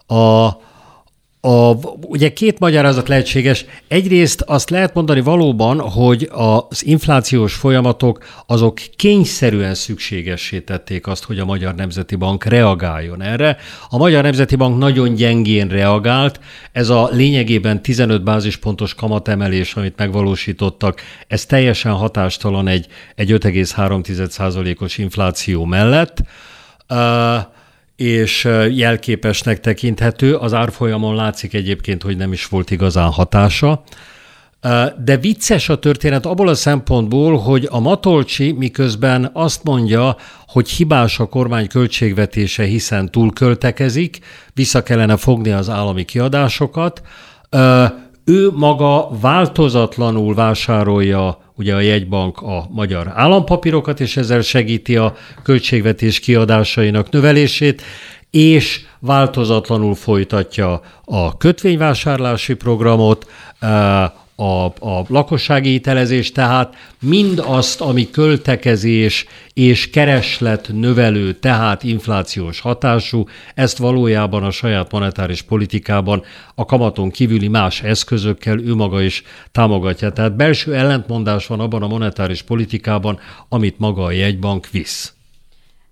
[0.07, 0.47] A,
[1.47, 3.65] a, ugye két magyarázat lehetséges.
[3.89, 11.39] Egyrészt azt lehet mondani valóban, hogy az inflációs folyamatok azok kényszerűen szükségessé tették azt, hogy
[11.39, 13.57] a Magyar Nemzeti Bank reagáljon erre.
[13.89, 16.41] A Magyar Nemzeti Bank nagyon gyengén reagált.
[16.73, 25.65] Ez a lényegében 15 bázispontos kamatemelés, amit megvalósítottak, ez teljesen hatástalan egy, egy 5,3%-os infláció
[25.65, 26.23] mellett.
[26.89, 27.55] Uh,
[27.97, 30.35] és jelképesnek tekinthető.
[30.35, 33.83] Az árfolyamon látszik egyébként, hogy nem is volt igazán hatása.
[35.05, 40.17] De vicces a történet abból a szempontból, hogy a Matolcsi miközben azt mondja,
[40.47, 44.19] hogy hibás a kormány költségvetése, hiszen túlköltekezik,
[44.55, 47.03] vissza kellene fogni az állami kiadásokat,
[48.25, 56.21] ő maga változatlanul vásárolja ugye a jegybank a magyar állampapírokat, és ezzel segíti a költségvetés
[56.21, 57.83] kiadásainak növelését,
[58.31, 63.27] és változatlanul folytatja a kötvényvásárlási programot,
[64.37, 73.79] a, a lakossági hitelezés, tehát mindazt, ami költekezés és kereslet növelő, tehát inflációs hatású, ezt
[73.79, 76.23] valójában a saját monetáris politikában
[76.55, 79.23] a kamaton kívüli más eszközökkel ő maga is
[79.53, 80.13] támogatja.
[80.13, 83.19] Tehát belső ellentmondás van abban a monetáris politikában,
[83.49, 85.15] amit maga a jegybank visz.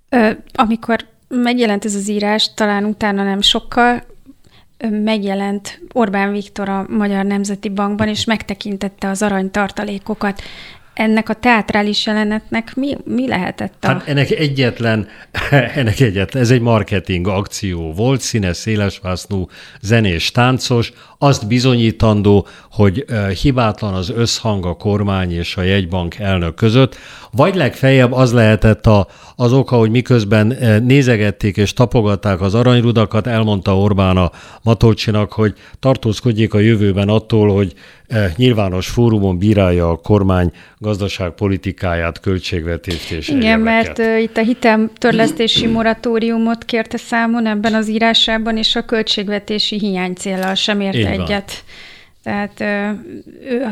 [0.08, 0.98] Ö, amikor
[1.28, 4.02] megjelent ez az írás, talán utána nem sokkal,
[4.90, 10.42] megjelent Orbán Viktor a Magyar Nemzeti Bankban, és megtekintette az aranytartalékokat.
[10.94, 13.86] Ennek a teátrális jelenetnek mi, mi lehetett a...
[13.86, 15.08] Hát ennek egyetlen,
[15.74, 19.48] ennek egyetlen, ez egy marketing akció volt, színes, szélesvásznú,
[19.80, 20.92] zenés, táncos,
[21.24, 23.04] azt bizonyítandó, hogy
[23.42, 26.96] hibátlan az összhang a kormány és a jegybank elnök között,
[27.30, 29.06] vagy legfeljebb az lehetett a,
[29.36, 34.30] az oka, hogy miközben nézegették és tapogatták az aranyrudakat, elmondta Orbán a
[34.62, 37.74] Matolcsinak, hogy tartózkodjék a jövőben attól, hogy
[38.36, 43.98] nyilvános fórumon bírálja a kormány gazdaságpolitikáját, költségvetést és Igen, egyebeket.
[43.98, 50.80] mert itt a hiteltörlesztési moratóriumot kérte számon ebben az írásában, és a költségvetési hiánycéllal sem
[50.80, 51.64] ért Így egyet.
[52.24, 52.60] Tehát
[53.48, 53.68] ő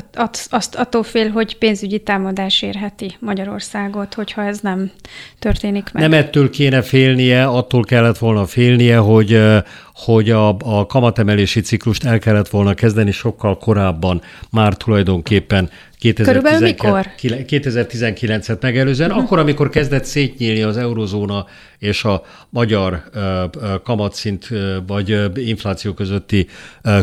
[0.51, 4.91] azt attól fél, hogy pénzügyi támadás érheti Magyarországot, hogyha ez nem
[5.39, 6.03] történik meg.
[6.03, 9.41] Nem ettől kéne félnie, attól kellett volna félnie, hogy,
[9.95, 15.71] hogy a, a kamatemelési ciklust el kellett volna kezdeni sokkal korábban, már tulajdonképpen
[16.03, 19.25] 2019-et megelőzően, uh-huh.
[19.25, 21.47] akkor, amikor kezdett szétnyílni az eurozóna
[21.79, 23.03] és a magyar
[23.85, 24.49] kamatszint
[24.87, 26.47] vagy infláció közötti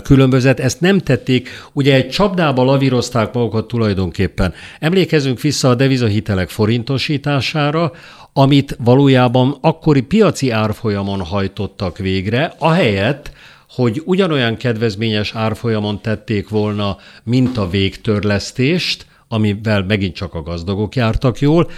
[0.04, 0.60] különbözet.
[0.60, 4.54] Ezt nem tették, ugye egy csapdába lavírozták magukat tulajdonképpen.
[4.80, 7.92] Emlékezünk vissza a devizahitelek forintosítására,
[8.34, 13.32] amit valójában akkori piaci árfolyamon hajtottak végre, ahelyett,
[13.70, 21.40] hogy ugyanolyan kedvezményes árfolyamon tették volna, mint a végtörlesztést, amivel megint csak a gazdagok jártak
[21.40, 21.70] jól,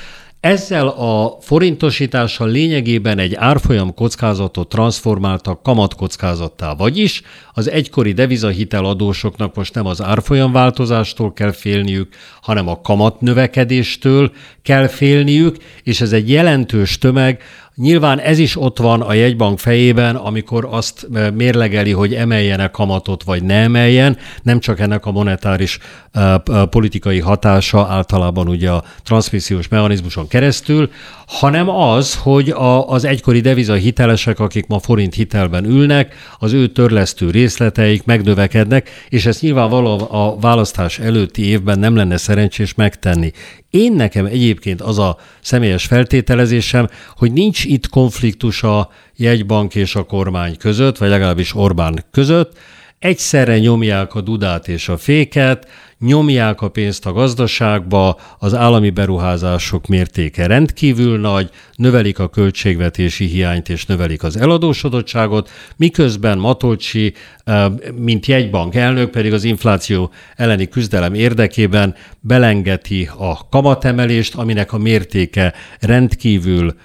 [0.41, 7.21] ezzel a forintosítással lényegében egy árfolyam kockázatot transformáltak kamatkockázattá, vagyis
[7.53, 14.31] az egykori devizahitel adósoknak most nem az árfolyam változástól kell félniük, hanem a kamat növekedéstől
[14.61, 17.41] kell félniük, és ez egy jelentős tömeg,
[17.81, 23.23] Nyilván ez is ott van a jegybank fejében, amikor azt eh, mérlegeli, hogy emeljenek kamatot,
[23.23, 25.79] vagy ne emeljen, nem csak ennek a monetáris
[26.13, 30.89] uh, politikai hatása általában ugye a transmissziós mechanizmuson keresztül,
[31.27, 36.67] hanem az, hogy a, az egykori deviza hitelesek, akik ma forint hitelben ülnek, az ő
[36.67, 43.31] törlesztő részleteik megnövekednek, és ezt nyilvánvalóan a választás előtti évben nem lenne szerencsés megtenni.
[43.71, 50.03] Én nekem egyébként az a személyes feltételezésem, hogy nincs itt konfliktus a jegybank és a
[50.03, 52.57] kormány között, vagy legalábbis Orbán között,
[53.01, 55.67] egyszerre nyomják a dudát és a féket,
[55.99, 63.69] nyomják a pénzt a gazdaságba, az állami beruházások mértéke rendkívül nagy, növelik a költségvetési hiányt
[63.69, 67.13] és növelik az eladósodottságot, miközben Matolcsi,
[67.43, 67.65] eh,
[67.95, 75.53] mint jegybank elnök pedig az infláció elleni küzdelem érdekében belengeti a kamatemelést, aminek a mértéke
[75.79, 76.75] rendkívül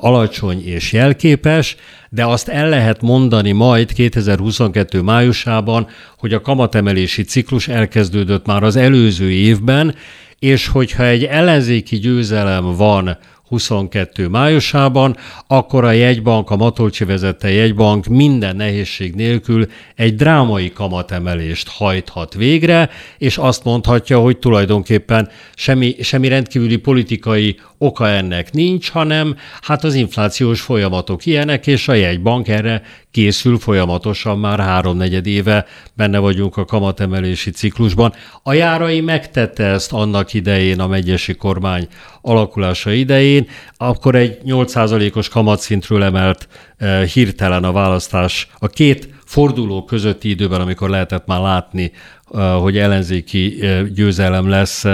[0.00, 1.76] alacsony és jelképes,
[2.10, 5.86] de azt el lehet mondani majd 2022 májusában,
[6.18, 9.94] hogy a kamatemelési ciklus elkezdődött már az előző évben,
[10.38, 13.18] és hogyha egy ellenzéki győzelem van
[13.50, 15.16] 22 májusában,
[15.46, 22.90] akkor a jegybank, a Matolcsi vezette jegybank minden nehézség nélkül egy drámai kamatemelést hajthat végre,
[23.18, 29.94] és azt mondhatja, hogy tulajdonképpen semmi, semmi rendkívüli politikai oka ennek nincs, hanem hát az
[29.94, 36.64] inflációs folyamatok ilyenek, és a jegybank erre készül folyamatosan, már háromnegyed éve benne vagyunk a
[36.64, 38.12] kamatemelési ciklusban.
[38.42, 41.88] A járai megtette ezt annak idején a megyesi kormány
[42.22, 50.28] alakulása idején, akkor egy 8%-os kamatszintről emelt eh, hirtelen a választás a két forduló közötti
[50.28, 51.92] időben, amikor lehetett már látni,
[52.34, 54.84] eh, hogy ellenzéki eh, győzelem lesz,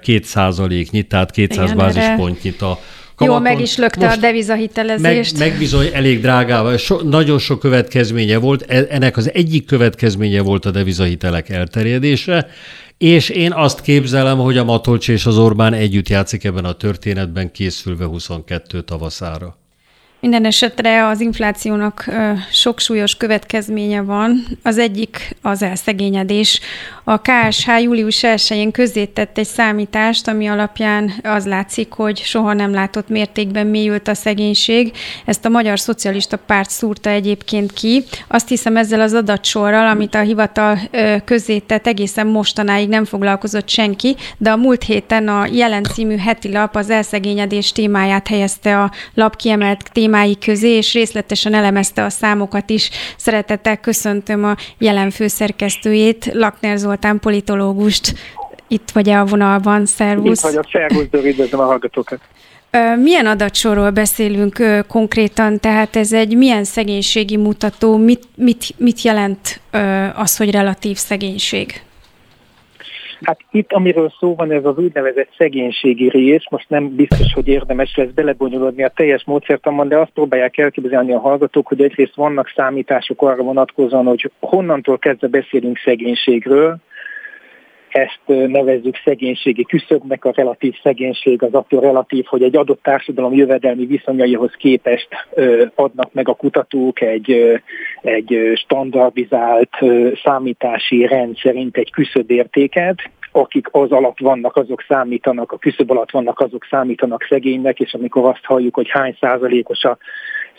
[0.00, 2.78] két százaléknyi, tehát 200 bázispontnyit a
[3.16, 3.36] kamaton.
[3.36, 5.38] Jó, meg is lökte a devizahitelezést.
[5.38, 6.76] Meg, meg bizony elég drágával.
[6.76, 8.62] So, nagyon sok következménye volt.
[8.62, 12.48] E, ennek az egyik következménye volt a devizahitelek elterjedése,
[12.98, 17.52] és én azt képzelem, hogy a Matolcs és az Orbán együtt játszik ebben a történetben,
[17.52, 19.56] készülve 22 tavaszára.
[20.20, 22.04] Minden esetre az inflációnak
[22.50, 24.46] sok súlyos következménye van.
[24.62, 26.60] Az egyik az elszegényedés.
[27.04, 33.08] A KSH július 1-én közzétett egy számítást, ami alapján az látszik, hogy soha nem látott
[33.08, 34.92] mértékben mélyült a szegénység.
[35.24, 38.04] Ezt a Magyar Szocialista Párt szúrta egyébként ki.
[38.28, 40.78] Azt hiszem ezzel az adatsorral, amit a hivatal
[41.24, 46.76] közzétett, egészen mostanáig nem foglalkozott senki, de a múlt héten a Jelen című heti lap
[46.76, 52.70] az elszegényedés témáját helyezte a lap kiemelt témáját témái közé, és részletesen elemezte a számokat
[52.70, 52.90] is.
[53.16, 58.14] Szeretettel köszöntöm a jelen főszerkesztőjét, Lakner Zoltán politológust.
[58.68, 60.38] Itt vagy a vonalban, szervusz.
[60.38, 62.20] Itt vagyok, szervusz, üdvözlöm a hallgatókat.
[63.02, 69.60] Milyen adatsorról beszélünk konkrétan, tehát ez egy milyen szegénységi mutató, mit, mit, mit jelent
[70.14, 71.82] az, hogy relatív szegénység?
[73.22, 77.96] Hát itt, amiről szó van, ez az úgynevezett szegénységi rész, most nem biztos, hogy érdemes
[77.96, 83.22] lesz belebonyolódni a teljes módszertanban, de azt próbálják elképzelni a hallgatók, hogy egyrészt vannak számítások
[83.22, 86.76] arra vonatkozóan, hogy honnantól kezdve beszélünk szegénységről,
[87.96, 93.86] ezt nevezzük szegénységi küszöbnek, a relatív szegénység az attól relatív, hogy egy adott társadalom jövedelmi
[93.86, 95.08] viszonyaihoz képest
[95.74, 97.60] adnak meg a kutatók egy,
[98.02, 99.70] egy standardizált
[100.24, 102.96] számítási rendszerint egy küszöbértéket,
[103.32, 108.24] akik az alatt vannak, azok számítanak, a küszöb alatt vannak, azok számítanak szegénynek, és amikor
[108.24, 109.98] azt halljuk, hogy hány százalékos a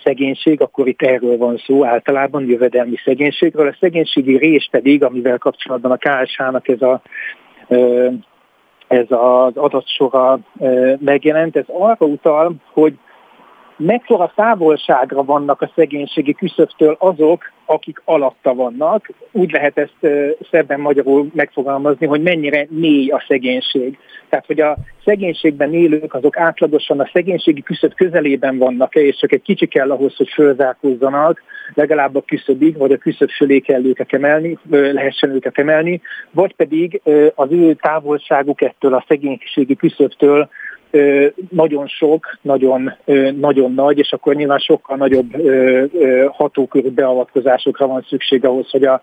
[0.04, 3.68] szegénység, akkor itt erről van szó általában, jövedelmi szegénységről.
[3.68, 7.02] A szegénységi rész pedig, amivel kapcsolatban a KSH-nak ez a
[8.88, 10.40] ez az adatsora
[11.00, 12.98] megjelent, ez arra utal, hogy
[13.78, 19.10] mekkora távolságra vannak a szegénységi küszöbtől azok, akik alatta vannak.
[19.32, 20.14] Úgy lehet ezt
[20.52, 23.98] szebben magyarul megfogalmazni, hogy mennyire mély a szegénység.
[24.30, 29.42] Tehát, hogy a szegénységben élők azok átlagosan a szegénységi küszöb közelében vannak-e, és csak egy
[29.42, 31.42] kicsi kell ahhoz, hogy fölzárkózzanak,
[31.74, 36.02] legalább a küszöbig, vagy a küszöb fölé kell őket emelni, lehessen őket emelni,
[36.32, 37.02] vagy pedig
[37.36, 40.50] az ő távolságuk ettől a szegénységi küszöbtől
[41.50, 42.94] nagyon sok, nagyon,
[43.40, 45.36] nagyon nagy, és akkor nyilván sokkal nagyobb
[46.32, 49.02] hatókörű beavatkozásokra van szükség ahhoz, hogy a,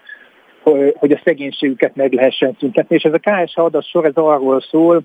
[0.94, 2.96] hogy a szegénységüket meg lehessen szüntetni.
[2.96, 5.02] És ez a KSH adat sor, ez arról szól,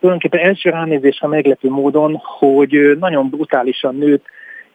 [0.00, 4.24] tulajdonképpen első ránézésre meglepő módon, hogy nagyon brutálisan nőtt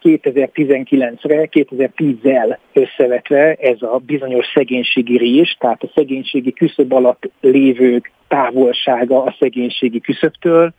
[0.03, 9.23] 2019-re, 2010-zel összevetve ez a bizonyos szegénységi rés, tehát a szegénységi küszöb alatt lévők távolsága
[9.23, 10.73] a szegénységi küszöbtől.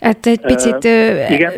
[0.00, 1.52] Hát egy picit uh, igen?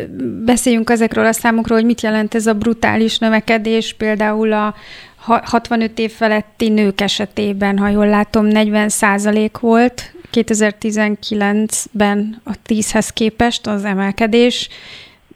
[0.45, 4.73] beszéljünk ezekről a számokról, hogy mit jelent ez a brutális növekedés, például a
[5.25, 13.67] 65 év feletti nők esetében, ha jól látom, 40 százalék volt 2019-ben a 10-hez képest
[13.67, 14.69] az emelkedés,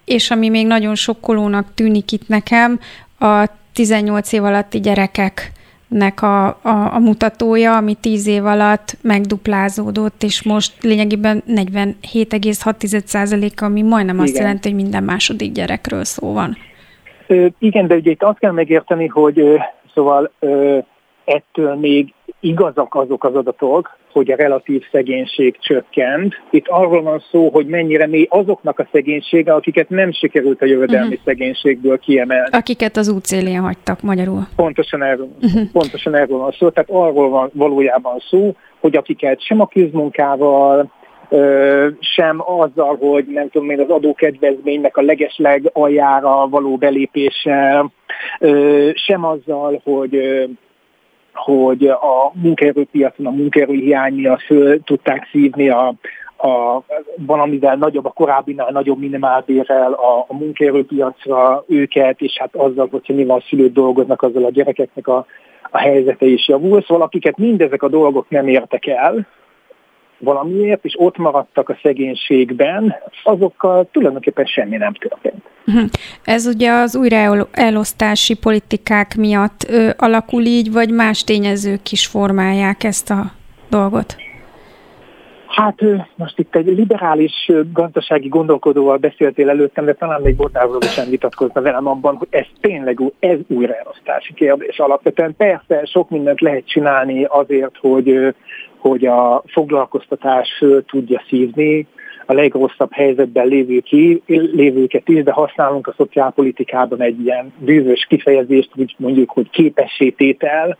[0.09, 2.79] és ami még nagyon sokkolónak tűnik itt nekem,
[3.19, 5.51] a 18 év alatti gyerekek
[5.87, 13.81] nek a, a, a mutatója, ami 10 év alatt megduplázódott, és most lényegében 47,6%, ami
[13.81, 14.27] majdnem Igen.
[14.27, 16.57] azt jelenti, hogy minden második gyerekről szó van.
[17.27, 19.55] Ö, igen, de ugye itt azt kell megérteni, hogy ö,
[19.93, 20.77] szóval ö,
[21.25, 26.41] ettől még igazak azok az adatok, hogy a relatív szegénység csökkent.
[26.49, 31.07] Itt arról van szó, hogy mennyire mély azoknak a szegénysége, akiket nem sikerült a jövedelmi
[31.07, 31.23] uh-huh.
[31.25, 32.49] szegénységből kiemelni.
[32.51, 34.41] Akiket az útszélén hagytak magyarul.
[34.55, 35.61] Pontosan erről, uh-huh.
[35.71, 36.69] pontosan erről van szó.
[36.69, 40.91] Tehát arról van valójában szó, hogy akiket sem a kézmunkával,
[41.99, 47.91] sem azzal, hogy nem tudom én az adókedvezménynek a legesleg aljára való belépéssel,
[48.93, 50.45] sem azzal, hogy
[51.33, 55.93] hogy a munkaerőpiacon a munkaerő hiány miatt föl tudták szívni a,
[56.37, 56.83] a
[57.15, 63.37] valamivel nagyobb, a korábbinál nagyobb minimálbérrel a, a munkaerőpiacra őket, és hát azzal, hogyha nyilván
[63.37, 65.25] a szülők dolgoznak, azzal a gyerekeknek a,
[65.71, 66.81] a helyzete is javul.
[66.81, 69.27] Szóval akiket mindezek a dolgok nem értek el,
[70.19, 75.43] valamiért, és ott maradtak a szegénységben, azokkal tulajdonképpen semmi nem történt.
[75.65, 75.83] Mhm.
[76.23, 83.09] Ez ugye az újraelosztási politikák miatt ö, alakul így, vagy más tényezők is formálják ezt
[83.09, 83.31] a
[83.69, 84.15] dolgot?
[85.59, 85.81] Hát
[86.15, 91.87] most itt egy liberális gazdasági gondolkodóval beszéltél előttem, de talán még Botárról sem vitatkozna velem
[91.87, 95.35] abban, hogy ez tényleg ez újraelosztási kérdés alapvetően.
[95.35, 98.35] Persze sok mindent lehet csinálni azért, hogy,
[98.79, 101.87] hogy a foglalkoztatás föl tudja szívni
[102.25, 108.69] a legrosszabb helyzetben lévő ki, lévőket is, de használunk a szociálpolitikában egy ilyen bűvös kifejezést,
[108.75, 110.77] úgy mondjuk, hogy képessététel,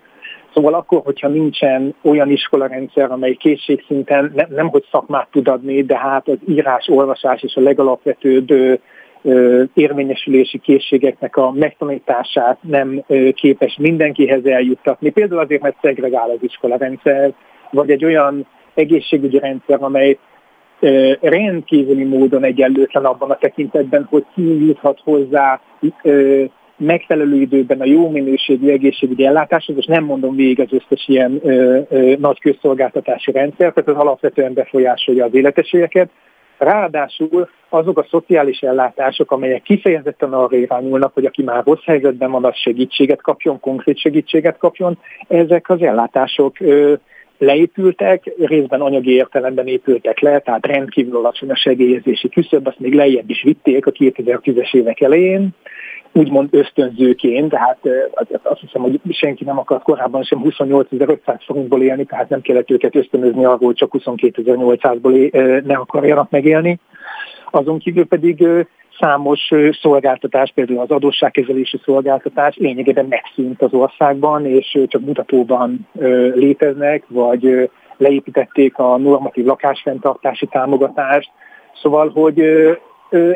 [0.53, 5.97] Szóval akkor, hogyha nincsen olyan iskolarendszer, amely készségszinten nem, nem hogy szakmát tud adni, de
[5.97, 8.49] hát az írás, olvasás és a legalapvetőbb
[9.21, 15.09] ö, érvényesülési készségeknek a megtanítását nem ö, képes mindenkihez eljuttatni.
[15.09, 17.33] Például azért, mert szegregál az iskolarendszer,
[17.71, 20.17] vagy egy olyan egészségügyi rendszer, amely
[21.21, 25.61] rendkívüli módon egyenlőtlen abban a tekintetben, hogy ki juthat hozzá
[26.77, 31.79] megfelelő időben a jó minőségű egészségügyi ellátáshoz, és nem mondom végig az összes ilyen ö,
[31.89, 36.09] ö, nagy közszolgáltatási rendszer, tehát az alapvetően befolyásolja az életességeket.
[36.57, 42.45] Ráadásul azok a szociális ellátások, amelyek kifejezetten arra irányulnak, hogy aki már rossz helyzetben van,
[42.45, 44.97] az segítséget kapjon, konkrét segítséget kapjon,
[45.27, 46.93] ezek az ellátások ö,
[47.39, 53.29] leépültek, részben anyagi értelemben épültek le, tehát rendkívül alacsony a segélyezési küszöb, azt még lejjebb
[53.29, 55.49] is vitték a 2010-es évek elején,
[56.11, 57.79] úgymond ösztönzőként, tehát
[58.43, 62.95] azt hiszem, hogy senki nem akart korábban sem 28.500 forintból élni, tehát nem kellett őket
[62.95, 66.79] ösztönözni arról, hogy csak 22.800-ból ne akarjanak megélni.
[67.51, 68.47] Azon kívül pedig
[68.99, 69.49] számos
[69.81, 75.87] szolgáltatás, például az adósságkezelési szolgáltatás lényegében megszűnt az országban, és csak mutatóban
[76.33, 81.31] léteznek, vagy leépítették a normatív lakásfenntartási támogatást.
[81.81, 82.39] Szóval, hogy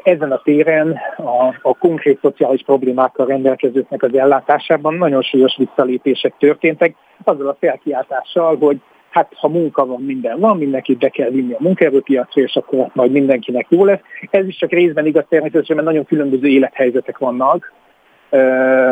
[0.04, 6.96] ezen a téren a, a konkrét szociális problémákkal rendelkezőknek az ellátásában nagyon súlyos visszalépések történtek,
[7.24, 8.82] azzal a felkiáltással, hogy
[9.14, 13.12] hát ha munka van, minden van, mindenkit be kell vinni a munkaerőpiacra, és akkor majd
[13.12, 14.00] mindenkinek jó lesz.
[14.30, 17.74] Ez is csak részben igaz természetesen, mert nagyon különböző élethelyzetek vannak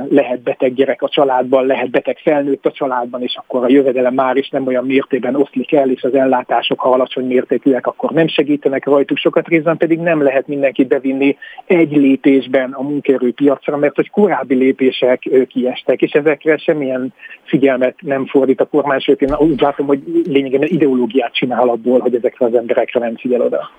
[0.10, 4.36] lehet beteg gyerek a családban, lehet beteg felnőtt a családban, és akkor a jövedelem már
[4.36, 8.86] is nem olyan mértékben oszlik el, és az ellátások, ha alacsony mértékűek, akkor nem segítenek
[8.86, 14.56] rajtuk sokat részben, pedig nem lehet mindenkit bevinni egy lépésben a munkaerőpiacra, mert hogy korábbi
[14.56, 17.14] lépések kiestek, és ezekre semmilyen
[17.44, 22.16] figyelmet nem fordít a kormány, sőt én úgy látom, hogy lényegében ideológiát csinál abból, hogy
[22.16, 23.70] ezekre az emberekre nem figyel oda.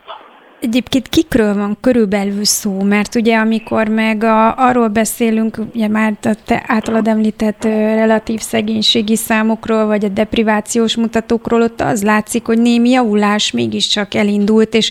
[0.62, 2.82] Egyébként kikről van körülbelül szó?
[2.82, 9.16] Mert ugye amikor meg a, arról beszélünk, ugye már a te általad említett relatív szegénységi
[9.16, 14.90] számokról, vagy a deprivációs mutatókról, ott az látszik, hogy némi javulás mégiscsak elindult, és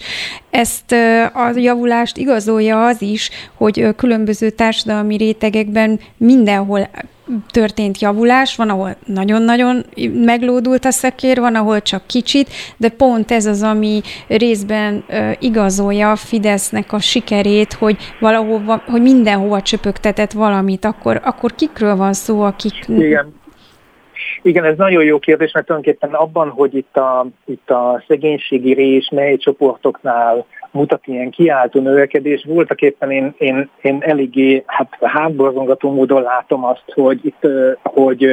[0.49, 0.91] ezt
[1.34, 6.89] a javulást igazolja az is, hogy különböző társadalmi rétegekben mindenhol
[7.51, 13.45] történt javulás, van, ahol nagyon-nagyon meglódult a szekér, van, ahol csak kicsit, de pont ez
[13.45, 15.03] az, ami részben
[15.39, 22.13] igazolja a Fidesznek a sikerét, hogy valahova, hogy mindenhova csöpögtetett valamit, akkor, akkor kikről van
[22.13, 22.73] szó, akik...
[22.87, 23.39] Igen.
[24.41, 29.09] Igen, ez nagyon jó kérdés, mert tulajdonképpen abban, hogy itt a, itt a szegénységi rés
[29.15, 32.43] mely csoportoknál mutat ilyen kiáltó növekedés.
[32.48, 37.48] Voltak éppen én, én, én eléggé hát hátborzongató módon látom azt, hogy itt,
[37.84, 38.26] hogy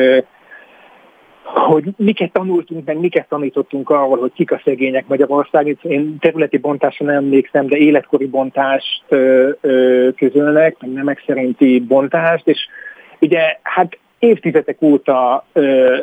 [1.54, 5.76] hogy miket tanultunk, meg miket tanítottunk arról, hogy kik a szegények Magyarország.
[5.82, 12.48] Én területi bontásra nem emlékszem, de életkori bontást ö, ö, közölnek, meg nemek szerinti bontást,
[12.48, 12.68] és
[13.20, 15.96] ugye hát évtizedek óta ö,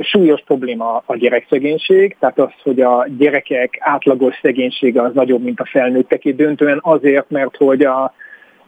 [0.00, 5.68] súlyos probléma a gyerekszegénység, tehát az, hogy a gyerekek átlagos szegénysége az nagyobb, mint a
[5.70, 8.14] felnőtteké, döntően azért, mert hogy a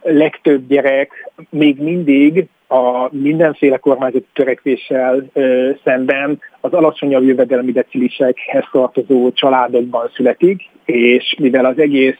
[0.01, 9.31] legtöbb gyerek még mindig a mindenféle kormányzati törekvéssel ö, szemben az alacsonyabb jövedelmi decilisekhez tartozó
[9.31, 12.17] családokban születik, és mivel az egész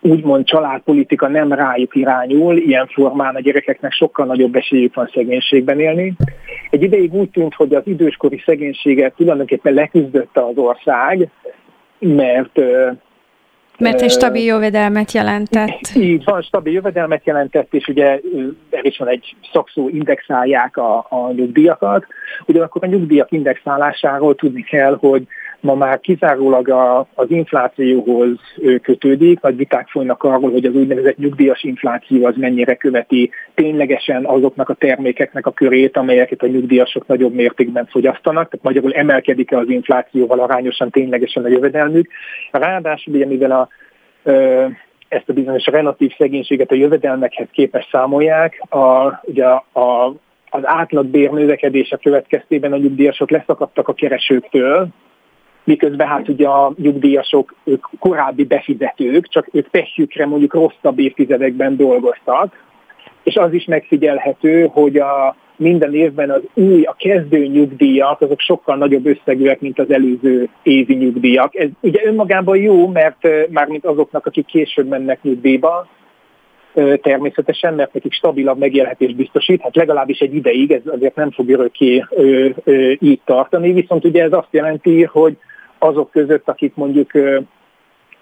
[0.00, 6.12] úgymond családpolitika nem rájuk irányul, ilyen formán a gyerekeknek sokkal nagyobb esélyük van szegénységben élni.
[6.72, 11.28] Egy ideig úgy tűnt, hogy az időskori szegénységet tulajdonképpen leküzdötte az ország,
[11.98, 12.60] mert
[13.78, 15.80] mert egy stabil jövedelmet jelentett.
[15.94, 18.20] Így van, stabil jövedelmet jelentett, és ugye
[18.70, 22.06] er is van egy szakszó, indexálják a, a nyugdíjakat.
[22.46, 25.26] Ugyanakkor a nyugdíjak indexálásáról tudni kell, hogy
[25.62, 28.38] ma már kizárólag a, az inflációhoz
[28.82, 34.68] kötődik, nagy viták folynak arról, hogy az úgynevezett nyugdíjas infláció az mennyire követi ténylegesen azoknak
[34.68, 40.40] a termékeknek a körét, amelyeket a nyugdíjasok nagyobb mértékben fogyasztanak, tehát magyarul emelkedik-e az inflációval
[40.40, 42.08] arányosan ténylegesen a jövedelmük.
[42.50, 43.68] Ráadásul ugye mivel a
[45.08, 50.14] ezt a bizonyos relatív szegénységet a jövedelmekhez képes számolják, a, ugye a,
[50.50, 54.88] az átlag bérnövekedése következtében a nyugdíjasok leszakadtak a keresőktől,
[55.64, 62.64] miközben hát ugye a nyugdíjasok, ők korábbi befizetők, csak ők pehjükre mondjuk rosszabb évtizedekben dolgoztak,
[63.22, 68.76] és az is megfigyelhető, hogy a minden évben az új, a kezdő nyugdíjak, azok sokkal
[68.76, 71.56] nagyobb összegűek, mint az előző évi nyugdíjak.
[71.56, 75.86] Ez ugye önmagában jó, mert már mint azoknak, akik később mennek nyugdíjba,
[77.02, 82.04] természetesen, mert nekik stabilabb megélhetést biztosít, hát legalábbis egy ideig, ez azért nem fog örökké
[82.98, 85.36] így tartani, viszont ugye ez azt jelenti, hogy
[85.82, 87.10] azok között, akik mondjuk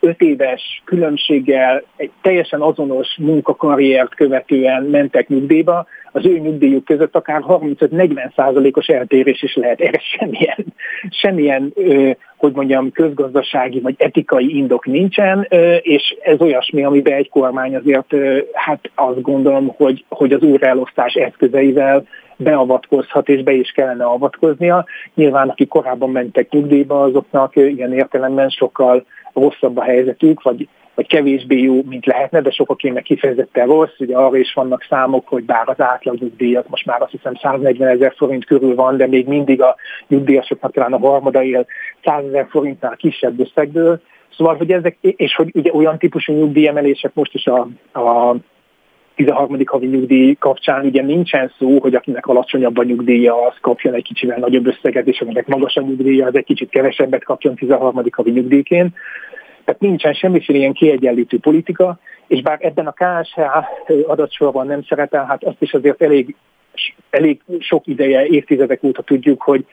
[0.01, 7.43] öt éves különbséggel egy teljesen azonos munkakarriert követően mentek nyugdíjba, az ő nyugdíjuk között akár
[7.49, 9.81] 35-40 százalékos eltérés is lehet.
[9.81, 10.65] Erre semmilyen,
[11.11, 11.73] semmilyen
[12.37, 15.47] hogy mondjam, közgazdasági vagy etikai indok nincsen,
[15.81, 18.15] és ez olyasmi, amiben egy kormány azért,
[18.53, 22.05] hát azt gondolom, hogy, hogy az újraelosztás eszközeivel
[22.41, 24.85] beavatkozhat, és be is kellene avatkoznia.
[25.15, 31.63] Nyilván, akik korábban mentek nyugdíjba, azoknak ilyen értelemben sokkal rosszabb a helyzetük, vagy, vagy kevésbé
[31.63, 33.99] jó, mint lehetne, de sokakének kifejezetten rossz.
[33.99, 37.89] Ugye arra is vannak számok, hogy bár az átlag nyugdíjat most már azt hiszem 140
[37.89, 39.77] ezer forint körül van, de még mindig a
[40.09, 41.67] nyugdíjasoknak talán a harmada él
[42.05, 44.01] 100 ezer forintnál kisebb összegből.
[44.37, 48.37] Szóval, hogy ezek, és hogy ugye olyan típusú nyugdíjemelések most is a, a
[49.15, 49.59] 13.
[49.65, 54.39] havi nyugdíj kapcsán ugye nincsen szó, hogy akinek alacsonyabb a nyugdíja, az kapjon egy kicsivel
[54.39, 58.03] nagyobb összeget, és akinek magas a nyugdíja, az egy kicsit kevesebbet kapjon 13.
[58.11, 58.95] havi nyugdíjként.
[59.65, 63.39] Tehát nincsen semmiféle ilyen kiegyenlítő politika, és bár ebben a KSH
[64.07, 66.35] adatsorban nem szerepel, hát azt is azért elég,
[67.11, 69.67] elég sok ideje, évtizedek óta tudjuk, hogy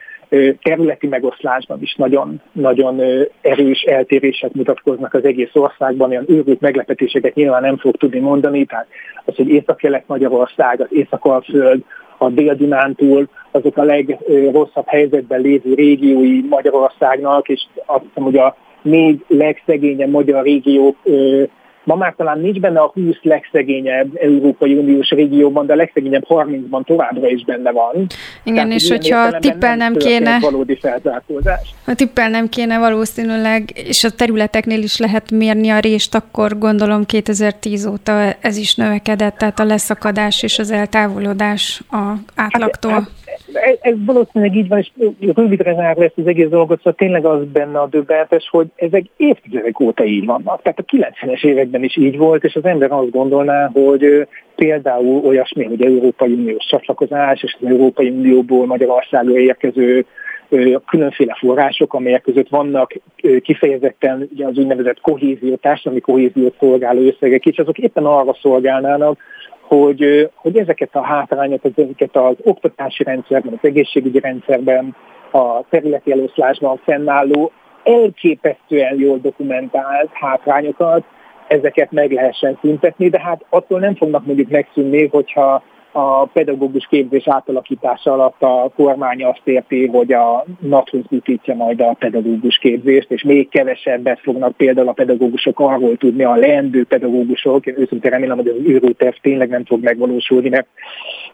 [0.62, 3.02] területi megoszlásban is nagyon, nagyon
[3.42, 8.88] erős eltérések mutatkoznak az egész országban, olyan őrült meglepetéseket nyilván nem fog tudni mondani, tehát
[9.26, 11.84] az, hogy Észak-Kelet-Magyarország, az Észak-Alföld,
[12.18, 19.24] a Dél-Dunántúl, azok a legrosszabb helyzetben lévő régiói Magyarországnak, és azt hiszem, hogy a négy
[19.28, 20.96] legszegényebb magyar régiók
[21.88, 26.86] Ma már talán nincs benne a 20 legszegényebb Európai Uniós régióban, de a legszegényebb 30-ban
[26.86, 27.94] továbbra is benne van.
[28.44, 30.40] Igen, Tehát, és hogyha tippel nem kéne...
[30.40, 31.76] Valódi felzárkózás.
[31.86, 37.06] Ha tippel nem kéne valószínűleg, és a területeknél is lehet mérni a rést, akkor gondolom
[37.06, 42.92] 2010 óta ez is növekedett, tehát a leszakadás és az eltávolodás a átlagtól.
[42.92, 43.27] Hát, hát
[43.82, 44.92] ez, valószínűleg így van, és
[45.36, 49.80] rövidre zárva ezt az egész dolgot, szóval tényleg az benne a döbbenetes, hogy ezek évtizedek
[49.80, 50.62] óta így vannak.
[50.62, 55.64] Tehát a 90-es években is így volt, és az ember azt gondolná, hogy például olyasmi,
[55.64, 60.06] hogy Európai Uniós csatlakozás, és az Európai Unióból Magyarországra érkező
[60.86, 62.94] különféle források, amelyek között vannak
[63.42, 69.20] kifejezetten az úgynevezett kohézió, társadalmi kohéziót szolgáló összegek, és azok éppen arra szolgálnának,
[69.68, 74.96] hogy, hogy ezeket a hátrányokat, ezeket az oktatási rendszerben, az egészségügyi rendszerben,
[75.32, 77.52] a területi eloszlásban fennálló
[77.84, 81.04] elképesztően jól dokumentált hátrányokat,
[81.48, 87.28] ezeket meg lehessen szüntetni, de hát attól nem fognak mondjuk megszűnni, hogyha a pedagógus képzés
[87.28, 93.24] átalakítása alatt a kormány azt érti, hogy a NAT-hoz butítja majd a pedagógus képzést, és
[93.24, 98.48] még kevesebbet fognak például a pedagógusok arról tudni, a leendő pedagógusok, én őszintén remélem, hogy
[98.48, 100.68] az őrülterv tényleg nem fog megvalósulni, mert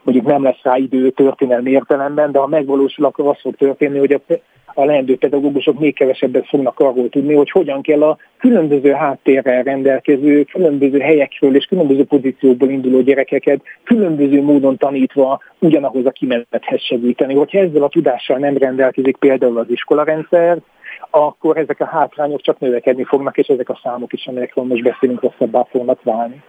[0.02, 4.12] mondjuk nem lesz rá idő történelmi értelemben, de ha megvalósul, akkor az fog történni, hogy
[4.12, 4.22] a
[4.74, 10.44] a leendő pedagógusok még kevesebbet fognak arról tudni, hogy hogyan kell a különböző háttérrel rendelkező,
[10.44, 17.34] különböző helyekről és különböző pozíciókból induló gyerekeket különböző módon tanítva ugyanahoz a kimenethez segíteni.
[17.34, 20.58] Hogyha ezzel a tudással nem rendelkezik például az iskolarendszer,
[21.10, 25.22] akkor ezek a hátrányok csak növekedni fognak, és ezek a számok is, amelyekről most beszélünk,
[25.22, 26.42] rosszabbá fognak válni.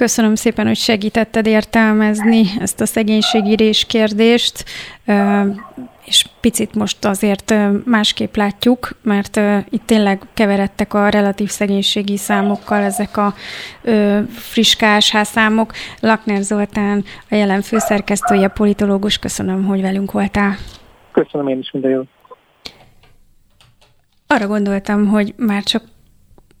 [0.00, 4.64] Köszönöm szépen, hogy segítetted értelmezni ezt a szegénységírés kérdést,
[6.04, 7.54] és picit most azért
[7.84, 9.40] másképp látjuk, mert
[9.70, 13.34] itt tényleg keveredtek a relatív szegénységi számokkal ezek a
[14.28, 15.72] friss KSH számok.
[16.00, 20.56] Lakner Zoltán, a jelen főszerkesztője, politológus, köszönöm, hogy velünk voltál.
[21.12, 22.02] Köszönöm én is, minden jó.
[24.26, 25.82] Arra gondoltam, hogy már csak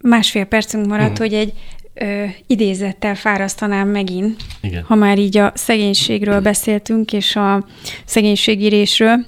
[0.02, 1.22] másfél percünk maradt, mm.
[1.22, 1.52] hogy egy
[2.00, 4.82] ö, idézettel fárasztanám megint, Igen.
[4.82, 7.66] ha már így a szegénységről beszéltünk, és a
[8.04, 9.24] szegénységírésről.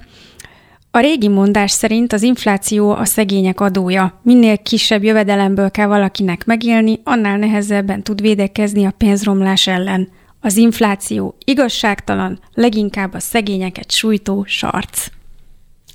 [0.91, 4.19] A régi mondás szerint az infláció a szegények adója.
[4.23, 10.09] Minél kisebb jövedelemből kell valakinek megélni, annál nehezebben tud védekezni a pénzromlás ellen.
[10.39, 15.07] Az infláció igazságtalan, leginkább a szegényeket sújtó sarc.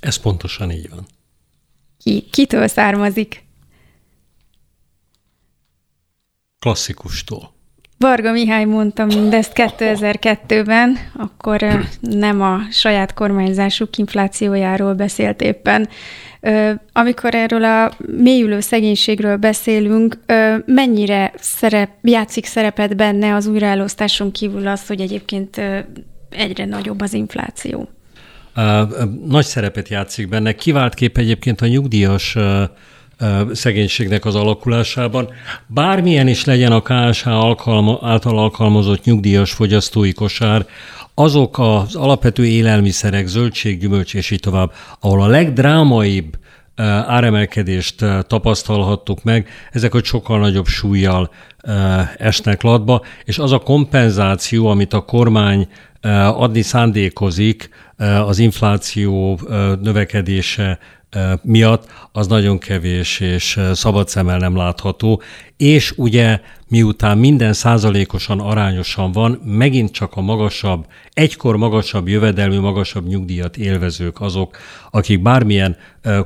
[0.01, 1.07] Ez pontosan így van.
[1.99, 3.48] Ki, kitől származik?
[6.61, 7.57] Klasszikustól.
[7.99, 15.89] Varga Mihály mondta mindezt 2002-ben, akkor nem a saját kormányzásuk inflációjáról beszélt éppen.
[16.93, 20.19] Amikor erről a mélyülő szegénységről beszélünk,
[20.67, 25.61] mennyire szerep, játszik szerepet benne az újraelosztáson kívül az, hogy egyébként
[26.31, 27.89] egyre nagyobb az infláció?
[29.27, 30.53] Nagy szerepet játszik benne.
[30.53, 32.37] Kivált kép egyébként a nyugdíjas
[33.53, 35.29] szegénységnek az alakulásában.
[35.67, 40.67] Bármilyen is legyen a KSH alkalma, által alkalmazott nyugdíjas fogyasztói kosár,
[41.15, 46.39] azok az alapvető élelmiszerek, zöldség, gyümölcs és így tovább, ahol a legdrámaibb
[47.07, 51.31] áremelkedést tapasztalhattuk meg, ezek a sokkal nagyobb súlyjal
[52.17, 55.69] esnek latba, és az a kompenzáció, amit a kormány
[56.35, 59.41] adni szándékozik az infláció
[59.83, 60.79] növekedése
[61.43, 65.23] miatt az nagyon kevés és szabad szemmel nem látható,
[65.57, 73.07] és ugye miután minden százalékosan arányosan van, megint csak a magasabb, egykor magasabb jövedelmű, magasabb
[73.07, 74.57] nyugdíjat élvezők azok,
[74.91, 75.77] akik bármilyen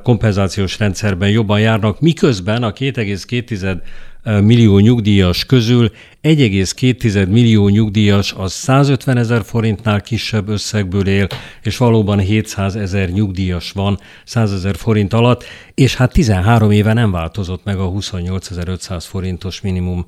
[0.03, 3.81] kompenzációs rendszerben jobban járnak, miközben a 2,2
[4.25, 5.91] millió nyugdíjas közül
[6.23, 11.27] 1,2 millió nyugdíjas az 150 ezer forintnál kisebb összegből él,
[11.63, 15.45] és valóban 700 ezer nyugdíjas van 100 ezer forint alatt,
[15.75, 20.07] és hát 13 éve nem változott meg a 28.500 forintos minimum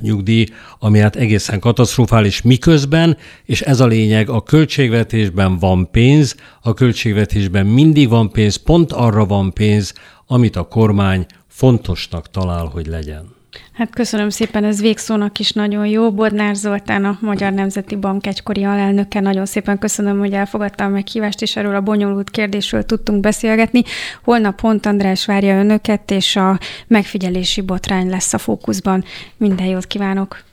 [0.00, 0.46] nyugdíj,
[0.78, 7.66] ami hát egészen katasztrofális, miközben, és ez a lényeg, a költségvetésben van pénz, a költségvetésben
[7.66, 9.94] mindig van pénz, pont arra van pénz,
[10.26, 13.37] amit a kormány fontosnak talál, hogy legyen.
[13.72, 16.12] Hát köszönöm szépen, ez végszónak is nagyon jó.
[16.12, 21.42] Bodnár Zoltán, a Magyar Nemzeti Bank egykori alelnöke, nagyon szépen köszönöm, hogy elfogadta a meghívást,
[21.42, 23.82] és erről a bonyolult kérdésről tudtunk beszélgetni.
[24.22, 29.04] Holnap Hont András várja önöket, és a megfigyelési botrány lesz a fókuszban.
[29.36, 30.47] Minden jót kívánok!